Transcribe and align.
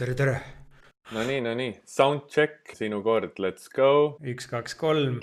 tere, 0.00 0.14
tere. 0.14 0.40
Nonii, 1.12 1.40
nonii, 1.44 1.72
sound 1.84 2.22
check, 2.32 2.70
sinu 2.72 3.02
kord, 3.04 3.34
let's 3.36 3.68
go. 3.68 4.16
üks, 4.24 4.46
kaks, 4.48 4.72
kolm. 4.80 5.18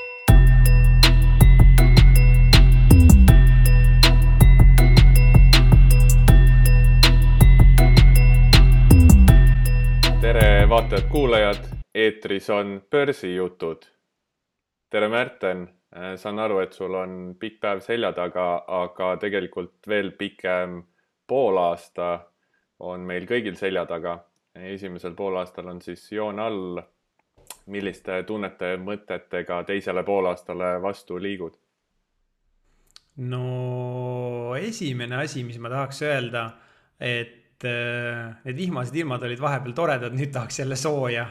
tere, 10.22 10.46
vaatajad-kuulajad, 10.70 11.66
eetris 11.96 12.50
on 12.54 12.78
börsijutud. 12.92 13.90
tere, 14.94 15.10
Märten, 15.10 15.68
saan 16.22 16.46
aru, 16.46 16.62
et 16.68 16.78
sul 16.78 17.02
on 17.02 17.36
pikk 17.40 17.64
päev 17.66 17.82
selja 17.82 18.14
taga, 18.14 18.48
aga 18.68 19.16
tegelikult 19.26 19.90
veel 19.90 20.14
pikem 20.22 20.84
poolaasta 21.26 22.14
on 22.80 23.10
meil 23.10 23.26
kõigil 23.26 23.58
selja 23.58 23.90
taga 23.90 24.20
esimesel 24.74 25.16
poolaastal 25.16 25.68
on 25.68 25.82
siis 25.82 26.12
joon 26.12 26.40
all. 26.40 26.82
milliste 27.72 28.24
tunnete 28.28 28.74
mõtetega 28.80 29.62
teisele 29.68 30.04
poolaastale 30.04 30.82
vastu 30.84 31.20
liigud? 31.20 31.56
no 33.18 34.56
esimene 34.60 35.24
asi, 35.24 35.44
mis 35.44 35.58
ma 35.60 35.72
tahaks 35.74 36.02
öelda, 36.06 36.44
et 37.00 37.66
äh, 37.66 38.36
need 38.46 38.58
vihmased 38.58 38.96
ilmad 38.96 39.24
olid 39.26 39.42
vahepeal 39.42 39.74
toredad, 39.74 40.14
nüüd 40.14 40.32
tahaks 40.36 40.60
jälle 40.60 40.76
sooja. 40.76 41.26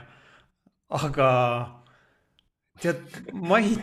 aga 0.89 1.29
tead, 2.83 3.05
ma 3.33 3.61
ei, 3.63 3.77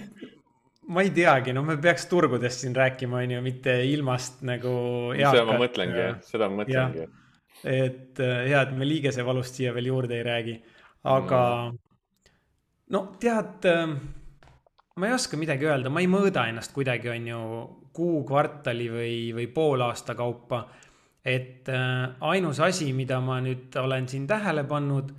ma 0.87 1.05
ei 1.05 1.13
teagi, 1.15 1.53
no 1.55 1.63
me 1.63 1.77
peaks 1.77 2.09
turgudest 2.11 2.65
siin 2.65 2.75
rääkima, 2.75 3.23
on 3.23 3.37
ju, 3.37 3.41
mitte 3.45 3.79
ilmast 3.87 4.41
nagu. 4.41 4.75
seda 5.19 5.45
ma 5.47 5.59
mõtlengi, 5.63 6.07
seda 6.27 6.49
ma 6.49 6.63
mõtlengi 6.63 7.07
et 7.63 8.19
äh, 8.19 8.43
hea, 8.49 8.61
et 8.61 8.73
me 8.77 8.87
liigesevalust 8.87 9.59
siia 9.59 9.73
veel 9.75 9.91
juurde 9.91 10.17
ei 10.19 10.25
räägi, 10.27 10.55
aga 11.09 11.41
mm. 11.69 11.79
no 12.95 13.03
tead, 13.21 13.67
ähm, 13.71 13.95
ma 14.97 15.09
ei 15.09 15.15
oska 15.15 15.39
midagi 15.39 15.69
öelda, 15.69 15.91
ma 15.93 16.03
ei 16.03 16.09
mõõda 16.11 16.47
ennast 16.51 16.75
kuidagi, 16.75 17.11
on 17.13 17.29
ju, 17.31 17.43
kuu, 17.93 18.23
kvartali 18.27 18.89
või, 18.89 19.17
või 19.37 19.47
poolaasta 19.53 20.15
kaupa. 20.17 20.65
et 21.23 21.69
äh, 21.71 22.15
ainus 22.19 22.59
asi, 22.59 22.91
mida 22.93 23.21
ma 23.23 23.39
nüüd 23.41 23.75
olen 23.79 24.07
siin 24.11 24.27
tähele 24.27 24.65
pannud, 24.67 25.13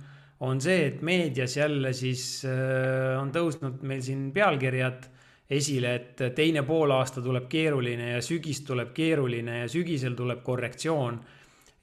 on 0.45 0.59
see, 0.61 0.87
et 0.91 1.01
meedias 1.01 1.57
jälle 1.57 1.93
siis 1.93 2.43
äh, 2.45 3.15
on 3.17 3.31
tõusnud 3.33 3.81
meil 3.81 4.01
siin 4.05 4.31
pealkirjad 4.33 5.09
esile, 5.49 5.95
et 5.95 6.21
teine 6.35 6.63
poolaasta 6.65 7.21
tuleb 7.21 7.47
keeruline 7.49 8.11
ja 8.11 8.21
sügis 8.21 8.61
tuleb 8.65 8.93
keeruline 8.93 9.59
ja 9.63 9.67
sügisel 9.69 10.15
tuleb 10.17 10.43
korrektsioon 10.43 11.19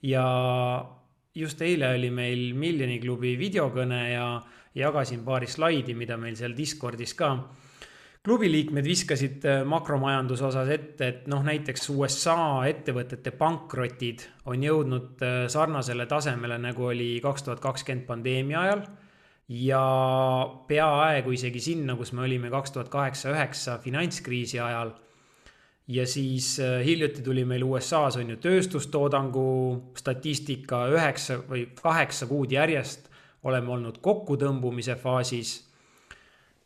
ja 0.03 0.25
just 1.35 1.61
eile 1.61 1.93
oli 1.95 2.09
meil 2.13 2.53
Miljoni 2.53 2.99
klubi 3.01 3.35
videokõne 3.39 4.01
ja 4.11 4.27
jagasin 4.75 5.23
paari 5.25 5.47
slaidi, 5.47 5.95
mida 5.97 6.17
meil 6.17 6.35
seal 6.37 6.55
Discordis 6.57 7.13
ka 7.17 7.35
klubi 8.23 8.47
liikmed 8.47 8.85
viskasid 8.87 9.45
äh, 9.49 9.61
makromajanduse 9.67 10.45
osas 10.47 10.69
ette, 10.71 11.07
et 11.07 11.25
noh, 11.31 11.43
näiteks 11.43 11.89
USA 11.91 12.63
ettevõtete 12.69 13.33
pankrotid 13.35 14.23
on 14.47 14.63
jõudnud 14.63 15.23
äh, 15.25 15.39
sarnasele 15.51 16.07
tasemele, 16.07 16.57
nagu 16.63 16.87
oli 16.93 17.17
kaks 17.23 17.43
tuhat 17.47 17.63
kakskümmend 17.63 18.07
pandeemia 18.07 18.61
ajal. 18.61 18.85
ja 19.53 19.81
peaaegu 20.67 21.33
isegi 21.35 21.59
sinna, 21.59 21.97
kus 21.99 22.13
me 22.15 22.23
olime 22.23 22.49
kaks 22.49 22.71
tuhat 22.71 22.89
kaheksa, 22.89 23.33
üheksa 23.35 23.77
finantskriisi 23.83 24.59
ajal 24.63 24.93
ja 25.87 26.07
siis 26.07 26.59
äh, 26.59 26.85
hiljuti 26.85 27.21
tuli 27.21 27.45
meil 27.45 27.63
USA-s 27.63 28.17
on 28.17 28.29
ju 28.29 28.37
tööstustoodangu 28.37 29.47
statistika 29.99 30.85
üheksa 30.91 31.41
või 31.49 31.65
kaheksa 31.81 32.27
kuud 32.27 32.51
järjest 32.51 33.09
oleme 33.43 33.71
olnud 33.71 33.99
kokkutõmbumise 34.01 34.95
faasis. 34.95 35.69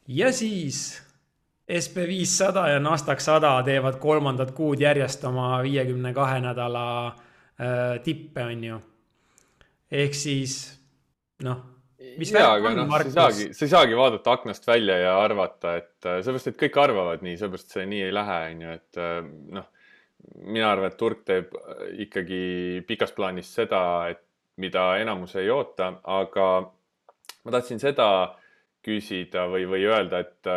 ja 0.08 0.32
siis 0.34 1.02
SB 1.80 2.08
viissada 2.08 2.68
ja 2.70 2.80
Nasdaq 2.80 3.20
sada 3.20 3.58
teevad 3.64 3.98
kolmandat 4.00 4.52
kuud 4.56 4.80
järjest 4.80 5.24
oma 5.26 5.58
viiekümne 5.64 6.14
kahe 6.14 6.40
nädala 6.40 6.84
äh, 7.08 7.98
tippe, 8.04 8.44
on 8.44 8.64
ju. 8.64 8.80
ehk 9.92 10.14
siis 10.14 10.80
noh 11.44 11.77
mis 12.20 12.32
jaa, 12.34 12.54
aga 12.58 12.74
noh, 12.76 12.92
sa 12.92 13.04
ei 13.04 13.14
saagi, 13.16 13.48
sa 13.56 13.66
ei 13.66 13.72
saagi 13.72 13.98
vaadata 13.98 14.34
aknast 14.38 14.68
välja 14.68 14.98
ja 15.02 15.18
arvata, 15.22 15.76
et 15.82 16.08
äh, 16.08 16.20
sellepärast, 16.26 16.52
et 16.52 16.60
kõik 16.62 16.80
arvavad 16.82 17.26
nii, 17.26 17.36
sellepärast 17.40 17.76
see 17.76 17.86
nii 17.90 18.06
ei 18.08 18.16
lähe, 18.16 18.40
on 18.52 18.64
ju, 18.66 18.78
et 18.80 19.02
äh, 19.04 19.20
noh, 19.58 19.68
mina 20.46 20.72
arvan, 20.72 20.92
et 20.92 20.98
turg 21.00 21.22
teeb 21.28 21.54
äh, 21.60 21.84
ikkagi 22.08 22.42
pikas 22.88 23.14
plaanis 23.18 23.52
seda, 23.60 23.82
et 24.14 24.24
mida 24.62 24.90
enamus 25.02 25.38
ei 25.38 25.52
oota, 25.54 25.94
aga 26.10 26.48
ma 27.46 27.54
tahtsin 27.54 27.82
seda 27.82 28.10
küsida 28.86 29.46
või, 29.52 29.68
või 29.70 29.86
öelda, 29.86 30.24
et 30.26 30.50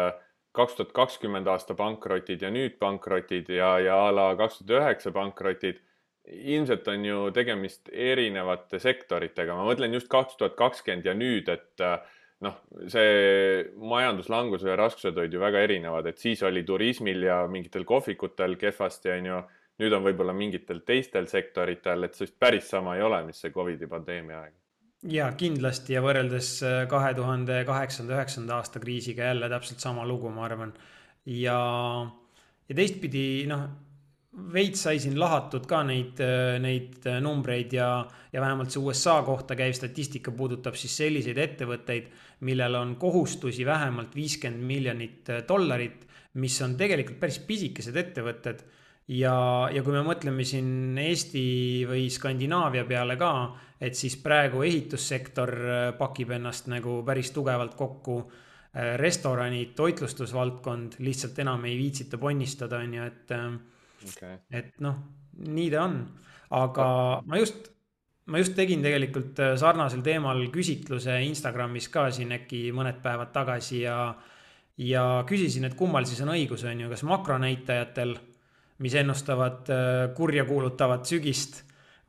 kaks 0.57 0.79
tuhat 0.79 0.95
kakskümmend 0.97 1.49
aasta 1.51 1.77
pankrotid 1.77 2.43
ja 2.43 2.51
nüüd 2.53 2.79
pankrotid 2.81 3.51
ja, 3.53 3.75
ja 3.83 3.99
a 4.09 4.15
la 4.15 4.31
kaks 4.39 4.63
tuhat 4.63 4.73
üheksa 4.79 5.13
pankrotid 5.15 5.83
ilmselt 6.29 6.89
on 6.89 7.05
ju 7.05 7.21
tegemist 7.35 7.91
erinevate 7.93 8.79
sektoritega, 8.83 9.55
ma 9.57 9.67
mõtlen 9.67 9.95
just 9.97 10.11
kaks 10.13 10.37
tuhat 10.39 10.57
kakskümmend 10.59 11.09
ja 11.09 11.15
nüüd, 11.17 11.49
et 11.53 11.85
äh, 11.85 11.99
noh, 12.47 12.61
see 12.93 13.65
majanduslanguse 13.81 14.77
raskused 14.79 15.19
olid 15.19 15.35
ju 15.35 15.43
väga 15.43 15.65
erinevad, 15.67 16.11
et 16.11 16.21
siis 16.21 16.43
oli 16.47 16.63
turismil 16.67 17.27
ja 17.29 17.41
mingitel 17.51 17.87
kohvikutel 17.89 18.57
kehvasti, 18.61 19.17
on 19.17 19.33
ju. 19.33 19.41
nüüd 19.81 19.95
on 19.97 20.03
võib-olla 20.05 20.35
mingitel 20.37 20.83
teistel 20.85 21.25
sektoritel, 21.25 22.05
et 22.05 22.17
see 22.17 22.27
vist 22.27 22.35
päris 22.37 22.67
sama 22.69 22.99
ei 22.99 23.03
ole, 23.03 23.23
mis 23.25 23.39
see 23.41 23.53
Covidi 23.55 23.89
pandeemia 23.89 24.43
aeg. 24.43 24.55
ja 25.09 25.31
kindlasti 25.33 25.97
ja 25.97 26.03
võrreldes 26.05 26.55
äh, 26.69 26.81
kahe 26.89 27.15
tuhande 27.17 27.63
kaheksanda, 27.65 28.19
üheksanda 28.19 28.59
aasta 28.61 28.81
kriisiga 28.81 29.31
jälle 29.33 29.49
täpselt 29.49 29.81
sama 29.81 30.05
lugu, 30.07 30.29
ma 30.29 30.45
arvan. 30.45 30.75
ja, 31.25 31.61
ja 32.69 32.77
teistpidi 32.77 33.47
noh 33.49 33.69
veits 34.31 34.85
sai 34.87 35.01
siin 35.03 35.17
lahatud 35.19 35.65
ka 35.69 35.81
neid, 35.87 36.21
neid 36.63 37.07
numbreid 37.23 37.73
ja, 37.75 37.89
ja 38.33 38.43
vähemalt 38.43 38.71
see 38.71 38.83
USA 38.83 39.17
kohta 39.27 39.57
käiv 39.59 39.75
statistika 39.75 40.31
puudutab 40.35 40.77
siis 40.79 40.95
selliseid 41.03 41.39
ettevõtteid, 41.39 42.11
millel 42.47 42.79
on 42.79 42.95
kohustusi 43.01 43.67
vähemalt 43.67 44.15
viiskümmend 44.15 44.67
miljonit 44.67 45.33
dollarit, 45.49 46.07
mis 46.39 46.61
on 46.63 46.77
tegelikult 46.79 47.19
päris 47.21 47.41
pisikesed 47.47 47.97
ettevõtted. 47.97 48.63
ja, 49.11 49.35
ja 49.73 49.83
kui 49.83 49.93
me 49.93 50.05
mõtleme 50.07 50.45
siin 50.47 50.99
Eesti 50.99 51.43
või 51.91 52.07
Skandinaavia 52.11 52.85
peale 52.87 53.17
ka, 53.19 53.33
et 53.81 53.99
siis 53.99 54.15
praegu 54.23 54.63
ehitussektor 54.63 55.51
pakib 55.99 56.31
ennast 56.31 56.71
nagu 56.71 57.01
päris 57.03 57.33
tugevalt 57.35 57.75
kokku 57.75 58.23
restoranid, 58.97 59.75
toitlustusvaldkond 59.75 61.01
lihtsalt 61.03 61.39
enam 61.43 61.65
ei 61.67 61.75
viitsita 61.75 62.19
ponnistada, 62.23 62.79
on 62.79 62.95
ju, 62.95 63.11
et 63.11 63.37
okay.. 64.09 64.39
et 64.53 64.81
noh, 64.85 64.97
nii 65.47 65.69
ta 65.73 65.85
on, 65.87 66.01
aga 66.57 66.87
ma 67.27 67.41
just, 67.41 67.71
ma 68.31 68.41
just 68.41 68.57
tegin 68.59 68.83
tegelikult 68.85 69.39
äh, 69.43 69.55
sarnasel 69.61 70.03
teemal 70.07 70.43
küsitluse 70.55 71.21
Instagramis 71.27 71.91
ka 71.93 72.09
siin 72.15 72.35
äkki 72.37 72.69
mõned 72.77 73.01
päevad 73.05 73.33
tagasi 73.35 73.85
ja. 73.85 74.01
ja 74.81 75.05
küsisin, 75.29 75.69
et 75.69 75.79
kummal 75.79 76.09
siis 76.09 76.23
on 76.25 76.35
õigus, 76.35 76.65
on 76.69 76.85
ju, 76.85 76.91
kas 76.93 77.05
makronäitajatel, 77.09 78.17
mis 78.85 78.99
ennustavad 79.01 79.73
äh, 79.73 80.03
kurja 80.17 80.47
kuulutavat 80.49 81.09
sügist 81.09 81.63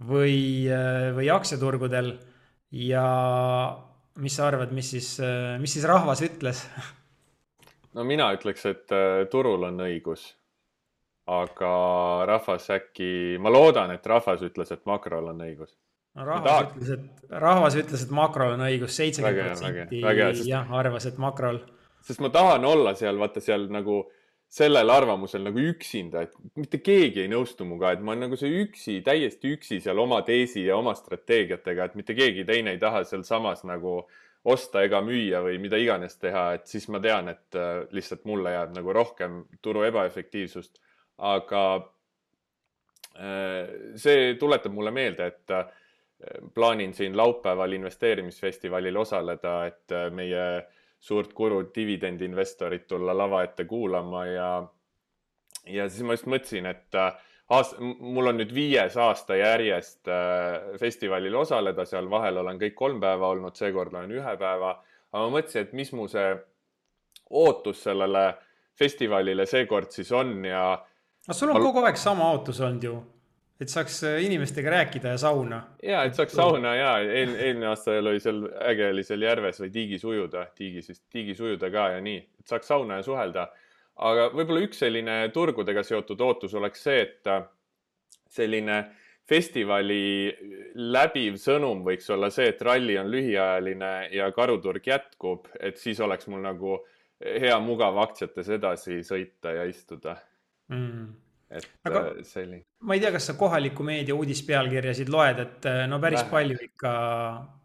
või, 0.07 0.67
äh, 0.71 1.11
või 1.15 1.31
aktsiaturgudel 1.33 2.15
ja 2.81 3.05
mis 4.21 4.35
sa 4.35 4.49
arvad, 4.49 4.73
mis 4.75 4.91
siis, 4.91 5.15
mis 5.59 5.71
siis 5.75 5.87
rahvas 5.87 6.21
ütles? 6.23 6.65
no 7.95 8.05
mina 8.07 8.29
ütleks, 8.35 8.67
et 8.67 8.93
turul 9.31 9.63
on 9.67 9.83
õigus 9.87 10.29
aga 11.31 11.71
rahvas 12.27 12.67
äkki, 12.75 13.37
ma 13.41 13.51
loodan, 13.53 13.93
et 13.95 14.05
rahvas 14.07 14.43
ütles, 14.45 14.71
et 14.73 14.83
makrol 14.89 15.31
on 15.31 15.43
õigus. 15.45 15.75
no 16.17 16.25
rahvas 16.27 16.71
ütles, 16.71 16.95
et, 16.97 17.27
rahvas 17.43 17.77
ütles, 17.79 18.07
et 18.07 18.15
makrol 18.15 18.55
on 18.57 18.65
õigus, 18.67 18.95
seitsekümmend 18.99 19.53
protsenti 19.53 20.49
jah, 20.49 20.73
arvas, 20.81 21.07
et 21.07 21.21
makrol. 21.21 21.61
sest 22.03 22.23
ma 22.23 22.31
tahan 22.33 22.65
olla 22.67 22.95
seal, 22.99 23.19
vaata 23.21 23.43
seal 23.43 23.69
nagu 23.71 24.03
sellel 24.51 24.91
arvamusel 24.91 25.45
nagu 25.47 25.61
üksinda, 25.63 26.25
et 26.25 26.33
mitte 26.59 26.81
keegi 26.83 27.23
ei 27.23 27.29
nõustu 27.31 27.63
minuga, 27.63 27.93
et 27.95 28.01
ma 28.03 28.11
olen 28.11 28.25
nagu 28.27 28.39
see 28.39 28.51
üksi, 28.65 28.97
täiesti 29.05 29.53
üksi 29.55 29.79
seal 29.83 30.01
oma 30.03 30.19
teesi 30.27 30.65
ja 30.65 30.75
oma 30.75 30.91
strateegiatega, 30.97 31.87
et 31.87 31.95
mitte 31.95 32.15
keegi 32.17 32.43
teine 32.49 32.75
ei 32.75 32.81
taha 32.81 33.05
sealsamas 33.07 33.63
nagu 33.69 34.01
osta 34.51 34.83
ega 34.83 34.99
müüa 35.05 35.39
või 35.45 35.55
mida 35.61 35.79
iganes 35.79 36.17
teha, 36.19 36.49
et 36.57 36.67
siis 36.67 36.89
ma 36.91 36.99
tean, 36.99 37.29
et 37.31 37.55
äh, 37.55 37.85
lihtsalt 37.95 38.25
mulle 38.27 38.51
jääb 38.57 38.75
nagu 38.75 38.95
rohkem 38.97 39.43
turu 39.63 39.85
ebaefektiivsust 39.87 40.81
aga 41.21 41.63
äh, 43.15 43.69
see 43.95 44.35
tuletab 44.39 44.73
mulle 44.73 44.91
meelde, 44.91 45.27
et 45.31 45.53
äh, 45.53 45.65
plaanin 46.53 46.93
siin 46.97 47.17
laupäeval 47.17 47.77
investeerimisfestivalil 47.77 48.97
osaleda, 48.97 49.55
et 49.69 49.95
äh, 49.95 50.09
meie 50.13 50.45
suurt 51.01 51.33
kuru 51.33 51.63
dividendiinvestorit 51.75 52.87
tulla 52.87 53.17
lava 53.17 53.43
ette 53.43 53.65
kuulama 53.65 54.25
ja, 54.25 54.49
ja 55.65 55.89
siis 55.89 56.05
ma 56.05 56.17
just 56.17 56.29
mõtlesin, 56.29 56.69
et 56.69 56.97
aast-, 57.49 57.79
mul 57.81 58.29
on 58.33 58.37
nüüd 58.41 58.53
viies 58.53 58.97
aasta 59.01 59.37
järjest 59.39 60.09
festivalil 60.79 61.35
osaleda, 61.41 61.85
seal 61.89 62.09
vahel 62.09 62.37
olen 62.43 62.61
kõik 62.61 62.77
kolm 62.77 63.01
päeva 63.01 63.33
olnud, 63.33 63.57
seekord 63.57 63.97
olen 63.97 64.13
ühe 64.13 64.35
päeva. 64.37 64.75
aga 65.11 65.25
ma 65.25 65.33
mõtlesin, 65.39 65.65
et 65.65 65.73
mis 65.73 65.89
mu 65.97 66.05
see 66.09 66.29
ootus 67.31 67.81
sellele 67.83 68.27
festivalile 68.77 69.45
seekord 69.45 69.91
siis 69.91 70.11
on 70.11 70.45
ja. 70.45 70.63
No 71.27 71.33
sul 71.33 71.49
on 71.49 71.59
ma... 71.59 71.65
kogu 71.65 71.83
aeg 71.85 71.99
sama 71.99 72.31
ootus 72.33 72.61
olnud 72.61 72.83
ju 72.89 72.99
et 73.61 73.69
saaks 73.69 73.99
äh, 74.09 74.19
inimestega 74.25 74.69
rääkida 74.73 75.13
ja 75.13 75.17
sauna. 75.21 75.61
ja, 75.83 76.03
et 76.03 76.17
saaks 76.17 76.33
sauna 76.37 76.73
ja 76.75 76.93
eel, 76.99 77.35
eelmine 77.35 77.69
aasta 77.69 77.97
oli 77.99 78.19
seal 78.19 78.45
äge 78.71 78.87
oli 78.89 79.03
seal 79.05 79.25
järves 79.27 79.61
või 79.61 79.73
tiigis 79.73 80.05
ujuda, 80.07 80.47
tiigis 80.57 80.89
vist, 80.89 81.03
tiigis 81.13 81.41
ujuda 81.41 81.69
ka 81.73 81.89
ja 81.95 81.99
nii, 82.01 82.23
et 82.41 82.53
saaks 82.53 82.71
sauna 82.73 82.99
ja 82.99 83.05
suhelda. 83.05 83.49
aga 84.01 84.29
võib-olla 84.33 84.65
üks 84.65 84.81
selline 84.81 85.17
turgudega 85.33 85.83
seotud 85.85 86.21
ootus 86.25 86.55
oleks 86.57 86.87
see, 86.87 87.05
et 87.05 87.29
äh, 87.29 87.45
selline 88.31 88.79
festivali 89.29 90.31
läbiv 90.75 91.37
sõnum 91.39 91.85
võiks 91.85 92.09
olla 92.11 92.31
see, 92.33 92.49
et 92.49 92.61
ralli 92.65 92.97
on 92.97 93.11
lühiajaline 93.13 93.93
ja 94.15 94.31
karuturg 94.33 94.87
jätkub, 94.87 95.45
et 95.59 95.77
siis 95.77 96.01
oleks 96.01 96.27
mul 96.27 96.41
nagu 96.41 96.79
hea 97.21 97.59
mugav 97.61 97.99
aktsiates 98.01 98.49
edasi 98.57 99.03
sõita 99.05 99.53
ja 99.53 99.69
istuda 99.69 100.17
mm 100.71 101.21
et 101.51 101.67
aga 101.87 102.01
äh, 102.07 102.19
selline. 102.25 102.63
ma 102.87 102.95
ei 102.95 103.01
tea, 103.03 103.11
kas 103.13 103.29
sa 103.29 103.35
kohaliku 103.39 103.83
meedia 103.85 104.15
uudispealkirjasid 104.15 105.09
loed, 105.11 105.41
et 105.43 105.67
äh, 105.69 105.83
no 105.91 105.99
päris 106.03 106.23
Vähe. 106.23 106.31
palju 106.31 106.59
ikka, 106.67 106.93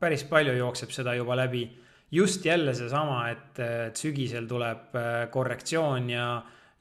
päris 0.02 0.26
palju 0.30 0.56
jookseb 0.58 0.94
seda 0.94 1.14
juba 1.18 1.36
läbi. 1.38 1.66
just 2.10 2.44
jälle 2.44 2.74
seesama, 2.74 3.28
et, 3.30 3.58
et 3.58 3.96
sügisel 3.96 4.46
tuleb 4.48 4.94
äh, 4.98 5.14
korrektsioon 5.30 6.10
ja, 6.10 6.26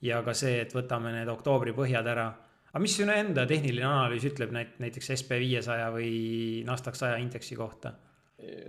ja 0.01 0.23
ka 0.25 0.33
see, 0.37 0.59
et 0.61 0.73
võtame 0.73 1.13
need 1.15 1.29
oktoobri 1.29 1.73
põhjad 1.77 2.09
ära. 2.09 2.27
aga 2.71 2.81
mis 2.81 2.97
sinu 2.97 3.13
enda 3.13 3.45
tehniline 3.45 3.87
analüüs 3.87 4.25
ütleb 4.31 4.53
näit-, 4.53 4.77
näiteks 4.81 5.13
SB 5.19 5.39
viiesaja 5.45 5.91
või 5.93 6.63
Nasdaq 6.65 6.97
saja 6.97 7.21
indeksi 7.21 7.57
kohta? 7.59 7.93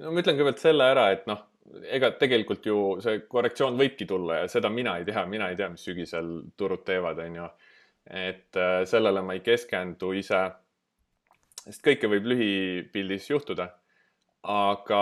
no 0.03 0.13
ma 0.13 0.21
ütlen 0.21 0.37
kõigepealt 0.37 0.63
selle 0.63 0.93
ära, 0.93 1.11
et 1.17 1.25
noh, 1.29 1.41
ega 1.91 2.13
tegelikult 2.19 2.67
ju 2.67 2.81
see 3.03 3.25
korrektsioon 3.29 3.79
võibki 3.79 4.07
tulla 4.07 4.43
ja 4.43 4.51
seda 4.51 4.71
mina 4.71 4.99
ei 5.01 5.07
tea, 5.09 5.25
mina 5.27 5.51
ei 5.51 5.57
tea, 5.59 5.69
mis 5.73 5.85
sügisel 5.87 6.31
turud 6.57 6.85
teevad, 6.87 7.19
on 7.25 7.41
ju 7.41 7.49
et 8.07 8.57
äh, 8.57 8.85
sellele 8.87 9.23
ma 9.23 9.35
ei 9.35 9.43
keskendu 9.45 10.13
ise, 10.17 10.41
sest 11.67 11.83
kõike 11.85 12.11
võib 12.11 12.29
lühipildis 12.33 13.31
juhtuda. 13.31 13.73
aga 14.47 15.01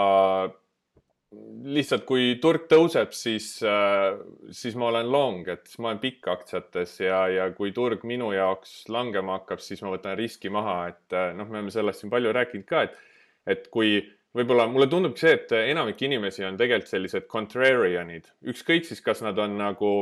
lihtsalt, 1.75 2.05
kui 2.09 2.39
turg 2.41 2.65
tõuseb, 2.71 3.11
siis, 3.13 3.59
äh, 3.67 4.15
siis 4.55 4.77
ma 4.79 4.87
olen 4.89 5.11
long, 5.11 5.49
et 5.49 5.67
siis 5.67 5.83
ma 5.83 5.91
olen 5.91 6.01
pikk 6.01 6.29
aktsiates 6.33 6.95
ja, 7.03 7.27
ja 7.29 7.49
kui 7.53 7.73
turg 7.77 8.07
minu 8.09 8.31
jaoks 8.33 8.87
langema 8.89 9.41
hakkab, 9.41 9.61
siis 9.61 9.83
ma 9.83 9.93
võtan 9.93 10.17
riski 10.17 10.49
maha, 10.49 10.79
et 10.95 11.17
äh, 11.17 11.33
noh, 11.37 11.51
me 11.51 11.59
oleme 11.59 11.75
sellest 11.75 12.01
siin 12.01 12.13
palju 12.15 12.33
rääkinud 12.33 12.69
ka, 12.71 12.87
et, 12.87 12.97
et 13.47 13.69
kui 13.75 13.99
võib-olla 14.35 14.67
mulle 14.71 14.89
tundubki 14.91 15.25
see, 15.25 15.37
et 15.39 15.55
enamik 15.61 16.03
inimesi 16.03 16.45
on 16.47 16.59
tegelikult 16.59 16.91
sellised 16.91 17.29
contrarian'id, 17.31 18.29
ükskõik 18.51 18.87
siis, 18.89 19.03
kas 19.05 19.23
nad 19.25 19.39
on 19.39 19.57
nagu 19.61 19.95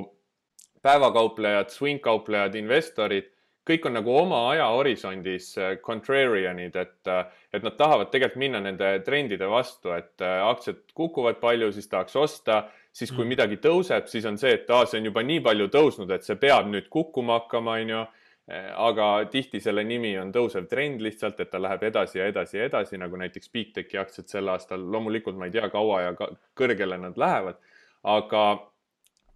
päevakauplejad, 0.82 1.70
swing-kauplejad, 1.70 2.56
investorid, 2.58 3.28
kõik 3.68 3.84
on 3.86 3.94
nagu 3.94 4.14
oma 4.18 4.40
ajahorisondis 4.50 5.52
äh, 5.60 5.74
contrarian'id, 5.84 6.76
et, 6.80 6.96
äh, 7.10 7.28
et 7.54 7.62
nad 7.62 7.76
tahavad 7.78 8.10
tegelikult 8.10 8.40
minna 8.42 8.62
nende 8.64 8.88
trendide 9.06 9.46
vastu, 9.50 9.92
et 9.94 10.24
äh, 10.24 10.40
aktsiad 10.48 10.80
kukuvad 10.98 11.38
palju, 11.42 11.70
siis 11.74 11.86
tahaks 11.92 12.16
osta, 12.18 12.64
siis 12.92 13.12
kui 13.12 13.22
mm. 13.22 13.34
midagi 13.36 13.60
tõuseb, 13.62 14.08
siis 14.10 14.26
on 14.28 14.40
see, 14.40 14.56
et 14.58 14.70
aa, 14.70 14.88
see 14.90 14.98
on 14.98 15.12
juba 15.12 15.22
nii 15.26 15.44
palju 15.44 15.68
tõusnud, 15.72 16.10
et 16.10 16.26
see 16.26 16.40
peab 16.40 16.66
nüüd 16.72 16.90
kukkuma 16.92 17.38
hakkama, 17.40 17.78
onju 17.84 18.02
aga 18.50 19.24
tihti 19.30 19.60
selle 19.62 19.84
nimi 19.86 20.16
on 20.18 20.32
tõusev 20.34 20.66
trend 20.68 21.00
lihtsalt, 21.00 21.38
et 21.40 21.50
ta 21.50 21.60
läheb 21.62 21.84
edasi 21.86 22.18
ja 22.18 22.26
edasi 22.26 22.58
ja 22.58 22.64
edasi, 22.66 22.98
nagu 22.98 23.16
näiteks 23.16 23.52
Bigtechi 23.54 24.00
aktsiad 24.00 24.28
sel 24.28 24.50
aastal. 24.50 24.82
loomulikult 24.92 25.38
ma 25.38 25.46
ei 25.46 25.54
tea, 25.54 25.68
kaua 25.70 26.00
ja 26.02 26.14
ka 26.18 26.32
kõrgele 26.58 26.98
nad 26.98 27.16
lähevad, 27.16 27.60
aga 28.02 28.42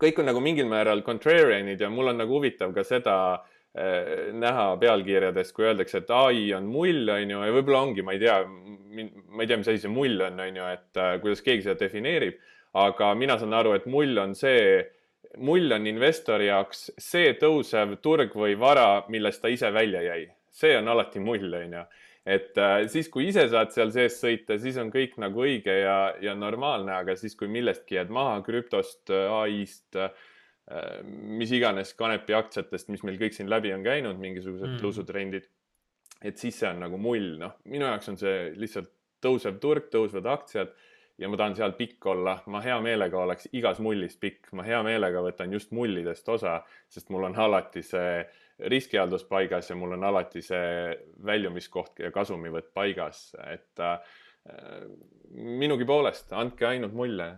kõik 0.02 0.18
on 0.20 0.26
nagu 0.32 0.42
mingil 0.42 0.66
määral 0.70 1.04
contrarian'id 1.06 1.80
ja 1.80 1.90
mul 1.90 2.10
on 2.12 2.18
nagu 2.20 2.34
huvitav 2.34 2.74
ka 2.74 2.84
seda 2.84 3.16
äh, 3.34 4.32
näha 4.34 4.68
pealkirjades, 4.82 5.54
kui 5.54 5.68
öeldakse, 5.70 6.02
et 6.02 6.10
ai 6.10 6.50
on 6.56 6.66
mull, 6.66 7.06
on 7.12 7.30
ju, 7.36 7.46
ja 7.46 7.54
võib-olla 7.54 7.86
ongi, 7.86 8.02
ma 8.02 8.16
ei 8.16 8.20
tea, 8.24 8.40
ma 8.42 9.44
ei 9.44 9.48
tea, 9.48 9.60
mis 9.62 9.70
asi 9.70 9.86
see 9.86 9.92
mull 9.92 10.20
on, 10.26 10.42
on 10.42 10.60
ju, 10.60 10.68
et 10.76 11.00
äh, 11.00 11.14
kuidas 11.22 11.46
keegi 11.46 11.68
seda 11.68 11.78
defineerib, 11.86 12.42
aga 12.76 13.14
mina 13.16 13.38
saan 13.40 13.54
aru, 13.56 13.76
et 13.78 13.86
mull 13.88 14.18
on 14.20 14.34
see, 14.36 14.82
mull 15.36 15.72
on 15.76 15.86
investori 15.86 16.48
jaoks 16.48 16.90
see 16.98 17.34
tõusev 17.40 17.98
turg 18.02 18.34
või 18.36 18.56
vara, 18.58 19.04
millest 19.12 19.42
ta 19.42 19.52
ise 19.52 19.70
välja 19.72 20.02
jäi. 20.02 20.26
see 20.56 20.76
on 20.78 20.88
alati 20.88 21.20
mull, 21.20 21.52
on 21.54 21.72
ju 21.78 21.84
et 22.26 22.58
äh, 22.58 22.86
siis, 22.90 23.08
kui 23.12 23.28
ise 23.30 23.44
saad 23.52 23.70
seal 23.74 23.92
sees 23.94 24.16
sõita, 24.18 24.56
siis 24.58 24.78
on 24.82 24.90
kõik 24.90 25.14
nagu 25.22 25.44
õige 25.44 25.76
ja, 25.78 25.98
ja 26.22 26.34
normaalne, 26.34 26.96
aga 26.98 27.14
siis, 27.18 27.36
kui 27.38 27.46
millestki 27.52 28.00
jääd 28.00 28.10
maha 28.14 28.40
krüptost, 28.46 29.12
ai-st 29.12 30.00
äh,, 30.02 30.24
mis 31.06 31.52
iganes 31.54 31.92
kanepi 31.94 32.34
aktsiatest, 32.34 32.90
mis 32.90 33.04
meil 33.06 33.20
kõik 33.20 33.36
siin 33.36 33.50
läbi 33.50 33.70
on 33.70 33.86
käinud, 33.86 34.18
mingisugused 34.18 34.72
mm. 34.72 34.80
tõusutrendid. 34.82 35.46
et 36.26 36.40
siis 36.40 36.58
see 36.58 36.66
on 36.72 36.82
nagu 36.82 36.98
mull, 36.98 37.36
noh, 37.38 37.54
minu 37.70 37.86
jaoks 37.86 38.10
on 38.10 38.18
see 38.18 38.50
lihtsalt 38.58 38.90
tõusev 39.22 39.60
turg, 39.62 39.86
tõusvad 39.92 40.26
aktsiad 40.32 40.74
ja 41.18 41.28
ma 41.28 41.38
tahan 41.40 41.56
seal 41.56 41.72
pikk 41.76 42.06
olla, 42.12 42.36
ma 42.52 42.60
hea 42.64 42.76
meelega 42.84 43.20
oleks 43.22 43.48
igas 43.56 43.80
mullis 43.84 44.18
pikk, 44.20 44.50
ma 44.58 44.66
hea 44.66 44.82
meelega 44.84 45.22
võtan 45.24 45.54
just 45.54 45.72
mullidest 45.76 46.28
osa, 46.28 46.58
sest 46.92 47.08
mul 47.14 47.30
on 47.30 47.38
alati 47.46 47.82
see 47.84 48.20
riskihaldus 48.72 49.26
paigas 49.28 49.70
ja 49.70 49.76
mul 49.76 49.96
on 49.96 50.04
alati 50.08 50.42
see 50.44 50.92
väljumiskoht 51.24 52.04
ja 52.04 52.12
kasumivõtt 52.12 52.70
paigas, 52.76 53.30
et 53.48 53.84
äh, 53.84 53.98
minugi 55.32 55.88
poolest 55.88 56.32
andke 56.36 56.68
ainult 56.68 56.94
mulje. 56.96 57.32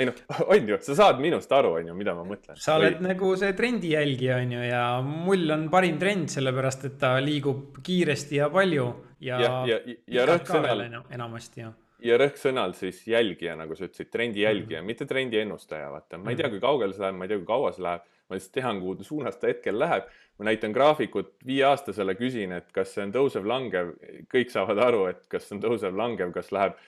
ei 0.00 0.06
noh, 0.08 0.22
on 0.54 0.70
ju, 0.70 0.78
sa 0.86 0.96
saad 1.02 1.18
minust 1.22 1.50
aru, 1.52 1.74
on 1.80 1.90
ju, 1.90 1.98
mida 1.98 2.14
ma 2.14 2.24
mõtlen. 2.26 2.58
sa 2.58 2.78
oled 2.78 2.98
Või... 3.00 3.10
nagu 3.10 3.34
see 3.42 3.52
trendi 3.58 3.92
jälgija, 3.96 4.38
on 4.42 4.56
ju, 4.56 4.64
ja 4.70 4.86
mull 5.04 5.50
on 5.50 5.68
parim 5.70 5.98
trend, 5.98 6.30
sellepärast 6.30 6.88
et 6.92 6.98
ta 7.02 7.16
liigub 7.22 7.82
kiiresti 7.82 8.38
ja 8.38 8.50
palju 8.54 8.88
ja. 9.18 9.36
ja, 9.36 9.54
ja, 9.66 9.82
ja, 9.84 10.02
ja 10.06 10.26
rõhk 10.30 10.50
sõnal. 10.50 10.86
enamasti 11.10 11.66
jah 11.66 11.78
ja 12.02 12.16
rõhk 12.20 12.38
sõnal 12.40 12.72
siis 12.78 13.02
jälgija, 13.08 13.56
nagu 13.58 13.76
sa 13.76 13.86
ütlesid, 13.88 14.10
trendi 14.12 14.44
jälgija 14.44 14.80
mm, 14.80 14.84
-hmm. 14.84 14.86
mitte 14.86 15.06
trendi 15.06 15.38
ennustaja, 15.40 15.90
vaata, 15.92 16.18
ma 16.18 16.30
ei 16.30 16.36
tea, 16.36 16.48
kui 16.48 16.60
kaugele 16.60 16.94
see 16.96 17.04
läheb, 17.04 17.18
ma 17.18 17.26
ei 17.26 17.32
tea, 17.32 17.38
kui 17.42 17.50
kaua 17.52 17.72
see 17.76 17.84
läheb 17.84 18.08
ma 18.30 18.38
lihtsalt 18.38 18.54
tean, 18.54 18.78
kuhu 18.80 19.04
suunas 19.04 19.36
ta 19.36 19.50
hetkel 19.50 19.78
läheb. 19.78 20.04
ma 20.38 20.44
näitan 20.44 20.72
graafikut 20.72 21.34
viieaastasele, 21.46 22.14
küsin, 22.16 22.52
et 22.56 22.70
kas 22.72 22.94
see 22.94 23.02
on 23.04 23.10
tõusev-langev, 23.12 23.90
kõik 24.32 24.48
saavad 24.48 24.78
aru, 24.80 25.02
et 25.10 25.18
kas 25.28 25.44
see 25.48 25.58
on 25.58 25.60
tõusev-langev, 25.66 26.30
kas 26.32 26.48
läheb 26.54 26.78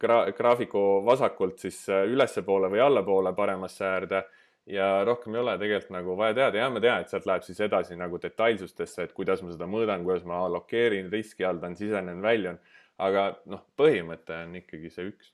gra 0.00 0.22
graafiku 0.32 1.02
vasakult 1.04 1.58
siis 1.60 1.82
äh, 1.90 2.06
ülespoole 2.08 2.70
või 2.72 2.80
allapoole 2.80 3.34
paremasse 3.36 3.84
äärde 3.84 4.22
ja 4.66 5.04
rohkem 5.04 5.34
ei 5.34 5.42
ole 5.42 5.58
tegelikult 5.58 5.92
nagu 5.92 6.16
vaja 6.16 6.38
teada 6.38 6.62
ja 6.62 6.70
ma 6.70 6.80
tean, 6.80 7.02
et 7.02 7.12
sealt 7.12 7.26
läheb 7.28 7.44
siis 7.44 7.60
edasi 7.66 7.98
nagu 7.98 8.20
detailsustesse, 8.22 9.02
et 9.02 9.12
kuidas 9.12 9.42
ma 9.42 9.52
seda 9.52 9.68
mõõdan, 9.68 10.06
kuidas 10.06 10.24
ma 10.24 10.38
allokeerin, 10.46 11.10
riski 11.12 11.44
haldan, 11.44 11.76
sisenen, 11.76 12.22
väljun. 12.22 12.62
Aga 12.98 13.28
noh, 13.46 13.64
põhimõte 13.76 14.36
on 14.44 14.56
ikkagi 14.62 14.90
see 14.90 15.08
üks 15.10 15.32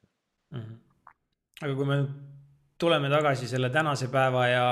mm. 0.55 0.61
-hmm. 0.61 1.15
aga 1.63 1.75
kui 1.75 1.87
me 1.87 1.99
tuleme 2.79 3.11
tagasi 3.11 3.49
selle 3.49 3.71
tänase 3.71 4.09
päeva 4.09 4.47
ja 4.47 4.67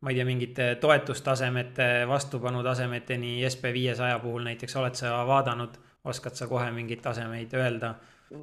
ma 0.00 0.10
ei 0.10 0.16
tea, 0.16 0.24
mingite 0.24 0.74
toetustasemete, 0.80 2.08
vastupanutasemeteni 2.08 3.44
SB 3.48 3.72
viiesaja 3.72 4.18
puhul 4.18 4.46
näiteks 4.48 4.76
oled 4.76 4.94
sa 4.96 5.26
vaadanud, 5.26 5.76
oskad 6.04 6.38
sa 6.38 6.46
kohe 6.48 6.70
mingeid 6.72 7.02
tasemeid 7.04 7.52
öelda 7.54 7.94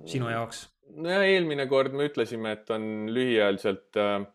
sinu 0.05 0.29
jaoks? 0.29 0.67
nojah, 0.95 1.23
eelmine 1.27 1.65
kord 1.67 1.93
me 1.93 2.07
ütlesime, 2.07 2.51
et 2.51 2.69
on 2.69 3.09
lühiajaliselt 3.13 3.97
äh, 3.99 4.27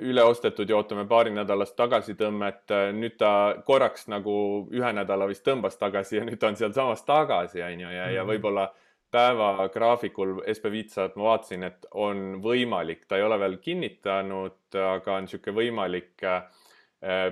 üle 0.00 0.22
ostetud 0.22 0.70
ja 0.70 0.76
ootame 0.76 1.06
paarinädalast 1.10 1.76
tagasitõmmet. 1.76 2.70
nüüd 2.94 3.16
ta 3.18 3.30
korraks 3.66 4.08
nagu 4.08 4.34
ühe 4.70 4.92
nädala 4.92 5.26
vist 5.26 5.44
tõmbas 5.46 5.78
tagasi 5.80 6.20
ja 6.20 6.24
nüüd 6.24 6.38
ta 6.38 6.52
on 6.52 6.56
sealsamas 6.56 7.02
tagasi, 7.04 7.62
on 7.62 7.80
ju, 7.80 7.88
ja, 7.90 8.10
ja 8.10 8.24
mhm. 8.24 8.30
võib-olla 8.30 8.68
päevagraafikul 9.14 10.40
SB500 10.50 11.14
ma 11.16 11.28
vaatasin, 11.30 11.62
et 11.68 11.86
on 12.02 12.40
võimalik, 12.42 13.04
ta 13.08 13.18
ei 13.18 13.26
ole 13.26 13.38
veel 13.38 13.56
kinnitanud, 13.62 14.58
aga 14.74 15.18
on 15.18 15.28
niisugune 15.28 15.56
võimalik 15.60 16.24
äh, 16.26 16.46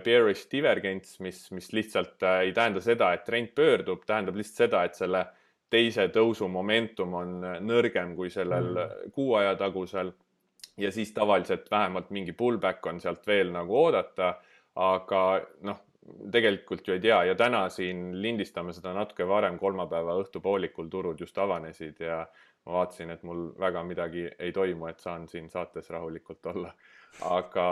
bearish 0.04 0.46
divergence, 0.52 1.16
mis, 1.24 1.44
mis 1.50 1.72
lihtsalt 1.74 2.22
äh, 2.22 2.44
ei 2.46 2.52
tähenda 2.54 2.82
seda, 2.84 3.12
et 3.16 3.24
trend 3.26 3.54
pöördub, 3.58 4.04
tähendab 4.06 4.38
lihtsalt 4.38 4.66
seda, 4.66 4.84
et 4.86 4.98
selle 4.98 5.24
teise 5.72 6.06
tõusu 6.12 6.46
momentum 6.52 7.16
on 7.18 7.38
nõrgem 7.64 8.14
kui 8.16 8.30
sellel 8.30 8.68
mm. 8.74 9.12
kuu 9.16 9.34
aja 9.40 9.56
tagusel. 9.58 10.12
Ja 10.76 10.92
siis 10.92 11.12
tavaliselt 11.12 11.70
vähemalt 11.70 12.10
mingi 12.10 12.32
pullback 12.32 12.86
on 12.86 13.00
sealt 13.00 13.26
veel 13.26 13.52
nagu 13.52 13.76
oodata. 13.84 14.34
aga 14.74 15.40
noh, 15.68 15.80
tegelikult 16.32 16.86
ju 16.88 16.94
ei 16.94 17.00
tea 17.00 17.18
ja 17.28 17.34
täna 17.36 17.66
siin 17.68 18.22
lindistame 18.22 18.72
seda 18.72 18.94
natuke 18.96 19.26
varem, 19.28 19.58
kolmapäeva 19.58 20.14
õhtupoolikul 20.22 20.88
turud 20.90 21.20
just 21.20 21.38
avanesid 21.38 22.00
ja 22.00 22.22
ma 22.64 22.78
vaatasin, 22.78 23.10
et 23.10 23.22
mul 23.22 23.50
väga 23.58 23.82
midagi 23.84 24.30
ei 24.38 24.52
toimu, 24.52 24.86
et 24.88 25.00
saan 25.00 25.28
siin 25.28 25.50
saates 25.50 25.90
rahulikult 25.90 26.46
olla. 26.46 26.72
aga 27.28 27.66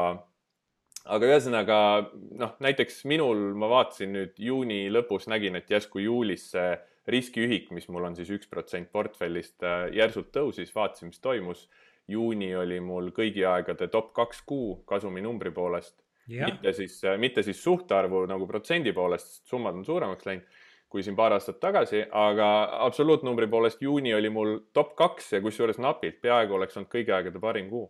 aga 1.09 1.31
ühesõnaga 1.33 1.77
noh, 2.13 2.57
näiteks 2.61 3.05
minul 3.09 3.55
ma 3.57 3.71
vaatasin 3.71 4.13
nüüd 4.13 4.41
juuni 4.51 4.83
lõpus 4.93 5.29
nägin, 5.33 5.57
et 5.57 5.71
järsku 5.71 6.03
juulis 6.05 6.51
see 6.53 6.75
riskiühik, 7.11 7.71
mis 7.75 7.89
mul 7.89 8.11
on 8.11 8.17
siis 8.19 8.31
üks 8.35 8.51
protsent 8.51 8.91
portfellist, 8.93 9.57
äh, 9.65 9.89
järsult 9.97 10.31
tõusis, 10.35 10.75
vaatasin, 10.75 11.11
mis 11.11 11.23
toimus. 11.25 11.69
Juuni 12.11 12.55
oli 12.57 12.81
mul 12.81 13.11
kõigi 13.17 13.45
aegade 13.47 13.89
top 13.89 14.13
kaks 14.17 14.43
kuu 14.47 14.81
kasuminumbri 14.89 15.51
poolest. 15.51 15.99
Mitte 16.31 16.73
siis, 16.73 17.01
mitte 17.19 17.43
siis 17.43 17.59
suhtarvu 17.63 18.23
nagu 18.31 18.47
protsendi 18.47 18.93
poolest, 18.95 19.41
summad 19.51 19.75
on 19.75 19.85
suuremaks 19.85 20.29
läinud 20.29 20.61
kui 20.91 21.05
siin 21.07 21.17
paar 21.17 21.37
aastat 21.37 21.61
tagasi, 21.63 22.03
aga 22.11 22.47
absoluutnumbri 22.87 23.47
poolest 23.51 23.83
juuni 23.83 24.15
oli 24.15 24.31
mul 24.35 24.57
top 24.75 24.97
kaks 24.99 25.33
ja 25.37 25.41
kusjuures 25.45 25.79
napilt, 25.79 26.19
peaaegu 26.23 26.57
oleks 26.59 26.77
olnud 26.77 26.91
kõigi 26.91 27.15
aegade 27.15 27.43
parim 27.43 27.69
kuu. 27.71 27.87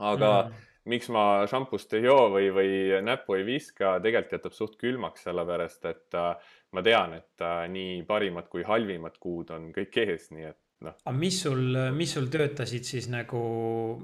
aga 0.00 0.30
mm. 0.30 0.62
miks 0.90 1.10
ma 1.12 1.24
šampust 1.46 1.92
ei 1.98 2.06
joo 2.08 2.30
või, 2.32 2.48
või 2.56 3.02
näppu 3.04 3.36
ei 3.36 3.44
viska, 3.46 3.98
tegelikult 4.02 4.32
jätab 4.38 4.56
suht 4.56 4.78
külmaks, 4.80 5.26
sellepärast 5.28 5.84
et 5.92 6.16
äh, 6.18 6.56
ma 6.72 6.82
tean, 6.82 7.18
et 7.20 7.44
äh, 7.44 7.66
nii 7.68 8.00
parimad 8.08 8.48
kui 8.48 8.64
halvimad 8.64 9.20
kuud 9.20 9.52
on 9.52 9.68
kõik 9.76 10.00
ees, 10.06 10.30
nii 10.32 10.48
et 10.48 10.61
noh. 10.82 10.96
aga 11.04 11.14
mis 11.16 11.40
sul, 11.44 11.78
mis 11.96 12.14
sul 12.16 12.28
töötasid 12.32 12.86
siis 12.88 13.08
nagu, 13.12 13.42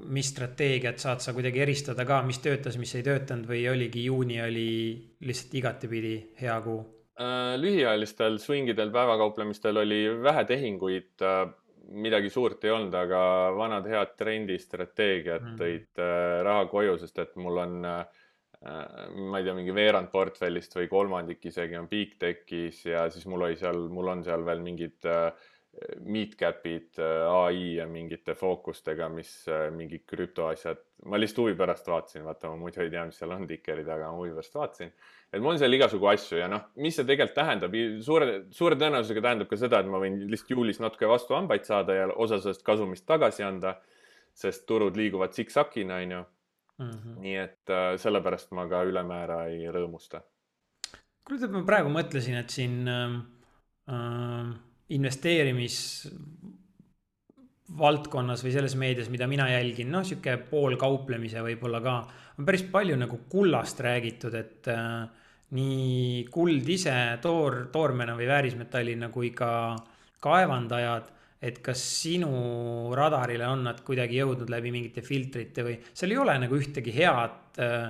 mis 0.07 0.31
strateegiat 0.33 1.01
saad 1.01 1.23
sa 1.23 1.33
kuidagi 1.35 1.63
eristada 1.65 2.05
ka, 2.07 2.21
mis 2.27 2.41
töötas, 2.43 2.79
mis 2.81 2.95
ei 2.97 3.05
töötanud 3.05 3.49
või 3.49 3.65
oligi 3.71 4.05
juuni 4.07 4.41
oli 4.43 4.69
lihtsalt 5.25 5.59
igatepidi 5.61 6.15
hea 6.41 6.59
kuu? 6.65 6.81
Äh, 7.19 7.55
lühiajalistel 7.59 8.39
swingidel 8.39 8.93
päevakauplemistel 8.95 9.81
oli 9.81 10.05
vähe 10.23 10.45
tehinguid 10.47 11.27
midagi 11.89 12.29
suurt 12.29 12.63
ei 12.65 12.73
olnud, 12.73 12.93
aga 12.95 13.19
vanad 13.57 13.87
head 13.89 14.15
trendistrateegiad 14.19 15.45
mm. 15.45 15.59
tõid 15.59 16.01
äh, 16.03 16.39
raha 16.45 16.65
koju, 16.71 16.97
sest 17.01 17.21
et 17.23 17.37
mul 17.41 17.61
on 17.63 17.77
äh, 17.87 18.25
ma 18.59 19.39
ei 19.39 19.47
tea, 19.47 19.55
mingi 19.57 19.73
veerand 19.75 20.11
portfellist 20.11 20.75
või 20.75 20.89
kolmandik 20.91 21.45
isegi 21.49 21.77
on 21.79 21.87
Bigtechis 21.89 22.83
ja 22.89 23.05
siis 23.13 23.25
mul 23.29 23.47
oli 23.47 23.57
seal, 23.59 23.85
mul 23.93 24.11
on 24.15 24.23
seal 24.25 24.43
veel 24.47 24.63
mingid 24.65 25.07
äh, 25.09 25.29
Meetcapid 26.05 26.99
äh, 26.99 27.27
ai 27.29 27.75
ja 27.77 27.87
mingite 27.87 28.35
fookustega, 28.35 29.07
mis 29.13 29.31
äh, 29.47 29.69
mingi 29.75 30.01
krüptoasjad, 30.07 30.81
ma 31.09 31.19
lihtsalt 31.19 31.45
huvi 31.45 31.55
pärast 31.59 31.87
vaatasin, 31.87 32.25
vaata 32.27 32.51
ma 32.51 32.59
muidu 32.59 32.83
ei 32.83 32.91
tea, 32.93 33.05
mis 33.07 33.19
seal 33.21 33.35
on 33.35 33.47
tikerid, 33.47 33.87
aga 33.87 34.11
ma 34.11 34.19
huvi 34.19 34.35
pärast 34.35 34.59
vaatasin 34.59 34.93
et 35.29 35.41
mul 35.41 35.53
on 35.53 35.59
seal 35.61 35.75
igasugu 35.77 36.09
asju 36.09 36.39
ja 36.41 36.47
noh, 36.49 36.63
mis 36.81 36.95
see 36.97 37.05
tegelikult 37.05 37.37
tähendab, 37.37 37.75
suure, 38.05 38.31
suure 38.55 38.77
tõenäosusega 38.79 39.23
tähendab 39.25 39.49
ka 39.51 39.59
seda, 39.61 39.81
et 39.83 39.91
ma 39.91 40.01
võin 40.01 40.17
lihtsalt 40.31 40.55
juulis 40.55 40.81
natuke 40.81 41.09
vastu 41.09 41.37
hambaid 41.37 41.67
saada 41.69 41.97
ja 41.97 42.07
osa 42.09 42.39
sellest 42.41 42.65
kasumist 42.65 43.05
tagasi 43.09 43.45
anda. 43.45 43.79
sest 44.39 44.63
turud 44.69 44.95
liiguvad 44.95 45.33
siksakina, 45.35 45.97
onju. 45.99 46.19
Mhm. 46.79 47.15
nii 47.19 47.35
et 47.35 47.71
äh, 47.75 47.97
sellepärast 47.99 48.53
ma 48.55 48.63
ka 48.71 48.85
ülemäära 48.87 49.39
ei 49.51 49.65
rõõmusta. 49.67 50.21
kuule, 51.25 51.39
tead, 51.41 51.51
ma 51.51 51.65
praegu 51.67 51.89
mõtlesin, 51.91 52.37
et 52.39 52.49
siin 52.49 52.87
ähm, 52.87 53.17
äh, 53.89 54.53
investeerimis 54.95 55.77
valdkonnas 57.79 58.41
või 58.43 58.53
selles 58.53 58.75
meedias, 58.79 59.09
mida 59.13 59.27
mina 59.29 59.45
jälgin, 59.51 59.91
noh, 59.93 60.05
sihuke 60.05 60.35
poolkauplemise 60.49 61.43
võib-olla 61.45 61.81
ka, 61.85 61.95
on 62.39 62.47
päris 62.47 62.65
palju 62.71 62.97
nagu 62.97 63.21
kullast 63.29 63.81
räägitud, 63.85 64.35
et 64.39 64.69
äh, 64.73 65.05
nii 65.55 66.25
kuld 66.33 66.67
ise 66.69 66.95
toor, 67.21 67.67
toormena 67.73 68.15
või 68.17 68.27
väärismetallina 68.29 69.11
kui 69.13 69.31
ka 69.37 69.51
kaevandajad, 70.23 71.13
et 71.45 71.61
kas 71.63 71.81
sinu 72.01 72.91
radarile 72.97 73.47
on 73.47 73.63
nad 73.69 73.79
kuidagi 73.85 74.17
jõudnud 74.19 74.49
läbi 74.51 74.73
mingite 74.75 75.05
filtrite 75.05 75.63
või 75.63 75.77
seal 75.93 76.11
ei 76.11 76.19
ole 76.19 76.35
nagu 76.41 76.57
ühtegi 76.57 76.91
head 76.97 77.61
äh, 77.63 77.85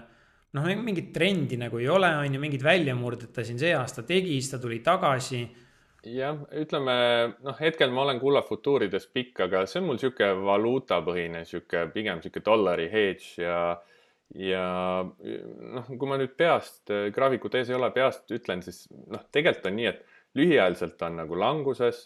noh, 0.56 0.70
mingit 0.82 1.10
trendi 1.16 1.58
nagu 1.62 1.80
ei 1.82 1.88
ole, 1.90 2.12
on 2.20 2.36
ju, 2.36 2.42
mingit 2.42 2.64
väljamurdet 2.66 3.34
ta 3.34 3.46
siin 3.46 3.60
see 3.62 3.74
aasta 3.78 4.04
tegi, 4.08 4.38
siis 4.38 4.54
ta 4.54 4.62
tuli 4.62 4.80
tagasi 4.86 5.44
jah, 6.08 6.40
ütleme 6.56 6.96
noh, 7.44 7.58
hetkel 7.60 7.92
ma 7.92 8.06
olen 8.06 8.20
kulla 8.22 8.42
futuurides 8.46 9.08
pikk, 9.14 9.46
aga 9.48 9.66
see 9.68 9.82
on 9.82 9.90
mul 9.90 10.00
sihuke 10.02 10.32
valuutapõhine, 10.46 11.44
sihuke 11.48 11.88
pigem 11.94 12.22
sihuke 12.24 12.44
dollari 12.46 12.90
hedge 12.92 13.44
ja 13.44 13.60
ja 14.38 14.64
noh, 15.02 15.88
kui 15.90 16.10
ma 16.10 16.20
nüüd 16.22 16.36
peast, 16.38 16.84
graafikut 17.16 17.56
ees 17.58 17.72
ei 17.72 17.78
ole, 17.80 17.90
peast 17.96 18.30
ütlen, 18.36 18.62
siis 18.62 18.84
noh, 19.10 19.24
tegelikult 19.34 19.72
on 19.72 19.78
nii, 19.80 19.90
et 19.90 20.04
lühiajaliselt 20.38 21.02
on 21.08 21.18
nagu 21.24 21.40
languses, 21.40 22.04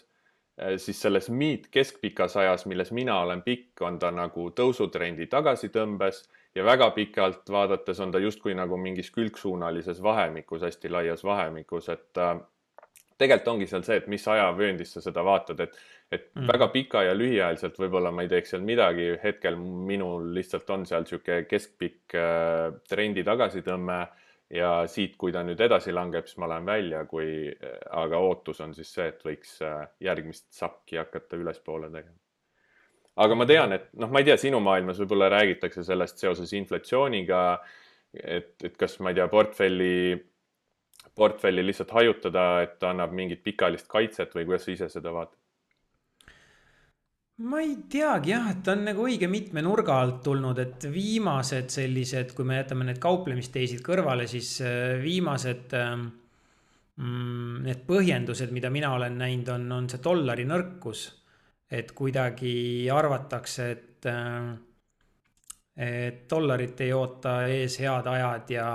siis 0.80 1.00
selles 1.02 1.28
miit 1.28 1.66
keskpikas 1.74 2.36
ajas, 2.40 2.64
milles 2.70 2.94
mina 2.96 3.18
olen 3.20 3.42
pikk, 3.44 3.82
on 3.84 3.98
ta 4.00 4.12
nagu 4.14 4.46
tõusutrendi 4.56 5.26
tagasitõmbes 5.28 6.22
ja 6.54 6.64
väga 6.64 6.90
pikalt 6.94 7.50
vaadates 7.50 8.00
on 8.00 8.14
ta 8.14 8.22
justkui 8.22 8.54
nagu 8.54 8.78
mingis 8.80 9.10
külgsuunalises 9.14 10.00
vahemikus, 10.02 10.62
hästi 10.62 10.92
laias 10.94 11.24
vahemikus, 11.26 11.90
et 11.92 12.22
äh, 12.22 12.38
tegelikult 13.18 13.52
ongi 13.52 13.68
seal 13.70 13.84
see, 13.86 13.98
et 14.00 14.08
mis 14.10 14.24
ajavööndis 14.30 14.96
sa 14.96 15.02
seda 15.04 15.22
vaatad, 15.26 15.60
et, 15.64 15.76
et 16.12 16.26
mm. 16.34 16.48
väga 16.50 16.68
pika 16.74 17.04
ja 17.06 17.14
lühiajaliselt 17.16 17.78
võib-olla 17.78 18.10
ma 18.14 18.24
ei 18.24 18.30
teeks 18.32 18.54
seal 18.54 18.64
midagi, 18.66 19.12
hetkel 19.22 19.58
minul 19.60 20.32
lihtsalt 20.34 20.70
on 20.74 20.86
seal 20.88 21.06
niisugune 21.06 21.44
keskpikk 21.50 22.16
äh, 22.18 22.66
trendi 22.90 23.24
tagasitõmme 23.26 24.00
ja 24.54 24.72
siit, 24.90 25.14
kui 25.20 25.32
ta 25.34 25.44
nüüd 25.46 25.62
edasi 25.62 25.94
langeb, 25.94 26.26
siis 26.28 26.40
ma 26.42 26.50
lähen 26.50 26.66
välja, 26.68 27.04
kui, 27.10 27.28
äh, 27.54 27.78
aga 28.02 28.20
ootus 28.26 28.60
on 28.66 28.74
siis 28.76 28.90
see, 28.96 29.08
et 29.12 29.22
võiks 29.24 29.56
äh, 29.64 29.86
järgmist 30.04 30.50
sakki 30.54 30.98
hakata 31.00 31.38
ülespoole 31.40 31.92
tegema. 31.94 32.18
aga 33.24 33.38
ma 33.38 33.46
tean, 33.46 33.78
et 33.78 33.88
noh, 33.94 34.10
ma 34.10 34.20
ei 34.20 34.26
tea, 34.26 34.38
sinu 34.42 34.58
maailmas 34.60 34.98
võib-olla 34.98 35.30
räägitakse 35.36 35.86
sellest 35.86 36.18
seoses 36.18 36.52
inflatsiooniga, 36.58 37.42
et, 38.14 38.56
et 38.66 38.74
kas 38.78 38.98
ma 38.98 39.14
ei 39.14 39.22
tea, 39.22 39.30
portfelli 39.30 39.94
portfelli 41.14 41.62
lihtsalt 41.66 41.94
hajutada, 41.94 42.44
et 42.64 42.78
ta 42.78 42.90
annab 42.90 43.14
mingit 43.14 43.42
pikaajalist 43.44 43.88
kaitset 43.90 44.34
või 44.34 44.48
kuidas 44.48 44.66
sa 44.66 44.74
ise 44.74 44.90
seda 44.92 45.12
vaatad? 45.14 45.38
ma 47.42 47.58
ei 47.58 47.74
teagi 47.90 48.30
jah, 48.30 48.50
et 48.52 48.60
ta 48.62 48.76
on 48.76 48.84
nagu 48.86 49.06
õige 49.08 49.26
mitme 49.26 49.62
nurga 49.66 49.96
alt 49.98 50.20
tulnud, 50.22 50.58
et 50.62 50.84
viimased 50.86 51.72
sellised, 51.74 52.30
kui 52.36 52.46
me 52.46 52.60
jätame 52.60 52.86
need 52.86 53.00
kauplemisteisid 53.02 53.82
kõrvale, 53.82 54.28
siis 54.30 54.52
äh, 54.62 54.94
viimased 55.02 55.74
ähm, 55.74 56.04
mm, 57.00 57.56
need 57.66 57.82
põhjendused, 57.88 58.54
mida 58.54 58.70
mina 58.70 58.92
olen 58.94 59.18
näinud, 59.18 59.50
on, 59.56 59.66
on 59.80 59.90
see 59.90 60.02
dollari 60.04 60.46
nõrkus. 60.46 61.10
et 61.74 61.90
kuidagi 61.96 62.86
arvatakse, 62.92 63.64
et, 63.72 64.06
äh, 64.06 64.52
et 65.74 66.20
dollarit 66.30 66.80
ei 66.86 66.92
oota 66.94 67.48
ees 67.50 67.80
head 67.82 68.06
ajad 68.06 68.50
ja 68.54 68.68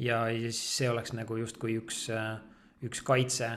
ja, 0.00 0.22
see 0.54 0.88
oleks 0.90 1.14
nagu 1.16 1.36
justkui 1.40 1.76
üks, 1.80 2.06
üks 2.86 3.02
kaitse. 3.06 3.50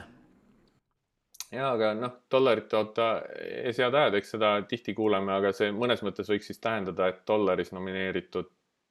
ja, 1.50 1.70
aga 1.70 1.92
noh, 1.98 2.18
dollarit 2.30 2.72
oota 2.76 3.08
head 3.30 3.94
ajad, 3.94 4.18
eks 4.20 4.34
seda 4.36 4.56
tihti 4.68 4.94
kuuleme, 4.96 5.32
aga 5.34 5.54
see 5.56 5.72
mõnes 5.74 6.04
mõttes 6.06 6.30
võiks 6.30 6.50
siis 6.50 6.60
tähendada, 6.62 7.08
et 7.10 7.24
dollaris 7.28 7.72
nomineeritud 7.74 8.50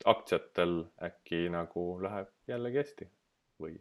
aktsiatel 0.09 0.81
äkki 1.05 1.47
nagu 1.53 1.87
läheb 2.03 2.31
jällegi 2.49 2.81
hästi 2.81 3.09
või? 3.61 3.75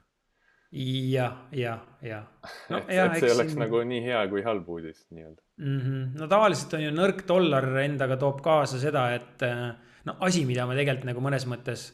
jah, 0.72 1.40
jah, 1.52 1.80
jah. 2.04 2.28
et, 2.78 2.92
ja, 2.92 3.06
et 3.06 3.18
see 3.18 3.32
oleks 3.32 3.54
siin... 3.54 3.64
nagu 3.64 3.82
nii 3.88 4.04
hea 4.04 4.20
kui 4.30 4.44
halb 4.46 4.68
uudis 4.68 5.02
nii-öelda 5.10 5.42
mm. 5.58 5.80
-hmm. 5.80 6.04
no 6.20 6.28
tavaliselt 6.30 6.76
on 6.78 6.86
ju 6.86 6.92
nõrk 6.94 7.26
dollar 7.28 7.66
endaga 7.82 8.16
toob 8.20 8.40
kaasa 8.44 8.80
seda, 8.80 9.08
et 9.16 9.44
no 10.04 10.16
asi, 10.20 10.46
mida 10.48 10.66
ma 10.66 10.78
tegelikult 10.78 11.10
nagu 11.10 11.24
mõnes 11.24 11.48
mõttes 11.50 11.90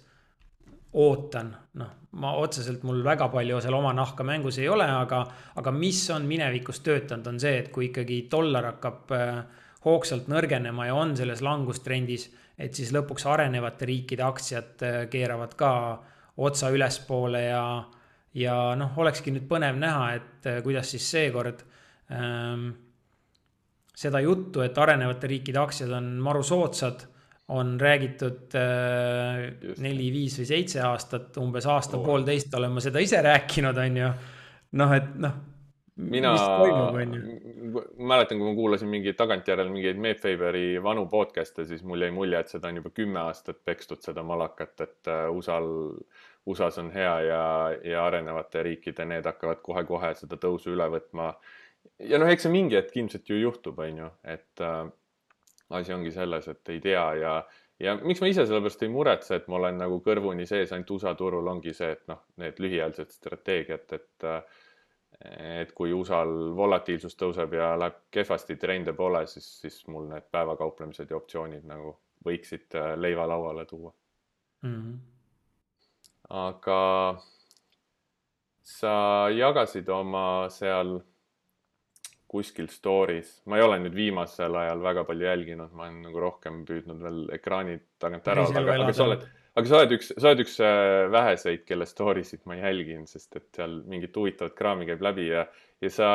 ootan, 0.92 1.50
noh, 1.80 1.90
ma 2.18 2.33
otseselt 2.40 2.83
mul 2.88 3.02
väga 3.04 3.28
palju 3.33 3.61
seal 3.61 3.76
oma 3.76 3.92
nahka 3.97 4.25
mängus 4.25 4.59
ei 4.62 4.68
ole, 4.73 4.87
aga, 4.88 5.21
aga 5.61 5.73
mis 5.75 6.00
on 6.14 6.25
minevikus 6.28 6.80
töötanud, 6.85 7.26
on 7.28 7.40
see, 7.42 7.59
et 7.61 7.68
kui 7.75 7.90
ikkagi 7.90 8.23
dollar 8.30 8.71
hakkab 8.73 9.12
äh, 9.16 9.42
hoogsalt 9.85 10.30
nõrgenema 10.33 10.88
ja 10.88 10.97
on 10.97 11.14
selles 11.18 11.42
langustrendis, 11.45 12.28
et 12.59 12.75
siis 12.75 12.90
lõpuks 12.97 13.28
arenevate 13.28 13.87
riikide 13.88 14.25
aktsiad 14.25 14.87
äh, 14.87 14.99
keeravad 15.12 15.54
ka 15.59 15.73
otsa 16.38 16.73
ülespoole 16.73 17.45
ja, 17.45 17.62
ja 18.35 18.57
noh, 18.78 18.97
olekski 18.97 19.35
nüüd 19.35 19.49
põnev 19.50 19.76
näha, 19.78 20.11
et 20.16 20.49
äh, 20.49 20.62
kuidas 20.64 20.95
siis 20.95 21.11
seekord 21.11 21.66
ähm, 22.14 22.71
seda 23.99 24.23
juttu, 24.25 24.64
et 24.64 24.78
arenevate 24.78 25.28
riikide 25.28 25.61
aktsiad 25.61 25.92
on 25.92 26.14
maru 26.25 26.42
soodsad 26.47 27.04
on 27.49 27.81
räägitud 27.81 28.55
äh, 28.55 29.45
neli, 29.81 30.11
viis 30.12 30.37
või 30.40 30.49
seitse 30.50 30.83
aastat, 30.85 31.37
umbes 31.40 31.67
aasta-poolteist 31.67 32.55
olen 32.59 32.75
ma 32.76 32.83
seda 32.85 33.00
ise 33.00 33.23
rääkinud, 33.25 33.78
on 33.85 33.97
ju. 33.97 34.11
noh, 34.81 34.93
et 34.93 35.14
noh. 35.17 35.38
mina 35.97 36.35
mäletan, 37.97 38.37
kui 38.37 38.50
ma 38.50 38.55
kuulasin 38.55 38.93
mingi 38.93 39.14
tagantjärele 39.17 39.73
mingeid 39.73 40.00
Mayfavori 40.05 40.83
vanu 40.85 41.07
podcast'e, 41.09 41.64
siis 41.69 41.83
mul 41.88 42.05
jäi 42.05 42.12
mulje, 42.14 42.45
et 42.45 42.52
seda 42.52 42.69
on 42.69 42.83
juba 42.83 42.93
kümme 42.93 43.25
aastat 43.25 43.64
pekstud, 43.64 44.05
seda 44.05 44.23
malakat, 44.23 44.76
et 44.85 45.12
äh, 45.14 45.25
USA-l, 45.33 45.73
USA-s 46.49 46.85
on 46.85 46.93
hea 46.93 47.17
ja, 47.31 47.43
ja 47.85 48.05
arenevate 48.05 48.67
riikide, 48.69 49.09
need 49.09 49.25
hakkavad 49.25 49.64
kohe-kohe 49.64 50.12
seda 50.21 50.37
tõusu 50.37 50.76
üle 50.76 50.93
võtma. 50.93 51.33
ja 52.05 52.21
noh, 52.21 52.28
eks 52.28 52.45
see 52.45 52.52
mingi 52.52 52.76
hetk 52.76 52.97
ilmselt 53.00 53.33
ju 53.33 53.40
juhtub, 53.40 53.81
on 53.81 54.05
ju, 54.05 54.14
et 54.37 54.69
äh, 54.69 54.85
asi 55.71 55.93
ongi 55.93 56.13
selles, 56.13 56.49
et 56.49 56.69
ei 56.69 56.81
tea 56.81 57.05
ja, 57.21 57.35
ja 57.81 57.97
miks 58.01 58.23
ma 58.23 58.31
ise 58.31 58.47
sellepärast 58.47 58.83
ei 58.87 58.93
muretse, 58.93 59.37
et 59.37 59.49
ma 59.49 59.59
olen 59.61 59.83
nagu 59.83 60.01
kõrvuni 60.05 60.47
sees 60.49 60.73
ainult 60.73 60.95
USA 60.97 61.15
turul, 61.19 61.51
ongi 61.53 61.75
see, 61.77 61.91
et 61.97 62.07
noh, 62.09 62.25
need 62.43 62.61
lühiajalised 62.63 63.15
strateegiad, 63.19 63.93
et 63.99 64.33
et 65.19 65.73
kui 65.75 65.91
USA-l 65.91 66.53
volatiilsus 66.55 67.17
tõuseb 67.19 67.55
ja 67.57 67.73
läheb 67.81 67.97
kehvasti, 68.15 68.55
trende 68.61 68.93
pole, 68.95 69.25
siis, 69.27 69.47
siis 69.63 69.79
mul 69.91 70.05
need 70.13 70.29
päevakauplemised 70.31 71.11
ja 71.11 71.17
optsioonid 71.17 71.65
nagu 71.67 71.97
võiksid 72.27 72.77
äh, 72.79 72.93
leiva 73.01 73.27
lauale 73.27 73.65
tuua 73.67 73.93
mm. 74.63 74.75
-hmm. 74.75 74.99
aga 76.29 77.19
sa 78.63 78.95
jagasid 79.33 79.89
oma 79.89 80.49
seal 80.51 81.01
kuskil 82.28 82.68
story's, 82.68 83.38
ma 83.49 83.56
ei 83.56 83.64
ole 83.64 83.78
nüüd 83.80 83.94
viimasel 83.97 84.56
ajal 84.61 84.82
väga 84.85 85.04
palju 85.08 85.28
jälginud, 85.30 85.73
ma 85.73 85.87
olen 85.87 86.02
nagu 86.04 86.20
rohkem 86.20 86.61
püüdnud 86.68 87.00
veel 87.00 87.20
ekraani 87.38 87.78
tagant 88.02 88.28
ära, 88.28 88.44
aga, 88.44 88.75
aga 88.85 88.97
sa 88.97 89.06
oled, 89.06 89.23
aga 89.56 89.70
sa 89.70 89.78
oled 89.78 89.94
üks, 89.97 90.11
sa 90.12 90.32
oled 90.32 90.42
üks 90.44 90.58
äh, 90.61 91.06
väheseid, 91.14 91.64
kelle 91.68 91.88
story 91.88 92.26
sid 92.28 92.44
ma 92.50 92.58
jälgin, 92.58 93.06
sest 93.08 93.40
et 93.40 93.49
seal 93.56 93.78
mingit 93.88 94.16
huvitavat 94.20 94.56
kraami 94.58 94.90
käib 94.90 95.04
läbi 95.08 95.30
ja, 95.30 95.47
ja 95.80 95.92
sa 95.94 96.11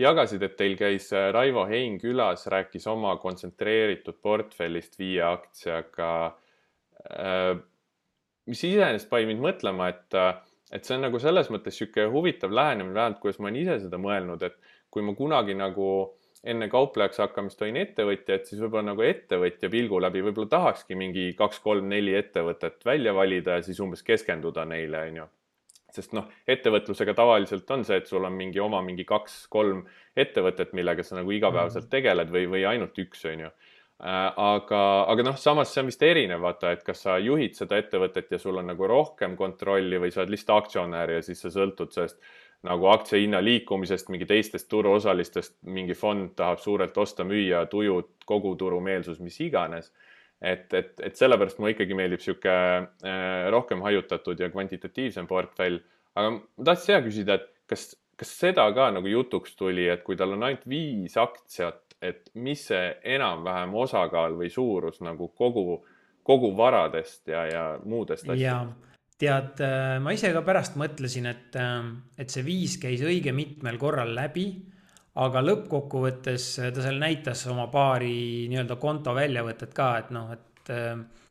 jagasid, 0.00 0.46
et 0.46 0.56
teil 0.56 0.76
käis 0.80 1.10
äh, 1.12 1.28
Raivo 1.36 1.66
Hein 1.68 1.98
külas, 2.00 2.46
rääkis 2.48 2.88
oma 2.88 3.16
kontsentreeritud 3.20 4.22
portfellist 4.24 4.96
viie 5.00 5.24
aktsiaga. 5.28 6.12
Äh, 7.12 7.54
mis 8.48 8.64
iseenesest 8.64 9.10
pani 9.12 9.28
mind 9.28 9.44
mõtlema, 9.44 9.92
et, 9.92 10.16
et 10.72 10.88
see 10.88 10.96
on 10.96 11.04
nagu 11.04 11.20
selles 11.20 11.52
mõttes 11.52 11.76
niisugune 11.76 12.08
huvitav 12.14 12.56
lähenemine, 12.56 12.96
vähemalt 12.96 13.20
kuidas 13.20 13.36
ma 13.36 13.50
olen 13.50 13.60
ise 13.60 13.76
seda 13.84 14.00
mõelnud, 14.00 14.48
et 14.48 14.56
kui 14.90 15.04
ma 15.04 15.14
kunagi 15.14 15.54
nagu 15.58 15.88
enne 16.46 16.68
kauplejaks 16.70 17.18
hakkamist 17.22 17.62
olin 17.62 17.80
ettevõtja, 17.80 18.38
et 18.38 18.46
siis 18.46 18.60
võib-olla 18.62 18.92
nagu 18.92 19.04
ettevõtja 19.04 19.70
pilgu 19.72 20.00
läbi 20.02 20.22
võib-olla 20.28 20.52
tahakski 20.54 20.98
mingi 20.98 21.32
kaks-kolm-neli 21.38 22.14
ettevõtet 22.18 22.84
välja 22.86 23.14
valida 23.16 23.58
ja 23.58 23.66
siis 23.66 23.80
umbes 23.82 24.04
keskenduda 24.06 24.64
neile, 24.68 25.02
onju. 25.10 25.26
sest 25.94 26.12
noh, 26.14 26.28
ettevõtlusega 26.46 27.14
tavaliselt 27.16 27.70
on 27.74 27.82
see, 27.84 27.98
et 27.98 28.06
sul 28.06 28.24
on 28.24 28.36
mingi 28.36 28.60
oma 28.60 28.82
mingi 28.84 29.06
kaks-kolm 29.08 29.82
ettevõtet, 30.16 30.74
millega 30.76 31.02
sa 31.02 31.18
nagu 31.18 31.32
igapäevaselt 31.34 31.88
mhm. 31.88 31.90
tegeled 31.96 32.30
või, 32.30 32.46
või 32.54 32.64
ainult 32.70 32.98
üks, 33.02 33.24
onju 33.32 33.48
äh, 33.48 34.26
aga, 34.30 34.82
aga 35.10 35.30
noh, 35.32 35.38
samas 35.40 35.72
see 35.74 35.82
on 35.82 35.90
vist 35.90 36.04
erinev, 36.06 36.44
vaata, 36.44 36.76
et 36.76 36.84
kas 36.86 37.02
sa 37.02 37.18
juhid 37.18 37.58
seda 37.58 37.80
ettevõtet 37.82 38.30
ja 38.30 38.38
sul 38.38 38.62
on 38.62 38.70
nagu 38.70 38.86
rohkem 38.86 39.34
kontrolli 39.36 39.98
või 39.98 40.14
sa 40.14 40.22
oled 40.22 40.36
lihtsalt 40.36 40.62
aktsionär 40.62 41.18
ja 41.18 41.24
siis 41.24 41.42
sa 41.42 41.50
sõltud 41.50 41.90
sellest 41.96 42.22
nagu 42.66 42.88
aktsiahinna 42.90 43.40
liikumisest, 43.44 44.08
mingi 44.10 44.26
teistest 44.26 44.68
turuosalistest, 44.72 45.56
mingi 45.70 45.94
fond 45.94 46.32
tahab 46.38 46.58
suurelt 46.62 46.96
osta-müüa, 46.98 47.64
tujud, 47.70 48.10
koguturumeelsus, 48.26 49.20
mis 49.22 49.38
iganes. 49.40 49.92
et, 50.40 50.74
et, 50.74 50.92
et 51.02 51.16
sellepärast 51.18 51.58
mulle 51.58 51.72
ikkagi 51.74 51.96
meeldib 51.98 52.22
sihuke 52.22 52.52
äh, 52.52 53.48
rohkem 53.50 53.80
hajutatud 53.82 54.38
ja 54.38 54.50
kvantitatiivsem 54.50 55.26
portfell. 55.26 55.80
aga 56.14 56.30
ma 56.30 56.64
tahtsin 56.64 56.86
seda 56.86 57.00
küsida, 57.06 57.38
et 57.38 57.48
kas, 57.66 57.88
kas 58.18 58.34
seda 58.44 58.66
ka 58.74 58.90
nagu 58.94 59.10
jutuks 59.10 59.56
tuli, 59.58 59.88
et 59.90 60.04
kui 60.06 60.16
tal 60.16 60.34
on 60.36 60.46
ainult 60.46 60.66
viis 60.68 61.16
aktsiat, 61.18 61.96
et 62.02 62.30
mis 62.34 62.62
see 62.70 62.92
enam-vähem 63.16 63.74
osakaal 63.74 64.38
või 64.38 64.50
suurus 64.54 65.00
nagu 65.02 65.30
kogu, 65.34 65.80
kogu 66.22 66.52
varadest 66.56 67.26
ja, 67.30 67.46
ja 67.50 67.64
muudest 67.84 68.28
asjadest? 68.28 68.87
Tead, 69.18 69.60
äh, 69.60 69.98
ma 70.02 70.14
ise 70.14 70.30
ka 70.34 70.42
pärast 70.46 70.78
mõtlesin, 70.78 71.26
et, 71.30 71.56
äh, 71.58 71.86
et 72.18 72.30
see 72.30 72.44
viis 72.46 72.78
käis 72.82 73.02
õige 73.02 73.34
mitmel 73.34 73.78
korral 73.80 74.14
läbi, 74.14 74.46
aga 75.18 75.42
lõppkokkuvõttes 75.42 76.50
äh, 76.62 76.70
ta 76.74 76.84
seal 76.84 77.00
näitas 77.02 77.42
oma 77.50 77.66
paari 77.72 78.46
nii-öelda 78.50 78.78
konto 78.78 79.14
väljavõtet 79.16 79.74
ka, 79.74 79.88
et 80.02 80.12
noh, 80.14 80.30
et, 80.34 80.44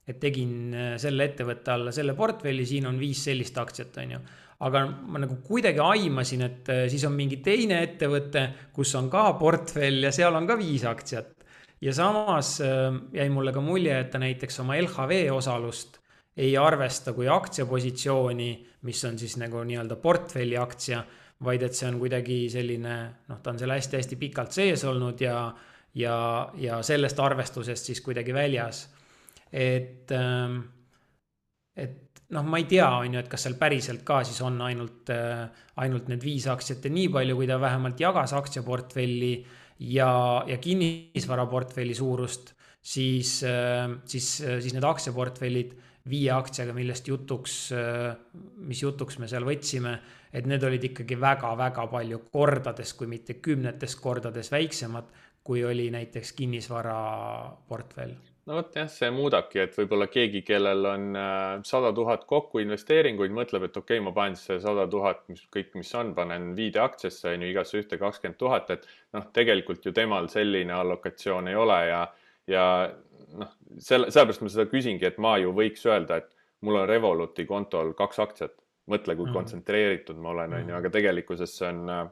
et 0.08 0.18
tegin 0.20 0.74
selle 0.98 1.28
ettevõtte 1.30 1.72
alla 1.72 1.92
selle 1.94 2.16
portfelli, 2.18 2.66
siin 2.66 2.88
on 2.90 2.98
viis 3.00 3.22
sellist 3.28 3.58
aktsiat, 3.62 4.00
on 4.02 4.14
ju 4.16 4.22
aga 4.66 4.82
ma 4.90 5.20
nagu 5.22 5.36
kuidagi 5.46 5.78
aimasin, 5.84 6.42
et 6.42 6.70
siis 6.90 7.04
on 7.06 7.14
mingi 7.14 7.38
teine 7.46 7.78
ettevõte, 7.86 8.42
kus 8.74 8.96
on 8.98 9.12
ka 9.14 9.28
portfell 9.38 10.08
ja 10.08 10.10
seal 10.16 10.34
on 10.34 10.48
ka 10.50 10.56
viis 10.58 10.88
aktsiat. 10.90 11.46
ja 11.86 11.94
samas 11.94 12.56
jäi 13.14 13.30
mulle 13.30 13.54
ka 13.54 13.62
mulje, 13.62 14.00
et 14.00 14.10
ta 14.10 14.18
näiteks 14.18 14.60
oma 14.64 14.80
LHV 14.82 15.28
osalust 15.36 16.00
ei 16.38 16.58
arvesta 16.58 17.14
kui 17.18 17.28
aktsiapositsiooni, 17.32 18.50
mis 18.86 19.06
on 19.10 19.18
siis 19.20 19.38
nagu 19.42 19.64
nii-öelda 19.66 19.98
portfelli 20.02 20.58
aktsia, 20.58 21.02
vaid 21.44 21.64
et 21.66 21.78
see 21.78 21.88
on 21.90 22.00
kuidagi 22.02 22.44
selline, 22.50 22.98
noh, 23.30 23.42
ta 23.42 23.54
on 23.54 23.60
seal 23.62 23.74
hästi-hästi 23.74 24.18
pikalt 24.22 24.56
sees 24.58 24.84
olnud 24.90 25.22
ja, 25.22 25.42
ja, 25.98 26.18
ja 26.62 26.82
sellest 26.86 27.20
arvestusest 27.20 27.92
siis 27.92 28.02
kuidagi 28.06 28.34
väljas. 28.34 28.88
et, 29.52 30.12
ähm, 30.12 30.60
et 31.76 32.22
noh, 32.36 32.44
ma 32.44 32.60
ei 32.60 32.66
tea, 32.68 32.88
on 33.00 33.14
ju, 33.16 33.22
et 33.22 33.30
kas 33.32 33.46
seal 33.48 33.56
päriselt 33.60 34.04
ka 34.08 34.20
siis 34.28 34.40
on 34.46 34.60
ainult, 34.66 35.10
äh, 35.14 35.48
ainult 35.84 36.10
need 36.12 36.24
viis 36.26 36.48
aktsiat 36.52 36.86
ja 36.86 36.92
nii 36.92 37.08
palju, 37.14 37.38
kui 37.40 37.48
ta 37.48 37.60
vähemalt 37.62 38.02
jagas 38.02 38.34
aktsiaportfelli 38.38 39.34
ja, 39.94 40.12
ja 40.48 40.58
kinnisvaraportfelli 40.62 41.96
suurust, 41.96 42.54
siis, 42.82 43.40
äh, 43.48 43.88
siis, 44.06 44.32
äh, 44.44 44.60
siis 44.64 44.76
need 44.76 44.88
aktsiaportfellid 44.88 45.76
viie 46.10 46.32
aktsiaga, 46.36 46.74
millest 46.78 47.08
jutuks, 47.08 47.58
mis 48.70 48.84
jutuks 48.84 49.20
me 49.20 49.28
seal 49.28 49.46
võtsime, 49.48 49.98
et 50.34 50.48
need 50.50 50.64
olid 50.64 50.84
ikkagi 50.92 51.18
väga-väga 51.20 51.88
palju 51.92 52.22
kordades, 52.32 52.94
kui 52.98 53.10
mitte 53.12 53.40
kümnetes 53.44 53.96
kordades 54.00 54.52
väiksemad, 54.52 55.12
kui 55.44 55.64
oli 55.66 55.92
näiteks 55.94 56.34
kinnisvaraportfell 56.38 58.18
no 58.48 58.56
vot 58.56 58.76
jah, 58.80 58.88
see 58.92 59.10
muudabki, 59.12 59.60
et 59.60 59.76
võib-olla 59.76 60.08
keegi, 60.12 60.42
kellel 60.48 60.88
on 60.88 61.08
äh, 61.20 61.58
sada 61.68 61.92
tuhat 61.96 62.24
kokku 62.30 62.62
investeeringuid, 62.64 63.34
mõtleb, 63.36 63.68
et 63.68 63.80
okei 63.80 64.00
okay,, 64.00 64.06
ma 64.06 64.14
panen 64.16 64.38
see 64.40 64.60
sada 64.64 64.88
tuhat, 64.92 65.26
mis 65.32 65.44
kõik, 65.54 65.74
mis 65.80 65.92
on, 66.00 66.14
panen 66.18 66.54
viide 66.58 66.82
aktsiasse 66.84 67.34
on 67.34 67.44
ju 67.44 67.52
igasse 67.52 67.82
ühte 67.82 68.00
kakskümmend 68.00 68.40
tuhat, 68.40 68.72
et 68.78 68.88
noh, 69.18 69.28
tegelikult 69.36 69.86
ju 69.86 69.94
temal 69.96 70.32
selline 70.32 70.76
allokatsioon 70.78 71.52
ei 71.52 71.60
ole 71.60 71.82
ja, 71.90 72.02
ja 72.48 72.64
noh, 73.34 73.52
selle, 73.80 74.12
sellepärast 74.12 74.44
ma 74.44 74.52
seda 74.54 74.68
küsingi, 74.72 75.08
et 75.08 75.20
ma 75.22 75.36
ju 75.42 75.52
võiks 75.56 75.84
öelda, 75.90 76.22
et 76.22 76.32
mul 76.66 76.80
on 76.82 76.88
Revoluti 76.90 77.46
kontol 77.50 77.94
kaks 77.98 78.24
aktsiat. 78.24 78.56
mõtle, 78.88 79.18
kui 79.20 79.28
mm 79.28 79.36
kontsentreeritud 79.36 80.16
ma 80.24 80.30
olen, 80.32 80.54
on 80.56 80.70
ju, 80.70 80.76
aga 80.78 80.90
tegelikkuses 80.90 81.58
see 81.58 81.68
on 81.68 81.90
äh, 81.92 82.06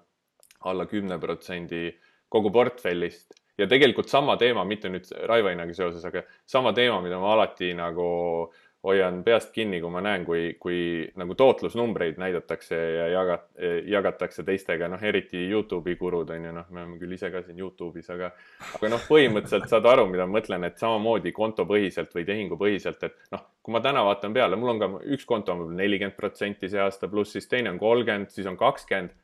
alla 0.67 0.86
kümne 0.86 1.15
protsendi 1.19 1.88
kogu 2.30 2.51
portfellist. 2.51 3.32
Ja 3.58 3.67
tegelikult 3.71 4.10
sama 4.12 4.36
teema, 4.36 4.65
mitte 4.67 4.89
nüüd 4.91 5.08
Raivainaga 5.30 5.73
seoses, 5.73 6.04
aga 6.04 6.25
sama 6.45 6.73
teema, 6.75 6.99
mida 7.01 7.15
ma 7.21 7.32
alati 7.32 7.69
nagu 7.78 8.08
äh, 8.49 8.64
hoian 8.86 9.24
peast 9.26 9.50
kinni, 9.56 9.80
kui 9.82 9.89
ma 9.91 10.02
näen, 10.06 10.26
kui, 10.28 10.43
kui 10.62 10.78
nagu 11.17 11.36
tootlusnumbreid 11.38 12.19
näidatakse 12.21 12.78
ja 12.78 13.08
jagat-, 13.10 13.48
jagatakse 13.89 14.45
teistega, 14.45 14.89
noh, 14.91 15.02
eriti 15.02 15.41
Youtube'i 15.50 15.98
gurud 16.00 16.30
on 16.36 16.45
ju, 16.48 16.54
noh, 16.56 16.69
me 16.69 16.84
oleme 16.84 17.00
küll 17.02 17.17
ise 17.17 17.32
ka 17.34 17.41
siin 17.45 17.60
Youtube'is, 17.62 18.12
aga, 18.13 18.32
aga 18.78 18.93
noh, 18.93 19.04
põhimõtteliselt 19.10 19.67
saad 19.71 19.89
aru, 19.89 20.08
mida 20.12 20.30
ma 20.30 20.38
mõtlen, 20.38 20.67
et 20.69 20.78
samamoodi 20.82 21.34
kontopõhiselt 21.36 22.13
või 22.15 22.28
tehingupõhiselt, 22.30 23.04
et 23.10 23.19
noh, 23.34 23.45
kui 23.65 23.76
ma 23.76 23.82
täna 23.86 24.06
vaatan 24.06 24.38
peale, 24.38 24.60
mul 24.60 24.76
on 24.76 24.82
ka 24.84 24.91
üks 25.17 25.26
konto 25.28 25.56
on 25.56 25.63
võib-olla 25.63 25.82
nelikümmend 25.82 26.19
protsenti 26.19 26.69
see 26.69 26.82
aasta, 26.84 27.10
pluss 27.10 27.34
siis 27.38 27.50
teine 27.50 27.74
on 27.74 27.82
kolmkümmend, 27.82 28.34
siis 28.34 28.50
on 28.50 28.60
kakskümmend 28.60 29.15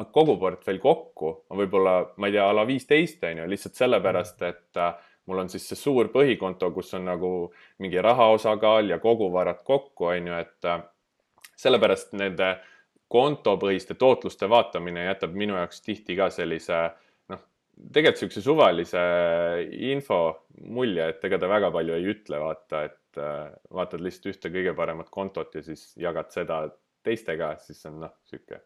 aga 0.00 0.08
kogu 0.14 0.36
portfell 0.40 0.80
kokku 0.80 1.30
on 1.50 1.60
võib-olla, 1.60 1.94
ma 2.16 2.28
ei 2.28 2.36
tea, 2.36 2.46
a 2.46 2.56
la 2.56 2.64
viisteist 2.68 3.24
on 3.28 3.42
ju, 3.42 3.48
lihtsalt 3.50 3.78
sellepärast, 3.78 4.42
et 4.48 4.80
äh, 4.80 4.94
mul 5.26 5.42
on 5.44 5.50
siis 5.52 5.66
see 5.68 5.78
suur 5.78 6.10
põhikonto, 6.12 6.70
kus 6.74 6.94
on 6.98 7.06
nagu 7.10 7.30
mingi 7.82 8.00
raha 8.02 8.30
osakaal 8.34 8.90
ja 8.90 8.98
koguvarad 9.02 9.62
kokku, 9.66 10.10
on 10.12 10.30
ju, 10.30 10.40
et 10.40 10.68
äh, 10.68 10.82
sellepärast 11.60 12.16
nende 12.18 12.54
kontopõhiste 13.10 13.96
tootluste 13.98 14.48
vaatamine 14.50 15.08
jätab 15.08 15.34
minu 15.34 15.56
jaoks 15.58 15.82
tihti 15.82 16.16
ka 16.18 16.30
sellise 16.34 16.78
noh, 17.32 17.42
tegelikult 17.92 18.22
niisuguse 18.22 18.44
suvalise 18.46 19.04
info 19.90 20.20
mulje, 20.62 21.10
et 21.10 21.28
ega 21.28 21.40
ta 21.42 21.50
väga 21.50 21.72
palju 21.74 21.98
ei 21.98 22.08
ütle, 22.14 22.40
vaata, 22.42 22.84
et 22.90 23.20
äh, 23.20 23.50
vaatad 23.74 24.02
lihtsalt 24.04 24.32
ühte 24.34 24.54
kõige 24.54 24.74
paremat 24.78 25.10
kontot 25.10 25.54
ja 25.58 25.64
siis 25.66 25.90
jagad 26.00 26.30
seda 26.34 26.64
teistega, 27.06 27.54
siis 27.62 27.82
on 27.90 28.02
noh, 28.06 28.16
niisugune 28.24 28.62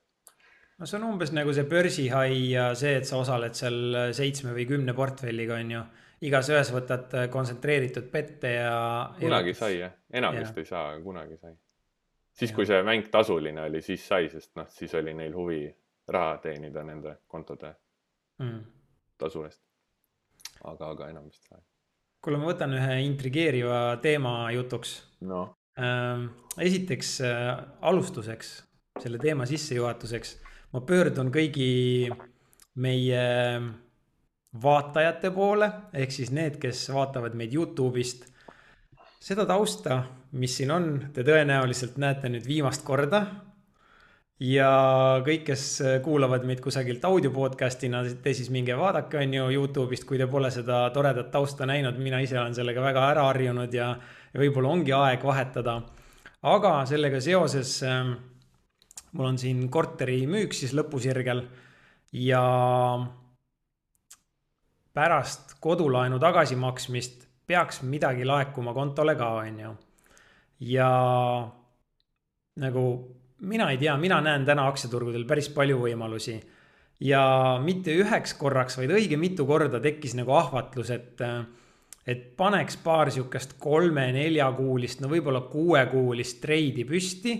no 0.79 0.89
see 0.91 0.99
on 0.99 1.07
umbes 1.13 1.31
nagu 1.35 1.53
see 1.55 1.67
börsihai 1.71 2.39
ja 2.51 2.71
see, 2.79 2.97
et 2.99 3.07
sa 3.09 3.21
osaled 3.23 3.55
seal 3.57 3.77
seitsme 4.17 4.55
või 4.57 4.67
kümne 4.69 4.95
portfelliga, 4.97 5.61
on 5.63 5.77
ju 5.77 5.83
igas 6.25 6.49
ühes 6.53 6.71
võtad 6.75 7.15
äh, 7.19 7.29
kontsentreeritud 7.33 8.09
pette 8.13 8.55
ja. 8.57 8.79
kunagi 9.19 9.55
ja... 9.55 9.59
sai 9.59 9.79
jah, 9.79 9.95
enam 10.13 10.39
vist 10.39 10.59
ei 10.61 10.69
saa, 10.69 10.91
aga 10.93 11.03
kunagi 11.05 11.39
sai. 11.41 11.55
siis, 12.33 12.53
kui 12.55 12.67
see 12.69 12.81
mäng 12.87 13.09
tasuline 13.11 13.67
oli, 13.69 13.83
siis 13.83 14.07
sai, 14.07 14.29
sest 14.33 14.55
noh, 14.59 14.69
siis 14.71 14.95
oli 14.95 15.15
neil 15.17 15.35
huvi 15.35 15.67
raha 16.15 16.39
teenida 16.45 16.85
nende 16.85 17.17
kontode 17.27 17.75
mm. 18.43 18.61
tasu 19.19 19.45
eest. 19.49 19.63
aga, 20.65 20.91
aga 20.91 21.11
enam 21.13 21.29
vist 21.29 21.49
sai. 21.49 21.61
kuule, 22.25 22.41
ma 22.41 22.53
võtan 22.53 22.77
ühe 22.79 23.01
intrigeeriva 23.09 23.83
teema 24.03 24.37
jutuks. 24.55 25.01
no. 25.29 25.47
Ähm, 25.75 26.29
esiteks 26.63 27.17
äh, 27.27 27.49
alustuseks, 27.83 28.57
selle 29.03 29.19
teema 29.19 29.47
sissejuhatuseks, 29.51 30.37
ma 30.71 30.85
pöördun 30.87 31.33
kõigi 31.35 32.07
meie 32.79 33.25
vaatajate 34.63 35.31
poole, 35.35 35.71
ehk 35.95 36.13
siis 36.15 36.31
need, 36.35 36.59
kes 36.63 36.87
vaatavad 36.95 37.35
meid 37.39 37.55
Youtube'ist. 37.55 38.29
seda 39.25 39.47
tausta, 39.49 40.03
mis 40.37 40.57
siin 40.57 40.71
on, 40.71 40.87
te 41.13 41.25
tõenäoliselt 41.25 41.97
näete 41.99 42.29
nüüd 42.29 42.47
viimast 42.47 42.85
korda. 42.85 43.27
ja 44.41 44.69
kõik, 45.25 45.45
kes 45.47 45.83
kuulavad 46.03 46.45
meid 46.45 46.61
kusagilt 46.61 47.05
audio 47.05 47.31
podcast'ina, 47.31 48.03
te 48.23 48.35
siis 48.35 48.51
minge 48.51 48.77
vaadake, 48.77 49.19
on 49.19 49.35
ju, 49.35 49.49
Youtube'ist, 49.51 50.05
kui 50.05 50.19
te 50.19 50.27
pole 50.27 50.51
seda 50.51 50.91
toredat 50.91 51.31
tausta 51.31 51.67
näinud, 51.67 51.99
mina 51.99 52.21
ise 52.21 52.39
olen 52.39 52.55
sellega 52.55 52.83
väga 52.83 53.09
ära 53.11 53.27
harjunud 53.31 53.75
ja, 53.75 53.97
ja 54.35 54.41
võib-olla 54.41 54.69
ongi 54.69 54.93
aeg 54.93 55.25
vahetada. 55.25 55.83
aga 56.43 56.85
sellega 56.87 57.21
seoses 57.21 57.83
äh, 57.83 58.15
mul 59.15 59.31
on 59.31 59.39
siin 59.39 59.69
korteri 59.71 60.25
müük 60.31 60.55
siis 60.57 60.75
lõpusirgel 60.77 61.45
ja 62.13 62.43
pärast 64.95 65.57
kodulaenu 65.61 66.19
tagasimaksmist 66.23 67.27
peaks 67.47 67.83
midagi 67.83 68.25
laekuma 68.25 68.73
kontole 68.75 69.17
ka, 69.19 69.29
on 69.43 69.61
ju. 69.61 69.75
ja 70.61 70.91
nagu 72.57 72.85
mina 73.45 73.71
ei 73.71 73.79
tea, 73.79 73.97
mina 73.99 74.21
näen 74.25 74.45
täna 74.47 74.69
aktsiaturgudel 74.71 75.27
päris 75.29 75.51
palju 75.55 75.81
võimalusi. 75.83 76.39
ja 77.01 77.25
mitte 77.63 77.95
üheks 78.01 78.37
korraks, 78.39 78.79
vaid 78.79 78.95
õige 78.95 79.19
mitu 79.21 79.47
korda 79.47 79.81
tekkis 79.83 80.15
nagu 80.15 80.33
ahvatlus, 80.39 80.91
et, 80.95 81.21
et 82.07 82.23
paneks 82.37 82.79
paar 82.85 83.11
sihukest 83.11 83.59
kolme-neljakuulist, 83.59 85.03
no 85.03 85.11
võib-olla 85.11 85.43
kuuekuulist 85.51 86.41
treidi 86.41 86.87
püsti. 86.89 87.35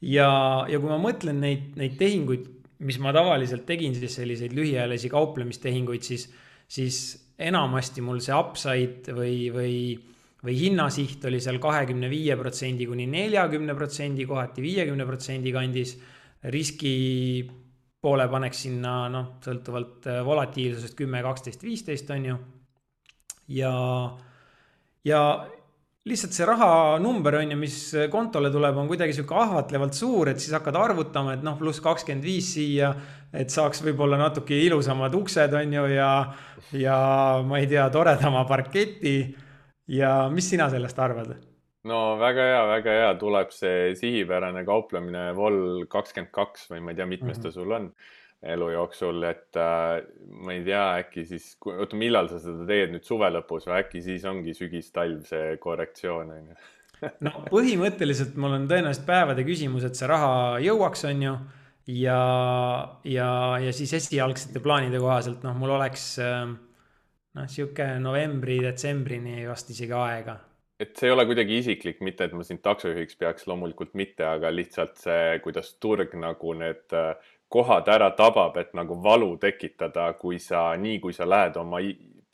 ja, 0.00 0.30
ja 0.68 0.78
kui 0.78 0.88
ma 0.88 1.00
mõtlen 1.02 1.42
neid, 1.42 1.74
neid 1.76 1.98
tehinguid, 1.98 2.48
mis 2.78 2.98
ma 3.02 3.12
tavaliselt 3.12 3.66
tegin, 3.66 3.94
siis 3.94 4.14
selliseid 4.20 4.54
lühiajalisi 4.54 5.10
kauplemistehinguid, 5.10 6.02
siis 6.04 6.28
siis 6.68 6.98
enamasti 7.38 8.02
mul 8.04 8.20
see 8.24 8.34
upside 8.36 9.14
või, 9.14 9.48
või, 9.52 9.76
või 10.44 10.56
hinnasiht 10.58 11.24
oli 11.28 11.40
seal 11.42 11.60
kahekümne 11.62 12.08
viie 12.10 12.36
protsendi 12.38 12.88
kuni 12.88 13.06
neljakümne 13.10 13.76
protsendi, 13.76 14.26
kohati 14.28 14.64
viiekümne 14.64 15.06
protsendi 15.06 15.52
kandis. 15.54 15.96
riski 16.52 17.48
poole 18.00 18.28
paneks 18.28 18.60
sinna 18.66 19.08
noh, 19.10 19.36
sõltuvalt 19.42 20.06
äh, 20.06 20.20
volatiilsusest 20.24 20.94
kümme, 20.94 21.22
kaksteist, 21.22 21.62
viisteist 21.62 22.10
on 22.14 22.24
ju. 22.24 22.36
ja, 23.48 23.72
ja 25.04 25.22
lihtsalt 26.06 26.36
see 26.36 26.46
rahanumber 26.46 27.40
on 27.40 27.50
ju, 27.50 27.58
mis 27.58 27.78
kontole 28.12 28.50
tuleb, 28.54 28.76
on 28.78 28.90
kuidagi 28.90 29.16
sihuke 29.16 29.34
ahvatlevalt 29.42 29.96
suur, 29.96 30.30
et 30.30 30.42
siis 30.42 30.54
hakkad 30.54 30.78
arvutama, 30.78 31.34
et 31.34 31.42
noh, 31.46 31.56
pluss 31.58 31.82
kakskümmend 31.82 32.26
viis 32.26 32.52
siia, 32.54 32.92
et 33.34 33.50
saaks 33.52 33.82
võib-olla 33.86 34.18
natuke 34.20 34.56
ilusamad 34.68 35.14
uksed, 35.18 35.56
on 35.58 35.74
ju, 35.78 35.88
ja, 35.96 36.10
ja 36.78 37.00
ma 37.46 37.58
ei 37.58 37.66
tea, 37.70 37.88
toredama 37.90 38.44
parketi. 38.46 39.18
ja 39.88 40.28
mis 40.30 40.50
sina 40.50 40.70
sellest 40.70 40.98
arvad? 40.98 41.34
no 41.86 41.98
väga 42.18 42.46
hea, 42.50 42.62
väga 42.70 42.94
hea, 43.00 43.10
tuleb 43.18 43.50
see 43.54 43.94
sihipärane 43.98 44.64
kauplemine 44.66 45.28
Vol 45.36 45.86
kakskümmend 45.90 46.32
kaks 46.34 46.70
või 46.70 46.82
ma 46.82 46.94
ei 46.94 46.98
tea, 46.98 47.06
mitmes 47.06 47.38
ta 47.38 47.48
mm 47.48 47.50
-hmm. 47.50 47.54
sul 47.54 47.72
on 47.72 47.90
elu 48.44 48.68
jooksul, 48.74 49.22
et 49.26 49.56
äh, 49.58 50.04
ma 50.44 50.54
ei 50.54 50.62
tea, 50.66 50.84
äkki 51.02 51.24
siis, 51.28 51.50
oota, 51.72 51.96
millal 51.98 52.28
sa 52.30 52.40
seda 52.42 52.66
teed 52.68 52.92
nüüd 52.92 53.06
suve 53.06 53.30
lõpus 53.32 53.68
või 53.68 53.78
äkki 53.80 54.02
siis 54.04 54.26
ongi 54.28 54.54
sügis-talv 54.56 55.24
see 55.28 55.54
korrektsioon 55.62 56.32
on 56.34 56.50
ju? 56.50 56.58
no 57.26 57.32
põhimõtteliselt 57.48 58.36
mul 58.40 58.58
on 58.58 58.66
tõenäoliselt 58.70 59.08
päevade 59.08 59.44
küsimus, 59.46 59.86
et 59.88 59.98
see 59.98 60.08
raha 60.10 60.60
jõuaks, 60.64 61.06
on 61.08 61.24
ju. 61.26 61.34
ja, 61.96 62.20
ja, 63.08 63.30
ja 63.64 63.76
siis 63.76 63.96
esialgsete 64.00 64.62
plaanide 64.64 65.00
kohaselt 65.02 65.44
noh, 65.46 65.56
mul 65.56 65.76
oleks 65.78 66.10
äh, 66.24 66.44
noh, 66.52 67.48
sihuke 67.52 67.94
novembri-detsembrini 68.04 69.46
vast 69.48 69.72
isegi 69.72 69.96
aega 69.96 70.38
et 70.76 70.92
see 70.98 71.08
ei 71.08 71.14
ole 71.14 71.24
kuidagi 71.24 71.56
isiklik, 71.62 72.02
mitte 72.04 72.26
et 72.26 72.34
ma 72.36 72.44
sind 72.44 72.60
taksojuhiks 72.64 73.16
peaks, 73.16 73.46
loomulikult 73.48 73.94
mitte, 73.96 74.26
aga 74.28 74.50
lihtsalt 74.52 74.98
see, 75.00 75.38
kuidas 75.44 75.72
turg 75.80 76.12
nagu 76.20 76.52
need 76.58 76.92
äh, 76.96 77.14
kohad 77.48 77.88
ära 77.88 78.10
tabab, 78.10 78.56
et 78.56 78.72
nagu 78.74 78.98
valu 79.02 79.36
tekitada, 79.38 80.12
kui 80.18 80.38
sa, 80.42 80.72
nii 80.76 80.98
kui 81.00 81.14
sa 81.14 81.28
lähed 81.28 81.56
oma 81.60 81.80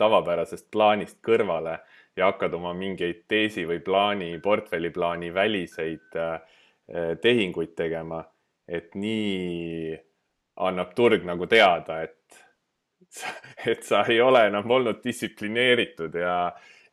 tavapärasest 0.00 0.70
plaanist 0.72 1.18
kõrvale 1.24 1.78
ja 2.16 2.30
hakkad 2.30 2.54
oma 2.56 2.72
mingeid 2.76 3.24
teesi 3.28 3.66
või 3.68 3.80
plaani, 3.84 4.32
portfelliplaani 4.42 5.32
väliseid 5.34 6.16
äh, 6.16 6.40
tehinguid 7.22 7.74
tegema, 7.76 8.22
et 8.68 8.94
nii 8.94 9.96
annab 10.62 10.92
turg 10.96 11.24
nagu 11.28 11.46
teada, 11.48 12.02
et, 12.02 12.42
et 13.72 13.84
sa 13.84 14.04
ei 14.08 14.20
ole 14.20 14.46
enam 14.48 14.70
olnud 14.70 15.00
distsiplineeritud 15.04 16.16
ja, 16.20 16.36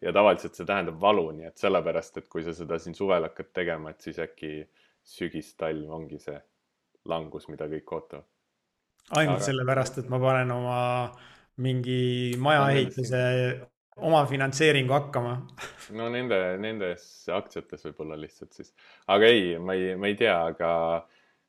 ja 0.01 0.13
tavaliselt 0.15 0.59
see 0.59 0.67
tähendab 0.67 0.99
valu, 1.01 1.29
nii 1.35 1.49
et 1.51 1.59
sellepärast, 1.59 2.21
et 2.21 2.29
kui 2.31 2.43
sa 2.43 2.55
seda 2.55 2.79
siin 2.79 2.95
suvel 2.95 3.27
hakkad 3.27 3.51
tegema, 3.55 3.91
et 3.91 4.07
siis 4.07 4.19
äkki 4.23 4.53
sügis-talv 5.09 5.91
ongi 5.99 6.19
see 6.21 6.39
langus, 7.09 7.49
mida 7.51 7.67
kõik 7.71 7.95
ootavad. 7.97 8.27
ainult 9.17 9.39
Aga... 9.39 9.49
sellepärast, 9.49 9.99
et 10.03 10.09
ma 10.11 10.21
panen 10.21 10.55
oma 10.55 10.79
mingi 11.59 12.35
majaehituse 12.39 13.21
omafinantseeringu 13.99 14.93
hakkama 14.95 15.33
no 15.99 16.07
nende, 16.13 16.37
nendes 16.63 17.03
aktsiates 17.35 17.83
võib-olla 17.89 18.15
lihtsalt 18.19 18.55
siis, 18.55 18.73
aga 19.11 19.27
ei, 19.27 19.57
ma 19.59 19.75
ei, 19.75 19.95
ma 19.99 20.11
ei 20.11 20.15
tea, 20.19 20.37
aga 20.53 20.69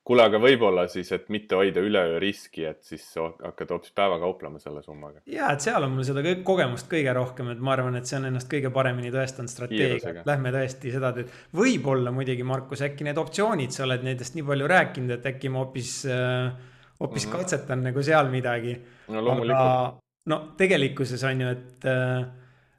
kuule, 0.07 0.23
aga 0.25 0.39
võib-olla 0.41 0.87
siis, 0.89 1.11
et 1.13 1.27
mitte 1.33 1.57
hoida 1.57 1.81
üleöö 1.83 2.17
riski, 2.21 2.63
et 2.69 2.81
siis 2.85 3.03
hakkad 3.17 3.73
hoopis 3.75 3.93
päeva 3.95 4.17
kauplema 4.21 4.59
selle 4.61 4.81
summaga. 4.85 5.21
ja, 5.29 5.51
et 5.53 5.63
seal 5.63 5.85
on 5.85 5.93
mul 5.93 6.07
seda 6.07 6.23
kogemust 6.47 6.89
kõige 6.91 7.13
rohkem, 7.15 7.51
et 7.53 7.61
ma 7.61 7.75
arvan, 7.75 7.99
et 7.99 8.09
see 8.09 8.17
on 8.17 8.27
ennast 8.31 8.49
kõige 8.51 8.73
paremini 8.73 9.13
tõestanud 9.13 9.51
strateegia, 9.51 10.15
et 10.15 10.27
lähme 10.27 10.53
tõesti 10.55 10.93
seda 10.95 11.13
teed. 11.17 11.31
võib-olla 11.57 12.13
muidugi, 12.15 12.45
Markus, 12.47 12.83
äkki 12.87 13.07
need 13.07 13.21
optsioonid, 13.21 13.73
sa 13.75 13.85
oled 13.87 14.05
nendest 14.07 14.37
nii 14.37 14.45
palju 14.49 14.69
rääkinud, 14.73 15.15
et 15.17 15.31
äkki 15.33 15.53
ma 15.53 15.65
hoopis, 15.65 15.95
äh, 16.09 16.51
hoopis 16.99 17.27
mm 17.27 17.31
-hmm. 17.31 17.37
katsetan 17.37 17.83
nagu 17.89 18.03
seal 18.03 18.29
midagi. 18.33 18.77
no 19.07 19.25
loomulikult. 19.25 20.01
no 20.25 20.43
tegelikkuses 20.57 21.23
on 21.23 21.41
ju, 21.41 21.47
et 21.47 21.85
äh, 21.85 22.25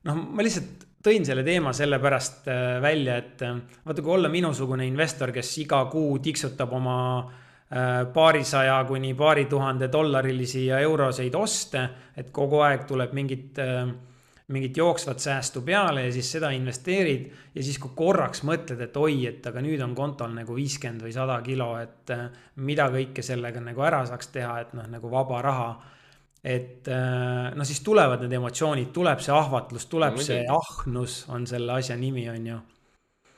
noh, 0.04 0.14
ma 0.14 0.42
lihtsalt 0.42 0.88
tõin 1.02 1.26
selle 1.26 1.42
teema 1.46 1.72
sellepärast 1.76 2.48
äh, 2.50 2.76
välja, 2.82 3.16
et 3.18 3.42
äh, 3.46 3.56
vaata, 3.86 4.02
kui 4.02 4.14
olla 4.16 4.30
minusugune 4.32 4.86
investor, 4.86 5.32
kes 5.34 5.50
iga 5.64 5.84
kuu 5.90 6.18
tiksutab 6.22 6.72
oma 6.78 6.96
äh, 7.18 7.90
paarisaja 8.14 8.78
kuni 8.88 9.14
paari 9.18 9.48
tuhande 9.50 9.90
dollarilisi 9.92 10.66
ja 10.68 10.80
euroseid 10.84 11.34
oste, 11.38 11.88
et 12.16 12.30
kogu 12.34 12.62
aeg 12.62 12.86
tuleb 12.88 13.14
mingit, 13.16 13.58
mingit 14.52 14.76
jooksvat 14.76 15.22
säästu 15.22 15.62
peale 15.66 16.06
ja 16.06 16.12
siis 16.12 16.30
seda 16.36 16.50
investeerid. 16.54 17.30
ja 17.54 17.62
siis, 17.62 17.78
kui 17.78 17.90
korraks 17.96 18.44
mõtled, 18.44 18.80
et 18.84 18.96
oi, 18.96 19.26
et 19.26 19.46
aga 19.46 19.62
nüüd 19.64 19.80
on 19.82 19.94
kontol 19.94 20.34
nagu 20.34 20.54
viiskümmend 20.54 21.02
või 21.02 21.14
sada 21.14 21.40
kilo, 21.42 21.72
et 21.80 22.12
mida 22.56 22.90
kõike 22.92 23.24
sellega 23.24 23.60
nagu 23.60 23.82
ära 23.82 24.04
saaks 24.06 24.28
teha, 24.34 24.60
et 24.60 24.76
noh, 24.76 24.86
nagu 24.92 25.10
vaba 25.10 25.42
raha 25.42 25.72
et 26.42 26.88
äh, 26.90 27.52
no 27.54 27.64
siis 27.66 27.80
tulevad 27.86 28.24
need 28.24 28.34
emotsioonid, 28.34 28.90
tuleb 28.94 29.22
see 29.22 29.34
ahvatlus, 29.34 29.86
tuleb 29.90 30.18
no, 30.18 30.24
see 30.26 30.42
ahnus, 30.50 31.22
on 31.30 31.46
selle 31.46 31.76
asja 31.78 31.96
nimi, 31.98 32.26
on 32.32 32.48
ju. 32.50 32.58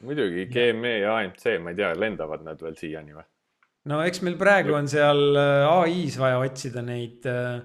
muidugi, 0.09 0.47
GME 0.53 0.95
ja 1.03 1.19
AMC, 1.19 1.45
ma 1.61 1.75
ei 1.75 1.81
tea, 1.81 1.93
lendavad 2.01 2.45
nad 2.47 2.61
veel 2.65 2.77
siiani 2.81 3.17
või? 3.17 3.27
no 3.93 4.01
eks 4.09 4.23
meil 4.25 4.39
praegu 4.41 4.73
on 4.79 4.89
seal 4.89 5.37
äh, 5.37 5.69
ai-s 5.69 6.17
vaja 6.21 6.41
otsida 6.41 6.81
neid 6.85 7.29
ah,, 7.29 7.61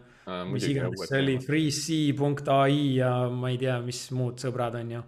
mis 0.50 0.68
iganes 0.68 1.08
see 1.08 1.24
oli, 1.24 1.38
freec.ai 1.46 2.82
ja 3.00 3.14
ma 3.32 3.54
ei 3.54 3.62
tea, 3.62 3.80
mis 3.86 4.04
muud 4.16 4.44
sõbrad 4.44 4.76
on 4.82 4.92
ju. 4.98 5.06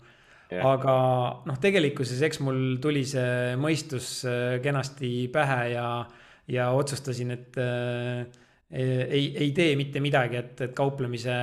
aga 0.63 0.95
noh, 1.47 1.59
tegelikkuses 1.59 2.23
eks 2.23 2.39
mul 2.47 2.79
tuli 2.83 3.03
see 3.07 3.59
mõistus 3.59 4.21
kenasti 4.63 5.27
pähe 5.31 5.73
ja, 5.73 5.89
ja 6.47 6.71
otsustasin, 6.79 7.35
et 7.35 7.59
äh, 7.59 8.40
ei, 8.71 9.25
ei 9.37 9.51
tee 9.51 9.75
mitte 9.75 9.99
midagi, 9.99 10.39
et, 10.39 10.61
et 10.67 10.73
kauplemise 10.75 11.35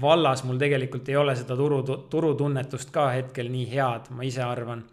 vallas 0.00 0.44
mul 0.44 0.58
tegelikult 0.60 1.08
ei 1.08 1.16
ole 1.16 1.34
seda 1.36 1.56
turu, 1.56 1.80
turutunnetust 2.10 2.90
ka 2.92 3.08
hetkel 3.14 3.48
nii 3.52 3.68
head, 3.70 4.10
ma 4.12 4.26
ise 4.26 4.42
arvan. 4.44 4.84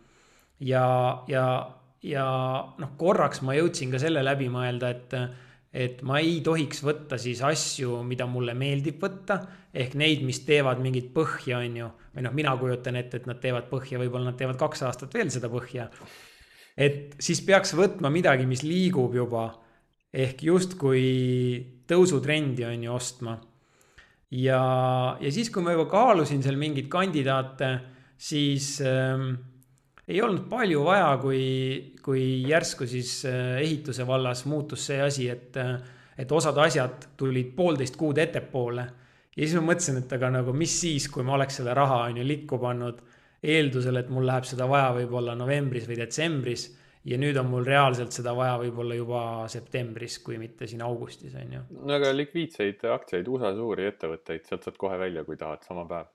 ja, 0.60 1.24
ja, 1.28 1.48
ja 2.04 2.28
noh, 2.80 2.93
korraks 2.98 3.41
ma 3.43 3.58
jõudsin 3.58 3.91
ka 3.91 4.00
selle 4.00 4.24
läbi 4.24 4.48
mõelda, 4.52 4.91
et, 4.95 5.17
et 5.74 6.02
ma 6.08 6.21
ei 6.24 6.39
tohiks 6.45 6.80
võtta 6.86 7.19
siis 7.19 7.41
asju, 7.43 8.00
mida 8.08 8.28
mulle 8.28 8.56
meeldib 8.56 9.02
võtta. 9.04 9.41
ehk 9.74 9.98
neid, 10.00 10.24
mis 10.24 10.39
teevad 10.48 10.80
mingit 10.80 11.12
põhja, 11.13 11.60
on 11.60 11.76
ju. 11.82 11.91
või 12.15 12.24
noh, 12.24 12.34
mina 12.34 12.56
kujutan 12.58 12.95
ette, 12.95 13.17
et 13.17 13.28
nad 13.28 13.41
teevad 13.43 13.67
põhja, 13.67 14.00
võib-olla 14.00 14.32
nad 14.32 14.39
teevad 14.39 14.56
kaks 14.56 14.88
aastat 14.88 15.13
veel 15.13 15.30
seda 15.30 15.52
põhja. 15.52 15.89
et 16.78 17.19
siis 17.19 17.41
peaks 17.41 17.76
võtma 17.76 18.10
midagi, 18.10 18.48
mis 18.48 18.63
liigub 18.63 19.13
juba 19.15 19.50
ehk 20.15 20.45
justkui 20.47 21.04
tõusutrendi 21.89 22.65
on 22.67 22.86
ju 22.88 22.93
ostma. 22.95 23.36
ja, 24.32 24.62
ja 25.21 25.32
siis, 25.32 25.51
kui 25.54 25.63
ma 25.63 25.75
juba 25.75 25.89
kaalusin 25.91 26.43
seal 26.43 26.58
mingeid 26.60 26.88
kandidaate, 26.91 27.71
siis 28.17 28.80
äh, 28.84 29.25
ei 30.08 30.21
olnud 30.21 30.47
palju 30.49 30.84
vaja, 30.86 31.10
kui, 31.21 31.41
kui 32.04 32.23
järsku 32.49 32.88
siis 32.89 33.17
äh, 33.30 33.58
ehituse 33.63 34.08
vallas 34.08 34.45
muutus 34.49 34.88
see 34.89 35.01
asi, 35.01 35.30
et, 35.30 35.58
äh, 35.62 35.75
et 36.17 36.32
osad 36.32 36.58
asjad 36.63 37.12
tulid 37.17 37.51
poolteist 37.58 37.99
kuud 37.99 38.17
ettepoole. 38.21 38.88
ja 39.36 39.43
siis 39.43 39.58
ma 39.60 39.73
mõtlesin, 39.73 39.99
et 40.04 40.15
aga 40.15 40.32
nagu 40.39 40.56
mis 40.56 40.80
siis, 40.82 41.10
kui 41.12 41.28
ma 41.28 41.36
oleks 41.36 41.60
selle 41.62 41.75
raha 41.75 42.06
on 42.10 42.23
ju 42.23 42.28
likku 42.28 42.60
pannud 42.62 43.04
eeldusel, 43.45 43.99
et 43.99 44.10
mul 44.10 44.25
läheb 44.25 44.47
seda 44.47 44.65
vaja 44.65 44.89
võib-olla 44.95 45.36
novembris 45.38 45.86
või 45.89 45.99
detsembris 45.99 46.69
ja 47.06 47.20
nüüd 47.22 47.38
on 47.38 47.50
mul 47.52 47.65
reaalselt 47.68 48.15
seda 48.15 48.34
vaja 48.38 48.58
võib-olla 48.63 48.98
juba 48.98 49.22
septembris, 49.52 50.18
kui 50.26 50.39
mitte 50.41 50.68
siin 50.70 50.82
augustis, 50.86 51.36
on 51.38 51.56
ju. 51.58 51.63
no 51.86 51.98
aga 52.00 52.12
likviidseid 52.15 52.84
aktsiaid, 52.96 53.30
USA 53.30 53.54
suuri 53.58 53.88
ettevõtteid, 53.91 54.46
sealt 54.50 54.65
saad 54.65 54.78
kohe 54.82 54.98
välja, 55.00 55.26
kui 55.28 55.38
tahad, 55.38 55.63
sama 55.68 55.86
päev. 55.89 56.12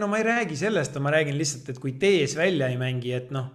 no 0.00 0.08
ma 0.08 0.20
ei 0.20 0.28
räägi 0.28 0.56
sellest, 0.56 0.96
ma 1.04 1.12
räägin 1.14 1.36
lihtsalt, 1.38 1.72
et 1.74 1.80
kui 1.82 1.96
tees 2.00 2.36
välja 2.38 2.70
ei 2.72 2.78
mängi, 2.80 3.12
et 3.16 3.32
noh, 3.34 3.50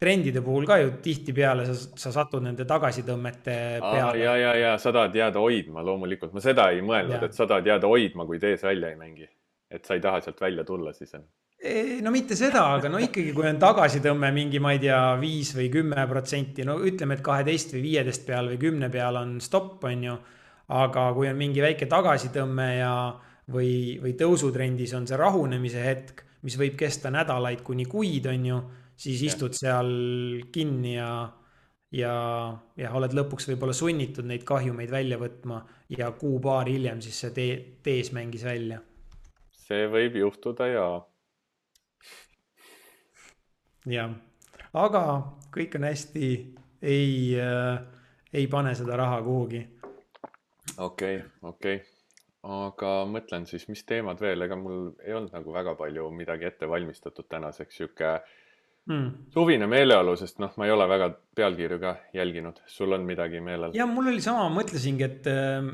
trendide 0.00 0.42
puhul 0.44 0.66
ka 0.68 0.76
ju 0.82 0.92
tihtipeale 1.02 1.64
sa, 1.66 1.74
sa 1.98 2.12
satud 2.14 2.44
nende 2.44 2.66
tagasitõmmete 2.68 3.56
peale. 3.82 4.20
ja, 4.22 4.36
ja, 4.36 4.52
ja 4.60 4.76
sa 4.78 4.92
tahad 4.94 5.16
jääda 5.16 5.42
hoidma, 5.42 5.82
loomulikult, 5.86 6.36
ma 6.36 6.44
seda 6.44 6.68
ei 6.74 6.84
mõelnud, 6.84 7.26
et 7.26 7.34
sa 7.34 7.48
tahad 7.48 7.66
jääda 7.66 7.90
hoidma, 7.90 8.28
kui 8.28 8.38
tees 8.42 8.62
välja 8.62 8.92
ei 8.92 9.00
mängi. 9.00 9.26
et 9.70 9.84
sa 9.84 9.96
ei 9.98 10.00
taha 10.00 10.20
sealt 10.22 10.40
välja 10.40 10.62
tulla 10.64 10.92
siis 10.94 11.10
no 12.02 12.12
mitte 12.14 12.36
seda, 12.38 12.62
aga 12.76 12.90
no 12.92 13.00
ikkagi, 13.02 13.32
kui 13.36 13.46
on 13.48 13.58
tagasitõmme 13.60 14.30
mingi, 14.34 14.60
ma 14.62 14.72
ei 14.74 14.80
tea, 14.82 15.00
viis 15.20 15.52
või 15.56 15.68
kümme 15.72 16.06
protsenti, 16.10 16.64
no 16.66 16.78
ütleme, 16.84 17.16
et 17.16 17.24
kaheteist 17.24 17.74
või 17.76 17.84
viieteist 17.86 18.26
peal 18.28 18.50
või 18.52 18.58
kümne 18.60 18.90
peal 18.92 19.18
on 19.20 19.36
stopp, 19.44 19.84
on 19.88 20.04
ju. 20.08 20.16
aga 20.76 21.06
kui 21.14 21.28
on 21.30 21.36
mingi 21.38 21.62
väike 21.62 21.86
tagasitõmme 21.86 22.68
ja, 22.80 22.92
või, 23.52 23.98
või 24.02 24.16
tõusutrendis 24.18 24.94
on 24.98 25.06
see 25.06 25.18
rahunemise 25.18 25.82
hetk, 25.84 26.24
mis 26.42 26.58
võib 26.58 26.76
kesta 26.78 27.10
nädalaid 27.14 27.62
kuni 27.66 27.86
kuid, 27.86 28.26
on 28.30 28.46
ju, 28.46 28.60
siis 28.96 29.22
istud 29.28 29.54
seal 29.54 29.90
kinni 30.52 30.96
ja, 30.96 31.10
ja, 31.94 32.14
ja 32.76 32.92
oled 32.98 33.14
lõpuks 33.14 33.50
võib-olla 33.52 33.74
sunnitud 33.76 34.26
neid 34.26 34.46
kahjumeid 34.46 34.90
välja 34.90 35.18
võtma 35.20 35.62
ja 35.92 36.10
kuu-paar 36.18 36.70
hiljem 36.70 37.02
siis 37.04 37.20
see 37.24 37.34
tee, 37.36 37.58
tees 37.82 38.12
mängis 38.16 38.46
välja. 38.46 38.80
see 39.66 39.86
võib 39.90 40.16
juhtuda 40.22 40.66
ja 40.70 40.86
jah, 43.90 44.14
aga 44.74 45.02
kõik 45.54 45.76
on 45.78 45.88
hästi, 45.88 46.30
ei 46.82 47.10
äh,, 47.40 47.84
ei 48.36 48.46
pane 48.52 48.74
seda 48.74 48.96
raha 48.96 49.20
kuhugi. 49.22 49.62
okei 50.78 51.16
okay,, 51.16 51.28
okei 51.42 51.76
okay., 51.76 51.92
aga 52.46 52.90
mõtlen 53.10 53.46
siis, 53.48 53.66
mis 53.68 53.82
teemad 53.88 54.20
veel, 54.22 54.44
ega 54.46 54.56
mul 54.58 54.90
ei 55.02 55.14
olnud 55.16 55.34
nagu 55.34 55.54
väga 55.54 55.74
palju 55.78 56.10
midagi 56.14 56.46
ette 56.46 56.68
valmistatud 56.70 57.26
tänaseks, 57.28 57.78
sihuke 57.80 58.12
mm. 58.86 59.08
suvine 59.34 59.66
meeleolu, 59.70 60.14
sest 60.20 60.38
noh, 60.42 60.52
ma 60.56 60.68
ei 60.68 60.74
ole 60.74 60.86
väga 60.90 61.10
pealkirju 61.36 61.80
ka 61.82 61.96
jälginud, 62.14 62.60
sul 62.70 62.94
on 62.94 63.06
midagi 63.08 63.40
meelel? 63.42 63.74
ja 63.74 63.86
mul 63.90 64.12
oli 64.12 64.22
sama, 64.22 64.46
mõtlesingi, 64.54 65.08
et 65.08 65.30
äh, 65.32 65.72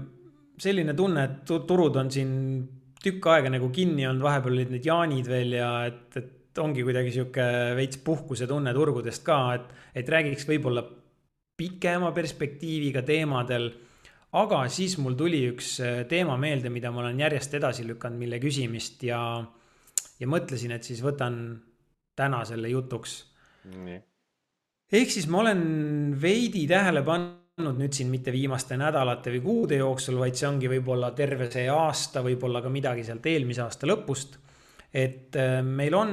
selline 0.63 0.97
tunne, 0.97 1.27
et 1.29 1.53
turud 1.69 1.99
on 2.01 2.13
siin 2.13 2.33
tükk 3.03 3.27
aega 3.35 3.51
nagu 3.53 3.69
kinni 3.75 4.07
olnud, 4.09 4.25
vahepeal 4.25 4.57
olid 4.57 4.73
need 4.77 4.87
jaanid 4.87 5.29
veel 5.29 5.59
ja 5.59 5.73
et, 5.91 6.07
et 6.23 6.33
ongi 6.59 6.85
kuidagi 6.85 7.13
sihuke 7.15 7.45
veits 7.79 8.01
puhkusetunne 8.05 8.75
turgudest 8.77 9.25
ka, 9.25 9.39
et, 9.57 9.73
et 10.03 10.09
räägiks 10.09 10.47
võib-olla 10.49 10.85
pikema 11.57 12.13
perspektiiviga 12.13 13.03
teemadel. 13.07 13.71
aga 14.33 14.63
siis 14.73 14.97
mul 14.99 15.15
tuli 15.15 15.43
üks 15.51 15.75
äh, 15.85 16.05
teema 16.09 16.39
meelde, 16.41 16.71
mida 16.73 16.91
ma 16.91 17.03
olen 17.05 17.21
järjest 17.21 17.55
edasi 17.55 17.85
lükanud, 17.87 18.19
mille 18.19 18.41
küsimist 18.41 19.03
ja, 19.05 19.21
ja 20.21 20.29
mõtlesin, 20.29 20.73
et 20.73 20.85
siis 20.85 21.03
võtan 21.05 21.37
täna 22.17 22.45
selle 22.49 22.69
jutuks. 22.73 23.23
ehk 24.93 25.11
siis 25.11 25.29
ma 25.29 25.45
olen 25.45 26.17
veidi 26.21 26.67
tähele 26.69 27.03
pannud 27.05 27.79
nüüd 27.79 27.93
siin 27.93 28.09
mitte 28.11 28.33
viimaste 28.33 28.77
nädalate 28.81 29.31
või 29.37 29.43
kuude 29.45 29.77
jooksul, 29.81 30.19
vaid 30.19 30.37
see 30.37 30.49
ongi 30.49 30.69
võib-olla 30.73 31.13
terve 31.17 31.51
see 31.53 31.69
aasta, 31.69 32.25
võib-olla 32.25 32.63
ka 32.65 32.73
midagi 32.73 33.05
sealt 33.05 33.27
eelmise 33.29 33.63
aasta 33.63 33.87
lõpust 33.87 34.41
et 34.93 35.37
äh, 35.37 35.63
meil 35.65 35.95
on 35.95 36.13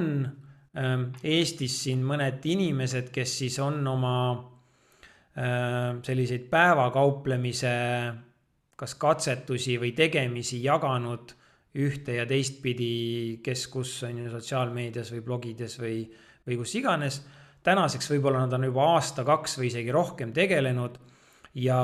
ähm, 0.78 1.10
Eestis 1.24 1.82
siin 1.84 2.04
mõned 2.08 2.46
inimesed, 2.46 3.12
kes 3.12 3.38
siis 3.44 3.60
on 3.60 3.82
oma 3.88 4.16
äh, 5.36 6.00
selliseid 6.06 6.48
päevakauplemise 6.52 7.76
kas 8.80 8.96
katsetusi 8.96 9.76
või 9.80 9.92
tegemisi 9.96 10.62
jaganud 10.64 11.34
ühte 11.80 12.16
ja 12.16 12.26
teistpidi, 12.26 13.40
kes 13.44 13.68
kus 13.70 13.92
on 14.08 14.24
ju 14.24 14.32
sotsiaalmeedias 14.32 15.12
või 15.14 15.26
blogides 15.26 15.76
või, 15.82 16.00
või 16.48 16.58
kus 16.62 16.76
iganes. 16.80 17.22
tänaseks 17.64 18.10
võib-olla 18.10 18.46
nad 18.46 18.54
on 18.56 18.64
juba 18.70 18.86
aasta-kaks 18.96 19.58
või 19.60 19.68
isegi 19.68 19.92
rohkem 19.92 20.32
tegelenud. 20.34 20.98
ja, 21.56 21.82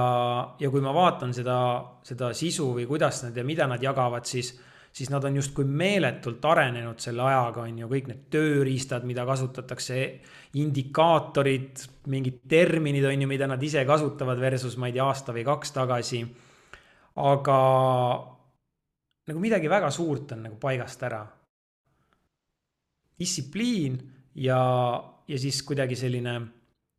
ja 0.59 0.69
kui 0.69 0.81
ma 0.81 0.93
vaatan 0.93 1.33
seda, 1.33 1.57
seda 2.03 2.33
sisu 2.33 2.73
või 2.73 2.85
kuidas 2.87 3.23
nad 3.23 3.37
ja 3.37 3.43
mida 3.43 3.67
nad 3.67 3.83
jagavad, 3.83 4.25
siis 4.25 4.53
siis 4.95 5.09
nad 5.11 5.23
on 5.27 5.35
justkui 5.35 5.65
meeletult 5.67 6.45
arenenud 6.45 7.01
selle 7.03 7.25
ajaga, 7.27 7.65
on 7.67 7.81
ju, 7.81 7.89
kõik 7.91 8.07
need 8.11 8.21
tööriistad, 8.31 9.03
mida 9.07 9.25
kasutatakse, 9.27 9.97
indikaatorid, 10.61 11.83
mingid 12.11 12.39
terminid, 12.49 13.03
on 13.09 13.25
ju, 13.25 13.27
mida 13.27 13.49
nad 13.51 13.63
ise 13.63 13.83
kasutavad 13.87 14.39
versus 14.39 14.77
ma 14.79 14.87
ei 14.87 14.95
tea, 14.95 15.03
aasta 15.03 15.35
või 15.35 15.43
kaks 15.47 15.75
tagasi. 15.75 16.23
aga 17.15 17.57
nagu 19.27 19.39
midagi 19.39 19.69
väga 19.71 19.89
suurt 19.91 20.31
on 20.31 20.43
nagu 20.47 20.59
paigast 20.59 21.03
ära. 21.03 21.25
distsipliin 23.19 23.99
ja, 24.35 24.59
ja 25.27 25.37
siis 25.39 25.63
kuidagi 25.63 25.95
selline 25.95 26.41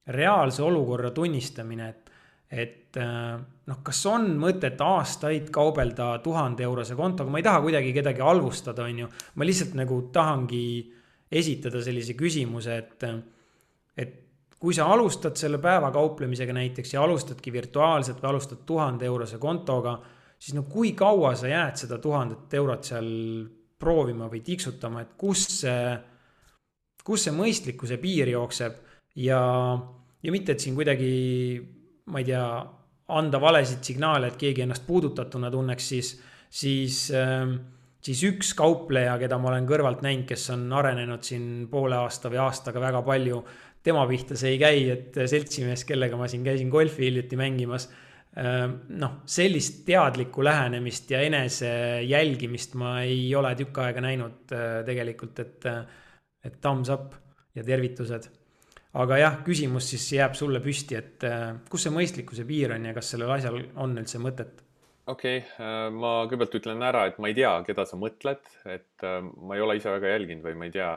reaalse 0.07 0.63
olukorra 0.63 1.11
tunnistamine, 1.11 1.89
et 1.89 2.06
et 2.51 2.97
äh, 3.01 3.39
noh, 3.67 3.79
kas 3.83 4.03
on 4.11 4.29
mõtet 4.39 4.81
aastaid 4.83 5.49
kaubelda 5.55 6.17
tuhande 6.25 6.67
eurose 6.67 6.95
kontoga, 6.99 7.31
ma 7.31 7.41
ei 7.41 7.47
taha 7.47 7.63
kuidagi 7.65 7.95
kedagi 7.97 8.23
halvustada, 8.23 8.87
on 8.87 9.03
ju. 9.03 9.09
ma 9.35 9.49
lihtsalt 9.49 9.75
nagu 9.79 9.99
tahangi 10.15 10.67
esitada 11.31 11.83
sellise 11.83 12.15
küsimuse, 12.19 12.77
et, 12.79 13.07
et 13.99 14.15
kui 14.63 14.75
sa 14.77 14.87
alustad 14.95 15.37
selle 15.39 15.59
päeva 15.63 15.91
kauplemisega 15.95 16.55
näiteks 16.55 16.95
ja 16.95 17.03
alustadki 17.03 17.53
virtuaalselt 17.53 18.23
või 18.23 18.31
alustad 18.31 18.63
tuhande 18.67 19.09
eurose 19.11 19.41
kontoga, 19.43 19.99
siis 20.39 20.55
no 20.57 20.65
kui 20.71 20.95
kaua 20.97 21.35
sa 21.37 21.51
jääd 21.51 21.83
seda 21.83 21.99
tuhandet 22.03 22.55
eurot 22.55 22.93
seal 22.93 23.11
proovima 23.77 24.31
või 24.33 24.41
tiksutama, 24.47 25.03
et 25.03 25.17
kus 25.19 25.45
see, 25.61 25.97
kus 27.05 27.27
see 27.27 27.35
mõistlikkuse 27.37 27.99
piir 28.01 28.31
jookseb 28.33 28.79
ja, 29.21 29.41
ja 30.23 30.33
mitte, 30.33 30.55
et 30.55 30.65
siin 30.65 30.79
kuidagi 30.79 31.11
ma 32.13 32.23
ei 32.23 32.29
tea, 32.29 32.47
anda 33.17 33.41
valesid 33.43 33.85
signaale, 33.87 34.33
et 34.33 34.39
keegi 34.41 34.65
ennast 34.65 34.87
puudutatuna 34.87 35.51
tunneks, 35.51 35.89
siis, 35.93 36.13
siis, 36.51 36.99
ähm, 37.15 37.57
siis 38.03 38.23
üks 38.27 38.53
kaupleja, 38.59 39.17
keda 39.23 39.39
ma 39.43 39.53
olen 39.53 39.69
kõrvalt 39.69 40.03
näinud, 40.07 40.27
kes 40.29 40.49
on 40.55 40.67
arenenud 40.75 41.27
siin 41.27 41.67
poole 41.71 41.99
aasta 42.01 42.31
või 42.33 42.43
aastaga 42.43 42.83
väga 42.83 43.03
palju, 43.07 43.43
tema 43.87 44.03
pihta 44.11 44.39
see 44.39 44.57
ei 44.57 44.63
käi, 44.63 44.81
et 44.95 45.21
seltsimees, 45.31 45.87
kellega 45.87 46.19
ma 46.19 46.27
siin 46.31 46.47
käisin 46.47 46.71
golfi 46.73 47.07
hiljuti 47.07 47.39
mängimas, 47.39 47.89
ähm, 48.39 48.81
noh, 49.03 49.21
sellist 49.31 49.85
teadlikku 49.87 50.43
lähenemist 50.47 51.11
ja 51.15 51.23
enese 51.27 51.71
jälgimist 52.07 52.75
ma 52.79 53.01
ei 53.07 53.29
ole 53.39 53.55
tükk 53.59 53.85
aega 53.85 54.03
näinud 54.03 54.57
äh, 54.57 54.81
tegelikult, 54.89 55.47
et, 55.47 55.71
et 56.47 56.59
thumbs 56.63 56.91
up 56.91 57.15
ja 57.55 57.63
tervitused 57.67 58.27
aga 59.03 59.19
jah, 59.21 59.41
küsimus 59.47 59.91
siis 59.93 60.07
jääb 60.17 60.37
sulle 60.39 60.61
püsti, 60.65 60.99
et 60.99 61.27
äh, 61.29 61.51
kus 61.71 61.87
see 61.87 61.95
mõistlikkuse 61.95 62.47
piir 62.49 62.77
on 62.77 62.89
ja 62.89 62.95
kas 62.97 63.13
sellel 63.13 63.33
asjal 63.37 63.59
on 63.83 63.97
üldse 64.01 64.21
mõtet? 64.23 64.63
okei 65.07 65.41
okay,, 65.43 65.57
äh, 65.63 65.89
ma 65.95 66.13
kõigepealt 66.27 66.61
ütlen 66.61 66.85
ära, 66.87 67.07
et 67.11 67.19
ma 67.23 67.31
ei 67.31 67.37
tea, 67.37 67.53
keda 67.67 67.87
sa 67.89 67.99
mõtled, 68.01 68.47
et 68.65 69.07
äh, 69.07 69.19
ma 69.21 69.59
ei 69.59 69.65
ole 69.65 69.77
ise 69.81 69.93
väga 69.93 70.15
jälginud 70.15 70.47
või 70.47 70.57
ma 70.61 70.71
ei 70.71 70.79
tea. 70.79 70.95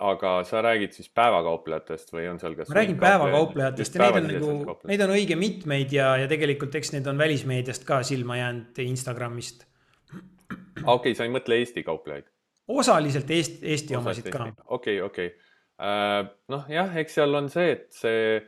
aga 0.00 0.30
sa 0.48 0.62
räägid 0.64 0.94
siis 0.96 1.10
päevakauplejatest 1.12 2.12
või 2.14 2.28
on 2.30 2.38
seal 2.40 2.54
kas? 2.56 2.70
ma 2.70 2.78
räägin 2.78 2.96
päevakauplejatest 3.02 3.98
ja 3.98 4.06
neid 4.14 4.38
on 4.38 4.62
nagu, 4.62 4.76
neid 4.88 5.02
on 5.04 5.12
õige 5.12 5.36
mitmeid 5.36 5.92
ja, 5.92 6.14
ja 6.22 6.30
tegelikult 6.30 6.78
eks 6.78 6.94
need 6.94 7.10
on 7.10 7.18
välismeediast 7.20 7.84
ka 7.84 8.00
silma 8.06 8.38
jäänud 8.38 8.80
Instagramist. 8.86 9.66
okei 10.06 10.94
okay,, 10.94 11.14
sa 11.18 11.26
ei 11.26 11.34
mõtle 11.34 11.58
Eesti 11.60 11.84
kauplejaid? 11.84 12.30
osaliselt 12.68 13.28
Eesti, 13.34 13.60
Eesti 13.74 13.98
omasid 13.98 14.30
ka. 14.32 14.48
okei, 14.78 15.02
okei 15.02 15.34
noh, 15.78 16.64
jah, 16.72 16.96
eks 16.98 17.20
seal 17.20 17.38
on 17.38 17.48
see, 17.52 17.74
et 17.76 17.92
see 17.94 18.40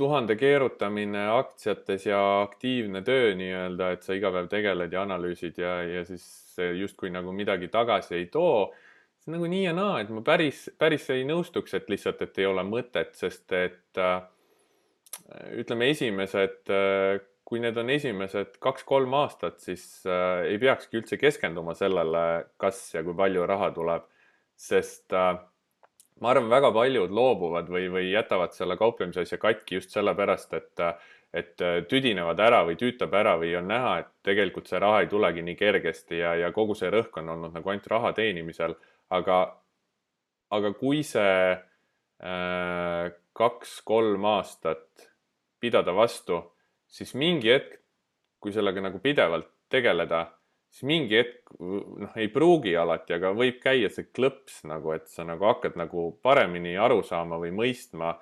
tuhande 0.00 0.36
keerutamine 0.40 1.26
aktsiates 1.34 2.06
ja 2.08 2.20
aktiivne 2.42 3.02
töö 3.04 3.34
nii-öelda, 3.36 3.90
et 3.92 4.06
sa 4.06 4.16
iga 4.16 4.30
päev 4.32 4.48
tegeled 4.50 4.94
ja 4.94 5.02
analüüsid 5.04 5.60
ja, 5.60 5.74
ja 5.84 6.04
siis 6.08 6.24
justkui 6.78 7.12
nagu 7.12 7.34
midagi 7.36 7.68
tagasi 7.72 8.16
ei 8.16 8.30
too. 8.32 8.72
see 9.22 9.34
nagu 9.34 9.46
nii 9.46 9.66
ja 9.66 9.74
naa, 9.76 10.00
et 10.02 10.08
ma 10.10 10.24
päris, 10.24 10.64
päris 10.78 11.04
ei 11.14 11.26
nõustuks, 11.28 11.76
et 11.76 11.92
lihtsalt, 11.92 12.24
et 12.24 12.40
ei 12.40 12.48
ole 12.48 12.64
mõtet, 12.66 13.12
sest 13.14 13.52
et 13.54 14.00
äh, 14.00 14.24
ütleme, 15.60 15.92
esimesed 15.92 16.72
äh, 16.72 17.20
kui 17.52 17.60
need 17.60 17.76
on 17.76 17.90
esimesed 17.92 18.54
kaks-kolm 18.64 19.12
aastat, 19.18 19.58
siis 19.60 19.84
äh, 20.08 20.46
ei 20.48 20.58
peakski 20.62 21.02
üldse 21.02 21.18
keskenduma 21.20 21.74
sellele, 21.76 22.22
kas 22.56 22.78
ja 22.94 23.02
kui 23.04 23.12
palju 23.18 23.44
raha 23.50 23.68
tuleb, 23.76 24.06
sest 24.56 25.12
äh, 25.12 25.34
ma 26.22 26.30
arvan, 26.30 26.50
väga 26.50 26.70
paljud 26.74 27.10
loobuvad 27.14 27.70
või, 27.72 27.88
või 27.90 28.10
jätavad 28.12 28.54
selle 28.54 28.76
kauplemise 28.78 29.24
asja 29.24 29.38
katki 29.42 29.80
just 29.80 29.94
sellepärast, 29.94 30.54
et, 30.54 30.82
et 31.34 31.64
tüdinevad 31.90 32.40
ära 32.40 32.62
või 32.68 32.78
tüütab 32.78 33.14
ära 33.18 33.34
või 33.40 33.50
on 33.58 33.66
näha, 33.70 33.96
et 34.04 34.12
tegelikult 34.28 34.70
see 34.70 34.80
raha 34.82 35.02
ei 35.02 35.10
tulegi 35.10 35.42
nii 35.42 35.58
kergesti 35.58 36.20
ja, 36.22 36.36
ja 36.38 36.52
kogu 36.54 36.76
see 36.78 36.92
rõhk 36.94 37.18
on 37.18 37.34
olnud 37.34 37.56
nagu 37.58 37.72
ainult 37.74 37.90
raha 37.90 38.12
teenimisel. 38.18 38.76
aga, 39.12 39.38
aga 40.50 40.72
kui 40.78 41.02
see 41.04 41.34
äh, 41.52 43.10
kaks-kolm 43.36 44.24
aastat 44.24 45.08
pidada 45.60 45.94
vastu, 45.94 46.38
siis 46.86 47.14
mingi 47.18 47.50
hetk, 47.50 47.80
kui 48.42 48.54
sellega 48.54 48.82
nagu 48.82 48.98
pidevalt 49.02 49.50
tegeleda, 49.70 50.26
siis 50.72 50.88
mingi 50.88 51.18
hetk, 51.20 51.52
noh, 51.60 52.12
ei 52.16 52.30
pruugi 52.32 52.72
alati, 52.80 53.12
aga 53.18 53.34
võib 53.36 53.60
käia 53.60 53.90
see 53.92 54.08
klõps 54.08 54.62
nagu, 54.68 54.94
et 54.96 55.08
sa 55.12 55.26
nagu 55.28 55.44
hakkad 55.50 55.76
nagu 55.76 56.10
paremini 56.24 56.74
aru 56.80 57.02
saama 57.06 57.36
või 57.42 57.52
mõistma 57.54 58.16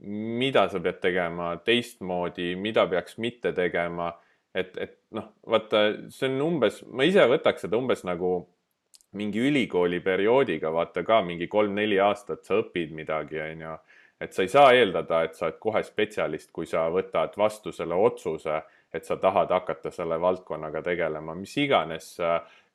mida 0.00 0.68
sa 0.68 0.80
pead 0.80 1.00
tegema 1.00 1.52
teistmoodi, 1.64 2.54
mida 2.56 2.86
peaks 2.88 3.18
mitte 3.18 3.52
tegema. 3.52 4.12
et, 4.54 4.72
et 4.82 4.96
noh, 5.14 5.28
vaata, 5.46 5.82
see 6.10 6.26
on 6.26 6.40
umbes, 6.42 6.80
ma 6.90 7.04
ise 7.06 7.22
võtaks 7.30 7.62
seda 7.66 7.78
umbes 7.78 8.00
nagu 8.02 8.48
mingi 9.14 9.38
ülikooli 9.46 10.00
perioodiga, 10.02 10.72
vaata 10.74 11.04
ka 11.06 11.20
mingi 11.22 11.46
kolm-neli 11.50 12.00
aastat 12.02 12.42
sa 12.46 12.58
õpid 12.58 12.90
midagi, 12.94 13.38
onju. 13.44 13.76
et 14.20 14.34
sa 14.34 14.42
ei 14.42 14.50
saa 14.50 14.72
eeldada, 14.74 15.22
et 15.24 15.38
sa 15.38 15.46
oled 15.46 15.60
kohe 15.62 15.84
spetsialist, 15.86 16.50
kui 16.52 16.66
sa 16.66 16.88
võtad 16.90 17.36
vastu 17.38 17.72
selle 17.72 17.94
otsuse, 17.94 18.58
et 18.94 19.04
sa 19.06 19.16
tahad 19.16 19.52
hakata 19.54 19.90
selle 19.94 20.20
valdkonnaga 20.20 20.82
tegelema, 20.82 21.34
mis 21.34 21.56
iganes 21.62 22.16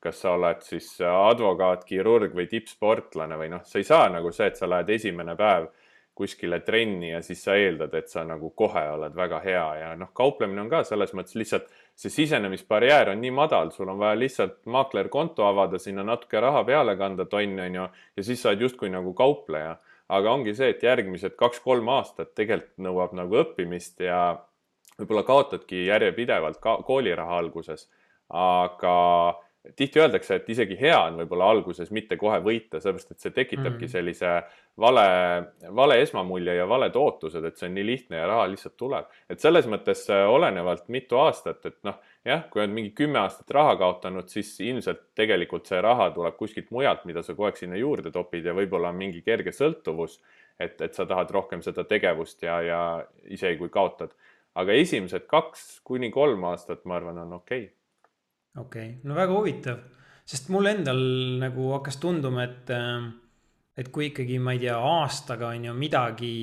kas 0.05 0.19
sa 0.21 0.35
oled 0.37 0.61
siis 0.61 0.89
advokaat, 1.01 1.85
kirurg 1.89 2.35
või 2.37 2.45
tippsportlane 2.49 3.39
või 3.39 3.49
noh, 3.55 3.63
sa 3.65 3.81
ei 3.81 3.87
saa 3.87 4.05
nagu 4.13 4.29
see, 4.35 4.51
et 4.51 4.59
sa 4.59 4.69
lähed 4.69 4.91
esimene 4.99 5.33
päev 5.39 5.71
kuskile 6.15 6.61
trenni 6.63 7.09
ja 7.09 7.19
siis 7.25 7.41
sa 7.43 7.57
eeldad, 7.59 7.93
et 7.97 8.07
sa 8.07 8.23
nagu 8.23 8.51
kohe 8.55 8.83
oled 8.93 9.15
väga 9.17 9.41
hea 9.43 9.65
ja 9.81 9.89
noh, 9.99 10.13
kauplemine 10.15 10.61
on 10.63 10.69
ka 10.71 10.83
selles 10.87 11.11
mõttes 11.17 11.35
lihtsalt 11.35 11.67
see 11.99 12.13
sisenemisbarjäär 12.13 13.11
on 13.11 13.19
nii 13.23 13.33
madal, 13.35 13.71
sul 13.75 13.91
on 13.91 13.99
vaja 13.99 14.19
lihtsalt 14.19 14.61
maaklerkonto 14.71 15.43
avada, 15.47 15.79
sinna 15.79 16.05
natuke 16.07 16.39
raha 16.39 16.63
peale 16.67 16.95
kanda, 16.99 17.27
tonn 17.27 17.59
on 17.65 17.77
ju, 17.81 17.89
ja 18.15 18.27
siis 18.29 18.41
sa 18.41 18.53
oled 18.53 18.63
justkui 18.67 18.93
nagu 18.93 19.13
kaupleja. 19.17 19.75
aga 20.05 20.31
ongi 20.31 20.53
see, 20.53 20.69
et 20.69 20.83
järgmised 20.85 21.33
kaks-kolm 21.33 21.87
aastat 21.89 22.35
tegelikult 22.37 22.77
nõuab 22.77 23.15
nagu 23.17 23.39
õppimist 23.41 24.03
ja 24.05 24.37
võib-olla 24.99 25.23
kaotadki 25.27 25.85
järjepidevalt 25.85 26.61
ka 26.63 26.77
kooliraha 26.87 27.39
alguses, 27.43 27.89
aga 28.29 28.95
tihti 29.75 29.99
öeldakse, 29.99 30.35
et 30.35 30.49
isegi 30.49 30.77
hea 30.79 30.97
on 31.07 31.17
võib-olla 31.19 31.47
alguses 31.49 31.89
mitte 31.95 32.17
kohe 32.19 32.37
võita, 32.43 32.79
sellepärast 32.79 33.15
et 33.15 33.23
see 33.23 33.33
tekitabki 33.33 33.87
mm. 33.87 33.91
sellise 33.91 34.33
vale, 34.81 35.05
vale 35.75 35.97
esmamulje 36.03 36.55
ja 36.57 36.67
valed 36.69 36.95
ootused, 36.99 37.45
et 37.45 37.57
see 37.57 37.69
on 37.69 37.77
nii 37.77 37.85
lihtne 37.87 38.19
ja 38.19 38.27
raha 38.29 38.47
lihtsalt 38.51 38.75
tuleb. 38.77 39.09
et 39.29 39.41
selles 39.41 39.67
mõttes 39.71 40.05
äh, 40.13 40.25
olenevalt 40.29 40.89
mitu 40.93 41.19
aastat, 41.21 41.65
et 41.65 41.79
noh, 41.87 41.97
jah, 42.25 42.45
kui 42.51 42.61
oled 42.61 42.75
mingi 42.75 42.93
kümme 42.97 43.19
aastat 43.23 43.51
raha 43.57 43.75
kaotanud, 43.81 44.29
siis 44.31 44.53
ilmselt 44.65 45.07
tegelikult 45.17 45.69
see 45.71 45.81
raha 45.81 46.11
tuleb 46.15 46.37
kuskilt 46.37 46.71
mujalt, 46.75 47.05
mida 47.09 47.23
sa 47.23 47.33
kogu 47.33 47.49
aeg 47.49 47.61
sinna 47.61 47.79
juurde 47.79 48.13
topid 48.13 48.45
ja 48.45 48.55
võib-olla 48.57 48.93
on 48.93 49.01
mingi 49.01 49.23
kerge 49.25 49.53
sõltuvus, 49.55 50.19
et, 50.59 50.79
et 50.81 50.93
sa 50.93 51.07
tahad 51.09 51.31
rohkem 51.31 51.63
seda 51.65 51.83
tegevust 51.87 52.43
ja, 52.45 52.61
ja 52.61 52.81
isegi 53.25 53.59
kui 53.59 53.69
kaotad. 53.73 54.13
Aga 54.55 54.75
esimesed 54.81 55.25
kaks 55.27 55.81
kuni 55.83 56.11
kolm 56.11 56.43
aastat, 56.51 56.85
ma 56.85 56.99
arvan, 56.99 57.23
on 57.25 57.39
okei 57.39 57.65
okay 57.65 57.73
okei 58.57 58.89
okay., 58.89 58.95
no 59.03 59.15
väga 59.17 59.35
huvitav, 59.35 59.83
sest 60.27 60.49
mul 60.53 60.69
endal 60.71 61.01
nagu 61.41 61.71
hakkas 61.75 61.99
tunduma, 62.01 62.45
et, 62.47 62.71
äh, 62.73 63.09
et 63.77 63.91
kui 63.93 64.09
ikkagi, 64.11 64.39
ma 64.39 64.55
ei 64.55 64.63
tea, 64.63 64.77
aastaga 64.77 65.51
on 65.53 65.69
ju 65.69 65.75
midagi. 65.77 66.35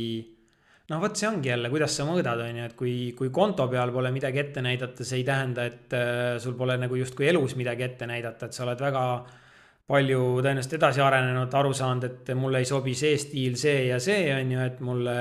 noh, 0.90 1.00
vot 1.00 1.16
see 1.16 1.28
ongi 1.28 1.48
jälle, 1.48 1.70
kuidas 1.72 1.94
sa 1.96 2.04
mõõdad, 2.04 2.40
on 2.44 2.56
ju, 2.58 2.64
et 2.68 2.74
kui, 2.76 2.94
kui 3.16 3.30
konto 3.32 3.64
peal 3.70 3.92
pole 3.94 4.10
midagi 4.12 4.42
ette 4.42 4.60
näidata, 4.60 5.06
see 5.08 5.22
ei 5.22 5.24
tähenda, 5.24 5.64
et 5.64 5.94
äh, 5.96 6.34
sul 6.42 6.56
pole 6.58 6.76
nagu 6.76 6.98
justkui 6.98 7.30
elus 7.30 7.56
midagi 7.56 7.86
ette 7.86 8.08
näidata, 8.10 8.46
et 8.46 8.56
sa 8.56 8.66
oled 8.66 8.82
väga 8.82 9.04
palju 9.88 10.20
tõenäoliselt 10.44 10.76
edasi 10.76 11.00
arenenud, 11.02 11.54
aru 11.54 11.72
saanud, 11.74 12.04
et 12.04 12.28
mulle 12.36 12.60
ei 12.62 12.68
sobi 12.68 12.94
see 12.98 13.16
stiil, 13.18 13.56
see 13.60 13.88
ja 13.88 13.98
see 14.00 14.28
on 14.34 14.52
ju, 14.52 14.60
et 14.66 14.84
mulle, 14.84 15.16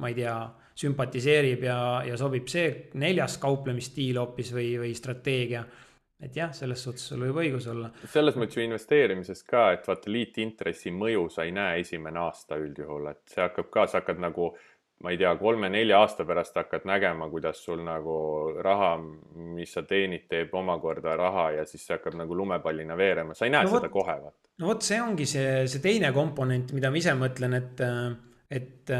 ma 0.00 0.08
ei 0.10 0.16
tea, 0.16 0.34
sümpatiseerib 0.78 1.64
ja, 1.66 1.78
ja 2.06 2.16
sobib 2.16 2.48
see 2.48 2.90
neljas 3.00 3.38
kauplemisstiil 3.42 4.20
hoopis 4.20 4.52
või, 4.56 4.72
või 4.80 4.94
strateegia 4.96 5.64
et 6.20 6.36
jah, 6.36 6.50
selles 6.52 6.82
suhtes 6.84 7.06
sul 7.08 7.22
võib 7.24 7.38
õigus 7.44 7.66
olla. 7.72 7.90
selles 8.12 8.36
mõttes 8.36 8.58
ju 8.58 8.64
investeerimises 8.64 9.42
ka, 9.48 9.70
et 9.76 9.86
vaata 9.88 10.12
liitintressi 10.12 10.92
mõju 10.92 11.28
sa 11.32 11.46
ei 11.48 11.54
näe 11.56 11.80
esimene 11.80 12.20
aasta 12.20 12.58
üldjuhul, 12.60 13.08
et 13.14 13.22
see 13.32 13.42
hakkab 13.44 13.70
ka, 13.72 13.86
sa 13.88 14.02
hakkad 14.02 14.20
nagu 14.20 14.50
ma 15.00 15.14
ei 15.14 15.16
tea, 15.16 15.30
kolme-nelja 15.40 15.96
aasta 16.02 16.26
pärast 16.28 16.58
hakkad 16.60 16.84
nägema, 16.88 17.28
kuidas 17.32 17.62
sul 17.64 17.80
nagu 17.86 18.16
raha, 18.60 18.90
mis 19.56 19.72
sa 19.72 19.82
teenid, 19.88 20.26
teeb 20.28 20.52
omakorda 20.60 21.14
raha 21.16 21.46
ja 21.56 21.64
siis 21.68 21.86
see 21.86 21.96
hakkab 21.96 22.18
nagu 22.20 22.36
lumepallina 22.36 22.96
veerema, 23.00 23.36
sa 23.36 23.48
ei 23.48 23.54
näe 23.54 23.64
no 23.64 23.72
seda 23.72 23.88
võt, 23.88 23.94
kohe, 23.94 24.18
vaata. 24.26 24.50
no 24.60 24.68
vot, 24.72 24.84
see 24.84 25.00
ongi 25.00 25.28
see, 25.30 25.54
see 25.72 25.84
teine 25.84 26.12
komponent, 26.16 26.74
mida 26.76 26.92
ma 26.92 27.00
ise 27.00 27.16
mõtlen, 27.16 27.56
et, 27.56 27.80
et 28.60 28.92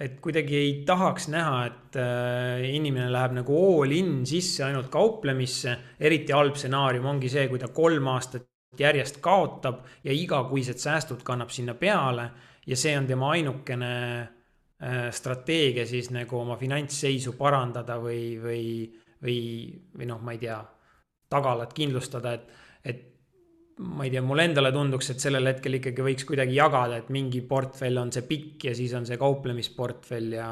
et 0.00 0.16
kuidagi 0.24 0.56
ei 0.56 0.70
tahaks 0.88 1.28
näha, 1.28 1.64
et 1.68 1.96
äh, 2.00 2.62
inimene 2.72 3.10
läheb 3.12 3.34
nagu 3.40 3.56
all 3.82 3.92
in 3.92 4.22
sisse 4.26 4.64
ainult 4.64 4.88
kauplemisse. 4.92 5.76
eriti 6.00 6.32
halb 6.32 6.56
stsenaarium 6.56 7.10
ongi 7.14 7.28
see, 7.28 7.48
kui 7.48 7.60
ta 7.60 7.68
kolm 7.68 8.08
aastat 8.14 8.48
järjest 8.78 9.20
kaotab 9.20 9.84
ja 10.04 10.12
igakuised 10.14 10.78
säästud 10.78 11.24
kannab 11.26 11.50
sinna 11.50 11.74
peale 11.74 12.30
ja 12.66 12.76
see 12.76 12.96
on 12.98 13.06
tema 13.06 13.32
ainukene 13.34 13.92
äh, 14.20 15.10
strateegia 15.10 15.86
siis 15.86 16.10
nagu 16.14 16.38
oma 16.38 16.56
finantsseisu 16.56 17.34
parandada 17.38 17.98
või, 18.00 18.38
või, 18.40 18.64
või, 19.22 19.38
või 19.96 20.08
noh, 20.08 20.22
ma 20.22 20.36
ei 20.36 20.40
tea, 20.46 20.60
tagalat 21.30 21.74
kindlustada, 21.76 22.34
et, 22.38 22.48
et 22.84 23.04
ma 23.80 24.04
ei 24.04 24.10
tea, 24.12 24.22
mulle 24.24 24.44
endale 24.48 24.72
tunduks, 24.74 25.12
et 25.14 25.22
sellel 25.22 25.48
hetkel 25.48 25.78
ikkagi 25.78 26.04
võiks 26.04 26.26
kuidagi 26.28 26.58
jagada, 26.58 27.00
et 27.00 27.08
mingi 27.14 27.40
portfell 27.46 28.00
on 28.02 28.12
see 28.12 28.26
pikk 28.28 28.68
ja 28.70 28.74
siis 28.76 28.92
on 28.98 29.08
see 29.08 29.18
kauplemisportfell 29.20 30.36
ja 30.36 30.50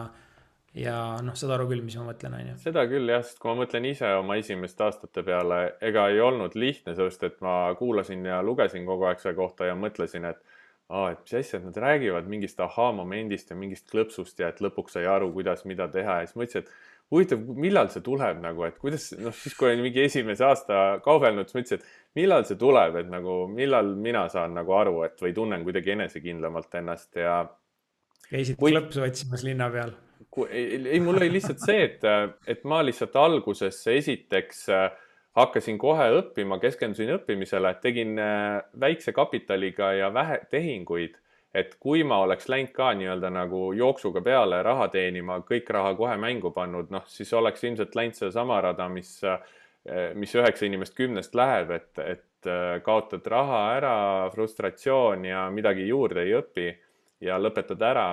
ja 0.79 0.95
noh, 1.25 1.35
saad 1.39 1.55
aru 1.57 1.67
küll, 1.71 1.83
mis 1.83 1.97
ma 1.99 2.05
mõtlen, 2.11 2.35
on 2.39 2.51
ju. 2.53 2.57
seda 2.63 2.85
küll 2.91 3.11
jah, 3.11 3.25
sest 3.25 3.41
kui 3.43 3.51
ma 3.51 3.63
mõtlen 3.63 3.89
ise 3.89 4.11
oma 4.21 4.37
esimeste 4.39 4.85
aastate 4.85 5.25
peale, 5.27 5.61
ega 5.85 6.07
ei 6.13 6.21
olnud 6.23 6.55
lihtne, 6.59 6.95
sest 6.99 7.25
et 7.27 7.41
ma 7.45 7.57
kuulasin 7.79 8.27
ja 8.29 8.41
lugesin 8.45 8.87
kogu 8.87 9.09
aeg 9.09 9.23
selle 9.23 9.37
kohta 9.39 9.69
ja 9.69 9.77
mõtlesin, 9.79 10.29
et 10.29 10.43
aa, 10.89 11.13
et 11.13 11.25
mis 11.25 11.35
asja, 11.41 11.61
et 11.61 11.67
nad 11.69 11.81
räägivad 11.85 12.29
mingist 12.31 12.61
ahhaa-momendist 12.65 13.51
ja 13.53 13.59
mingist 13.59 13.89
klõpsust 13.91 14.41
ja 14.41 14.53
et 14.53 14.63
lõpuks 14.65 14.97
sai 14.97 15.09
aru, 15.09 15.33
kuidas, 15.35 15.65
mida 15.69 15.89
teha 15.93 16.21
ja 16.23 16.29
siis 16.29 16.39
mõtlesin, 16.39 16.65
et 16.69 16.98
huvitav, 17.13 17.45
millal 17.57 17.89
see 17.93 18.03
tuleb 18.05 18.41
nagu, 18.43 18.65
et 18.69 18.77
kuidas, 18.81 19.11
noh, 19.21 19.35
siis 19.35 19.57
kui 19.57 19.71
olin 19.71 19.85
mingi 19.87 20.05
esimese 20.05 20.45
aasta 20.49 20.81
kaubelnud, 21.05 21.49
siis 21.49 21.57
mõtlesin, 21.57 21.81
et 21.81 22.21
millal 22.21 22.45
see 22.49 22.59
tuleb, 22.61 22.99
et 23.01 23.09
nagu 23.13 23.39
millal 23.53 23.95
mina 23.97 24.27
saan 24.33 24.57
nagu 24.59 24.75
aru, 24.77 25.01
et 25.07 25.25
või 25.25 25.33
tunnen 25.37 25.65
kuidagi 25.67 25.95
enesekindlamalt 25.97 26.79
ennast 26.83 27.21
ja. 27.21 27.41
käisid 28.29 28.61
kui... 28.61 28.75
klõpsu 28.77 29.05
otsimas 29.07 29.47
linna 29.47 29.71
peal? 29.73 29.97
ei, 30.51 30.65
ei, 30.77 31.01
mul 31.01 31.17
oli 31.17 31.31
lihtsalt 31.33 31.63
see, 31.65 31.87
et, 31.87 32.05
et 32.47 32.67
ma 32.69 32.83
lihtsalt 32.85 33.17
alguses 33.17 33.79
esiteks 33.91 34.67
äh, 34.75 34.91
hakkasin 35.39 35.79
kohe 35.81 36.11
õppima, 36.19 36.59
keskendusin 36.61 37.15
õppimisele, 37.17 37.73
tegin 37.83 38.19
äh, 38.21 38.59
väikse 38.81 39.15
kapitaliga 39.17 39.95
ja 39.97 40.13
vähe 40.15 40.43
tehinguid 40.53 41.17
et 41.55 41.75
kui 41.81 42.03
ma 42.05 42.21
oleks 42.25 42.49
läinud 42.49 42.73
ka 42.77 42.91
nii-öelda 42.97 43.31
nagu 43.33 43.73
jooksuga 43.77 44.21
peale 44.25 44.61
raha 44.63 44.89
teenima, 44.93 45.41
kõik 45.49 45.71
raha 45.73 45.95
kohe 45.97 46.17
mängu 46.21 46.53
pannud, 46.55 46.91
noh, 46.93 47.07
siis 47.09 47.33
oleks 47.33 47.65
ilmselt 47.65 47.97
läinud 47.97 48.19
sedasama 48.19 48.61
rada, 48.69 48.89
mis, 48.93 49.15
mis 50.15 50.35
üheksa 50.37 50.69
inimest 50.69 50.97
kümnest 50.99 51.35
läheb, 51.39 51.73
et, 51.79 51.93
et 52.05 52.51
kaotad 52.85 53.27
raha 53.27 53.63
ära, 53.79 53.97
frustratsioon 54.35 55.25
ja 55.27 55.49
midagi 55.51 55.89
juurde 55.89 56.27
ei 56.27 56.37
õpi 56.39 56.69
ja 57.25 57.41
lõpetad 57.41 57.83
ära. 57.83 58.09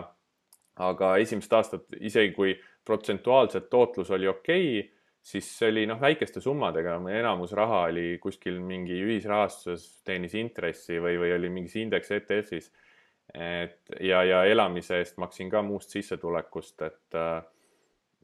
aga 0.75 1.13
esimesed 1.23 1.53
aastad, 1.55 1.83
isegi 2.03 2.33
kui 2.35 2.49
protsentuaalselt 2.85 3.69
tootlus 3.69 4.09
oli 4.11 4.27
okei 4.27 4.79
okay,, 4.79 4.89
siis 5.23 5.47
see 5.57 5.69
oli 5.71 5.85
noh, 5.87 6.01
väikeste 6.01 6.41
summadega, 6.41 6.97
enamus 7.15 7.53
raha 7.55 7.85
oli 7.89 8.17
kuskil 8.21 8.59
mingi 8.59 8.97
ühisrahastuses, 9.05 10.03
teenis 10.05 10.35
intressi 10.35 10.99
või, 10.99 11.15
või 11.21 11.31
oli 11.37 11.49
mingis 11.49 11.77
indeks 11.79 12.11
ETF-is 12.11 12.69
et 13.35 13.95
ja, 13.99 14.23
ja 14.23 14.43
elamise 14.47 15.01
eest 15.01 15.17
maksin 15.21 15.49
ka 15.51 15.61
muust 15.65 15.91
sissetulekust, 15.95 16.81
et, 16.87 17.17
äh, 17.19 17.41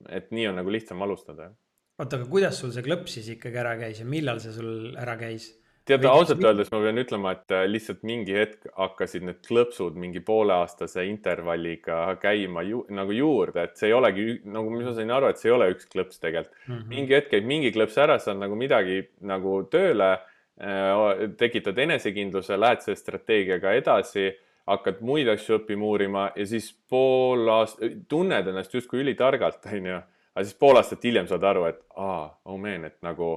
et 0.09 0.31
nii 0.31 0.47
on 0.51 0.61
nagu 0.61 0.71
lihtsam 0.71 1.01
alustada. 1.03 1.51
oota, 1.99 2.17
aga 2.17 2.27
kuidas 2.29 2.59
sul 2.61 2.71
see 2.73 2.85
klõps 2.85 3.17
siis 3.19 3.33
ikkagi 3.35 3.59
ära 3.61 3.75
käis 3.79 3.99
ja 3.99 4.07
millal 4.07 4.39
see 4.43 4.53
sul 4.55 4.95
ära 4.99 5.17
käis? 5.19 5.51
tead, 5.85 6.05
ausalt 6.05 6.43
öeldes 6.45 6.69
ma 6.71 6.79
pean 6.83 7.01
ütlema, 7.01 7.33
et 7.35 7.53
äh, 7.55 7.65
lihtsalt 7.69 8.05
mingi 8.07 8.35
hetk 8.37 8.69
hakkasid 8.77 9.25
need 9.27 9.41
klõpsud 9.45 9.97
mingi 9.99 10.21
pooleaastase 10.23 11.03
intervalliga 11.09 12.03
käima 12.21 12.63
ju, 12.67 12.83
nagu 12.93 13.15
juurde, 13.15 13.65
et 13.65 13.81
see 13.81 13.89
ei 13.89 13.97
olegi 13.97 14.27
nagu, 14.45 14.71
mis 14.71 14.87
ma 14.87 14.93
sain 14.97 15.11
aru, 15.11 15.31
et 15.31 15.41
see 15.41 15.49
ei 15.49 15.55
ole 15.57 15.71
üks 15.73 15.89
klõps 15.91 16.21
tegelikult 16.21 16.55
mm. 16.55 16.75
-hmm. 16.75 16.91
mingi 16.93 17.17
hetk 17.17 17.33
käib 17.33 17.49
mingi 17.49 17.73
klõps 17.75 17.97
ära, 17.99 18.19
saad 18.21 18.39
nagu 18.39 18.55
midagi 18.55 19.01
nagu 19.27 19.57
tööle, 19.73 20.13
äh, 20.61 21.25
tekitad 21.41 21.83
enesekindluse, 21.83 22.59
lähed 22.61 22.85
selle 22.85 23.01
strateegiaga 23.01 23.75
edasi 23.81 24.29
hakkad 24.69 25.01
muid 25.05 25.29
asju 25.31 25.57
õppima, 25.59 25.87
uurima 25.87 26.25
ja 26.35 26.45
siis 26.47 26.69
pool 26.89 27.49
aastat, 27.51 28.03
tunned 28.11 28.47
ennast 28.51 28.73
justkui 28.75 29.01
ülitargalt, 29.03 29.65
onju. 29.77 29.99
aga 30.35 30.45
siis 30.45 30.59
pool 30.59 30.79
aastat 30.79 31.03
hiljem 31.07 31.27
saad 31.29 31.45
aru, 31.47 31.67
et 31.71 31.81
aa, 31.97 32.23
oh 32.45 32.59
man, 32.61 32.87
et 32.89 32.99
nagu 33.05 33.33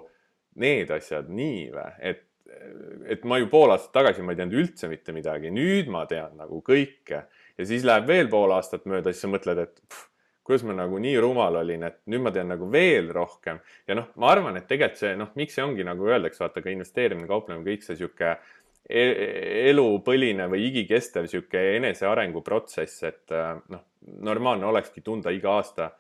need 0.62 0.91
asjad 0.95 1.31
nii 1.35 1.68
või, 1.75 1.91
et, 2.12 2.25
et 3.11 3.25
ma 3.27 3.41
ju 3.41 3.49
pool 3.51 3.75
aastat 3.75 3.95
tagasi 3.97 4.22
ma 4.22 4.35
ei 4.35 4.41
teadnud 4.41 4.61
üldse 4.62 4.91
mitte 4.91 5.14
midagi, 5.16 5.51
nüüd 5.55 5.91
ma 5.91 6.05
tean 6.11 6.37
nagu 6.39 6.61
kõike. 6.64 7.25
Ja 7.55 7.66
siis 7.66 7.87
läheb 7.87 8.07
veel 8.11 8.29
pool 8.31 8.53
aastat 8.55 8.87
mööda, 8.91 9.12
siis 9.14 9.25
sa 9.27 9.31
mõtled, 9.31 9.61
et 9.62 9.81
pff, 9.83 10.09
kuidas 10.45 10.64
ma 10.68 10.77
nagu 10.77 10.99
nii 11.01 11.16
rumal 11.22 11.57
olin, 11.62 11.87
et 11.89 12.01
nüüd 12.11 12.22
ma 12.25 12.33
tean 12.35 12.51
nagu 12.53 12.68
veel 12.70 13.09
rohkem. 13.14 13.61
Ja 13.89 13.97
noh, 13.97 14.11
ma 14.20 14.31
arvan, 14.35 14.59
et 14.61 14.66
tegelikult 14.70 15.01
see 15.01 15.14
noh, 15.18 15.31
miks 15.39 15.57
see 15.57 15.64
ongi 15.64 15.87
nagu 15.87 16.07
öeldakse, 16.11 16.43
vaata 16.45 16.62
ka 16.64 16.72
investeerimine, 16.72 17.29
kauplemine, 17.31 17.64
kõik 17.64 17.87
see 17.87 17.97
sihuke 17.99 18.35
elupõline 18.91 20.47
või 20.53 20.66
igikestev 20.68 21.28
sihuke 21.30 21.61
enesearengu 21.78 22.43
protsess, 22.45 23.03
et 23.09 23.32
äh, 23.32 23.55
noh, 23.72 23.85
normaalne 24.26 24.66
olekski 24.68 25.01
tunda 25.05 25.32
iga 25.32 25.57
aasta, 25.57 25.91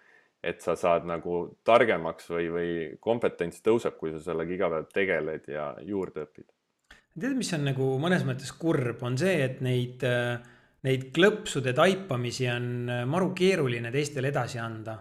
et 0.44 0.60
sa 0.60 0.74
saad 0.76 1.06
nagu 1.08 1.46
targemaks 1.64 2.28
või, 2.28 2.50
või 2.52 2.72
kompetents 3.00 3.62
tõuseb, 3.64 3.96
kui 3.96 4.12
sa 4.12 4.20
sellega 4.20 4.52
iga 4.52 4.68
päev 4.74 4.90
tegeled 4.92 5.48
ja 5.48 5.70
juurde 5.80 6.26
õpid. 6.26 6.50
tead, 7.20 7.36
mis 7.38 7.52
on 7.56 7.64
nagu 7.70 7.94
mõnes 8.02 8.26
mõttes 8.28 8.52
kurb, 8.52 9.00
on 9.02 9.16
see, 9.18 9.38
et 9.46 9.62
neid, 9.64 10.04
äh, 10.04 10.36
neid 10.84 11.08
klõpsude 11.16 11.72
taipamisi 11.72 12.50
on 12.52 12.90
äh, 12.90 13.04
maru 13.08 13.32
keeruline 13.32 13.92
teistele 13.94 14.28
edasi 14.28 14.60
anda. 14.60 14.98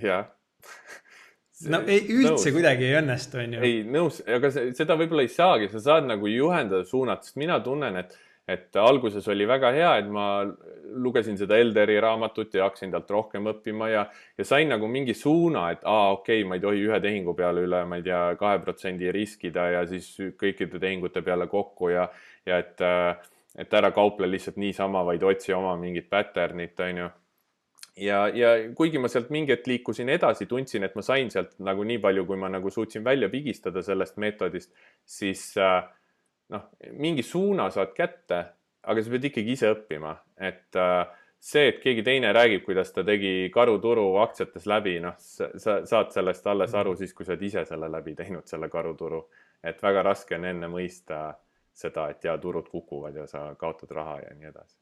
jah 0.00 0.30
no 1.70 1.82
ei, 1.86 2.02
üldse 2.08 2.34
nõus. 2.34 2.50
kuidagi 2.56 2.88
ei 2.88 2.98
õnnestu, 2.98 3.38
onju. 3.42 3.62
ei, 3.66 3.80
nõus, 3.86 4.20
aga 4.26 4.50
seda 4.52 4.96
võib-olla 4.98 5.24
ei 5.26 5.32
saagi, 5.32 5.70
sa 5.72 5.82
saad 5.86 6.08
nagu 6.08 6.30
juhendada, 6.30 6.84
suunata, 6.88 7.26
sest 7.28 7.38
mina 7.40 7.58
tunnen, 7.64 7.98
et, 8.00 8.16
et 8.50 8.80
alguses 8.80 9.26
oli 9.32 9.46
väga 9.48 9.72
hea, 9.76 9.92
et 10.02 10.10
ma 10.12 10.26
lugesin 11.02 11.38
seda 11.40 11.56
Elderi 11.60 11.98
raamatut 12.02 12.54
ja 12.54 12.66
hakkasin 12.66 12.92
talt 12.92 13.10
rohkem 13.14 13.48
õppima 13.52 13.88
ja, 13.92 14.04
ja 14.38 14.46
sain 14.46 14.72
nagu 14.72 14.88
mingi 14.90 15.14
suuna, 15.16 15.68
et 15.72 15.86
aa, 15.88 16.12
okei 16.18 16.42
okay,, 16.42 16.48
ma 16.48 16.58
ei 16.58 16.64
tohi 16.64 16.84
ühe 16.88 17.00
tehingu 17.04 17.36
peale 17.38 17.64
üle, 17.68 17.84
ma 17.88 18.00
ei 18.00 18.06
tea, 18.06 18.22
kahe 18.40 18.60
protsendi 18.64 19.12
riskida 19.14 19.68
ja 19.76 19.86
siis 19.88 20.10
kõikide 20.40 20.82
tehingute 20.82 21.24
peale 21.24 21.48
kokku 21.50 21.92
ja, 21.94 22.08
ja 22.48 22.60
et, 22.62 22.86
et 23.58 23.80
ära 23.80 23.92
kauple 23.94 24.28
lihtsalt 24.30 24.60
niisama, 24.60 25.04
vaid 25.08 25.24
otsi 25.26 25.54
oma 25.56 25.76
mingit 25.80 26.10
pattern'it, 26.12 26.80
onju 26.90 27.10
ja, 27.96 28.28
ja 28.28 28.52
kuigi 28.76 29.00
ma 29.00 29.10
sealt 29.12 29.30
mingi 29.34 29.52
hetk 29.54 29.68
liikusin 29.68 30.12
edasi, 30.12 30.46
tundsin, 30.50 30.86
et 30.86 30.94
ma 30.96 31.04
sain 31.04 31.30
sealt 31.32 31.54
nagu 31.64 31.84
nii 31.86 32.00
palju, 32.02 32.24
kui 32.28 32.38
ma 32.40 32.50
nagu 32.52 32.70
suutsin 32.70 33.04
välja 33.04 33.28
pigistada 33.32 33.82
sellest 33.82 34.18
meetodist, 34.22 34.72
siis 35.04 35.50
äh, 35.60 35.82
noh, 36.52 36.68
mingi 36.98 37.24
suuna 37.26 37.68
saad 37.70 37.92
kätte, 37.96 38.44
aga 38.82 39.02
sa 39.02 39.12
pead 39.12 39.28
ikkagi 39.30 39.56
ise 39.56 39.72
õppima, 39.74 40.14
et 40.40 40.80
äh, 40.80 41.04
see, 41.42 41.68
et 41.72 41.80
keegi 41.82 42.04
teine 42.06 42.32
räägib, 42.34 42.64
kuidas 42.66 42.92
ta 42.94 43.04
tegi 43.06 43.50
karuturu 43.54 44.08
aktsiates 44.22 44.66
läbi, 44.70 44.98
noh, 45.02 45.16
sa 45.18 45.80
saad 45.88 46.12
sellest 46.14 46.46
alles 46.46 46.74
aru 46.78 46.96
siis, 46.98 47.14
kui 47.14 47.26
sa 47.26 47.34
oled 47.34 47.48
ise 47.48 47.64
selle 47.68 47.90
läbi 47.92 48.16
teinud, 48.18 48.46
selle 48.48 48.70
karuturu. 48.72 49.26
et 49.62 49.82
väga 49.82 50.02
raske 50.02 50.34
on 50.34 50.44
enne 50.44 50.66
mõista 50.66 51.36
seda, 51.72 52.08
et 52.10 52.24
ja 52.24 52.34
turud 52.38 52.66
kukuvad 52.68 53.14
ja 53.16 53.26
sa 53.30 53.54
kaotad 53.54 53.90
raha 53.94 54.18
ja 54.20 54.34
nii 54.34 54.48
edasi. 54.48 54.76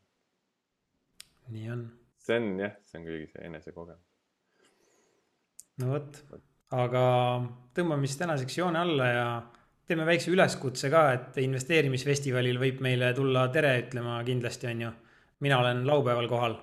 nii 1.50 1.70
on 1.70 1.88
see 2.30 2.38
on 2.38 2.62
jah, 2.62 2.76
see 2.86 3.00
on 3.00 3.08
kõigi 3.08 3.26
see 3.32 3.46
enesekogemus. 3.48 4.06
no 5.82 5.92
vot, 5.94 6.20
aga 6.76 7.04
tõmbame 7.76 8.08
siis 8.08 8.20
tänaseks 8.20 8.58
joone 8.60 8.80
alla 8.84 9.10
ja 9.10 9.26
teeme 9.90 10.06
väikse 10.06 10.30
üleskutse 10.30 10.90
ka, 10.92 11.04
et 11.16 11.38
investeerimisfestivalil 11.42 12.60
võib 12.62 12.82
meile 12.84 13.12
tulla 13.16 13.48
tere 13.54 13.74
ütlema 13.82 14.20
kindlasti, 14.26 14.70
on 14.70 14.84
ju. 14.86 14.90
mina 15.40 15.58
olen 15.62 15.86
laupäeval 15.86 16.28
kohal. 16.30 16.58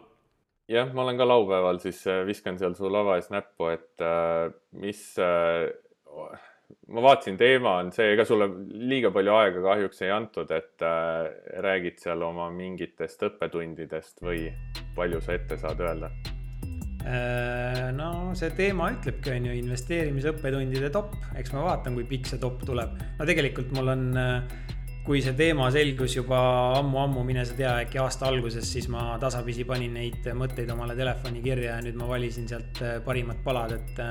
jah, 0.71 0.93
ma 0.93 1.03
olen 1.03 1.19
ka 1.19 1.27
laupäeval, 1.27 1.81
siis 1.83 2.05
äh, 2.07 2.23
viskan 2.27 2.59
seal 2.59 2.77
su 2.79 2.91
lava 2.91 3.17
ees 3.19 3.31
näppu, 3.33 3.71
et 3.73 4.05
äh, 4.05 4.47
mis 4.79 5.03
äh, 5.19 5.67
ma 6.87 7.03
vaatasin, 7.03 7.37
teema 7.39 7.77
on 7.81 7.91
see, 7.95 8.13
ega 8.13 8.25
sulle 8.27 8.47
liiga 8.87 9.11
palju 9.15 9.35
aega 9.35 9.63
kahjuks 9.65 10.01
ei 10.05 10.13
antud, 10.15 10.51
et 10.55 10.85
äh, 10.85 11.27
räägid 11.63 11.99
seal 12.03 12.23
oma 12.27 12.49
mingitest 12.53 13.27
õppetundidest 13.27 14.23
või 14.23 14.47
palju 14.95 15.21
sa 15.23 15.35
ette 15.35 15.59
saad 15.59 15.83
öelda? 15.83 16.11
Äh, 17.07 17.91
no 17.95 18.33
see 18.35 18.49
teema 18.55 18.89
ütlebki, 18.95 19.31
on 19.35 19.45
ju, 19.47 19.59
investeerimisõppetundide 19.61 20.89
top, 20.95 21.13
eks 21.39 21.53
ma 21.55 21.67
vaatan, 21.69 21.95
kui 21.95 22.07
pikk 22.07 22.27
see 22.31 22.41
top 22.41 22.63
tuleb. 22.67 22.97
no 23.19 23.27
tegelikult 23.27 23.71
mul 23.75 23.93
on, 23.93 24.09
äh, 24.19 24.65
kui 25.07 25.21
see 25.23 25.35
teema 25.39 25.69
selgus 25.71 26.17
juba 26.17 26.39
ammu-ammu, 26.81 27.23
mine 27.27 27.45
sa 27.47 27.55
tea, 27.55 27.77
äkki 27.85 28.01
aasta 28.03 28.27
alguses, 28.27 28.67
siis 28.67 28.89
ma 28.91 29.13
tasapisi 29.21 29.63
panin 29.67 29.95
neid 29.95 30.27
mõtteid 30.35 30.71
omale 30.73 30.97
telefoni 30.99 31.43
kirja 31.45 31.77
ja 31.77 31.79
nüüd 31.85 31.95
ma 31.99 32.09
valisin 32.11 32.49
sealt 32.49 32.83
äh, 32.83 32.99
parimad 33.05 33.39
palad, 33.45 33.77
et, 33.77 34.03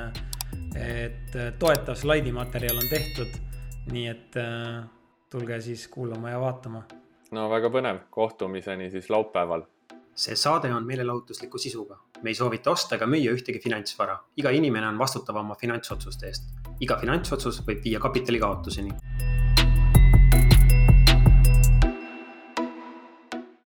et 0.75 1.35
toetav 1.59 1.95
slaidimaterjal 1.95 2.77
on 2.77 2.89
tehtud. 2.89 3.43
nii 3.91 4.07
et 4.07 4.35
tulge 5.31 5.61
siis 5.61 5.87
kuulama 5.87 6.29
ja 6.29 6.39
vaatama. 6.39 6.83
no 7.31 7.49
väga 7.49 7.69
põnev, 7.71 8.03
kohtumiseni 8.09 8.91
siis 8.91 9.09
laupäeval 9.09 9.63
see 10.17 10.35
saade 10.35 10.73
on 10.73 10.85
meelelahutusliku 10.85 11.57
sisuga. 11.57 11.97
me 12.21 12.29
ei 12.29 12.35
soovita 12.35 12.71
osta 12.71 12.95
ega 12.95 13.05
müüa 13.05 13.33
ühtegi 13.37 13.59
finantsvara. 13.63 14.17
iga 14.37 14.49
inimene 14.49 14.87
on 14.87 14.99
vastutav 14.99 15.35
oma 15.43 15.55
finantsotsuste 15.55 16.27
eest. 16.27 16.49
iga 16.79 16.97
finantsotsus 16.97 17.61
võib 17.67 17.83
viia 17.83 17.99
kapitali 17.99 18.39
kaotuseni 18.39 19.36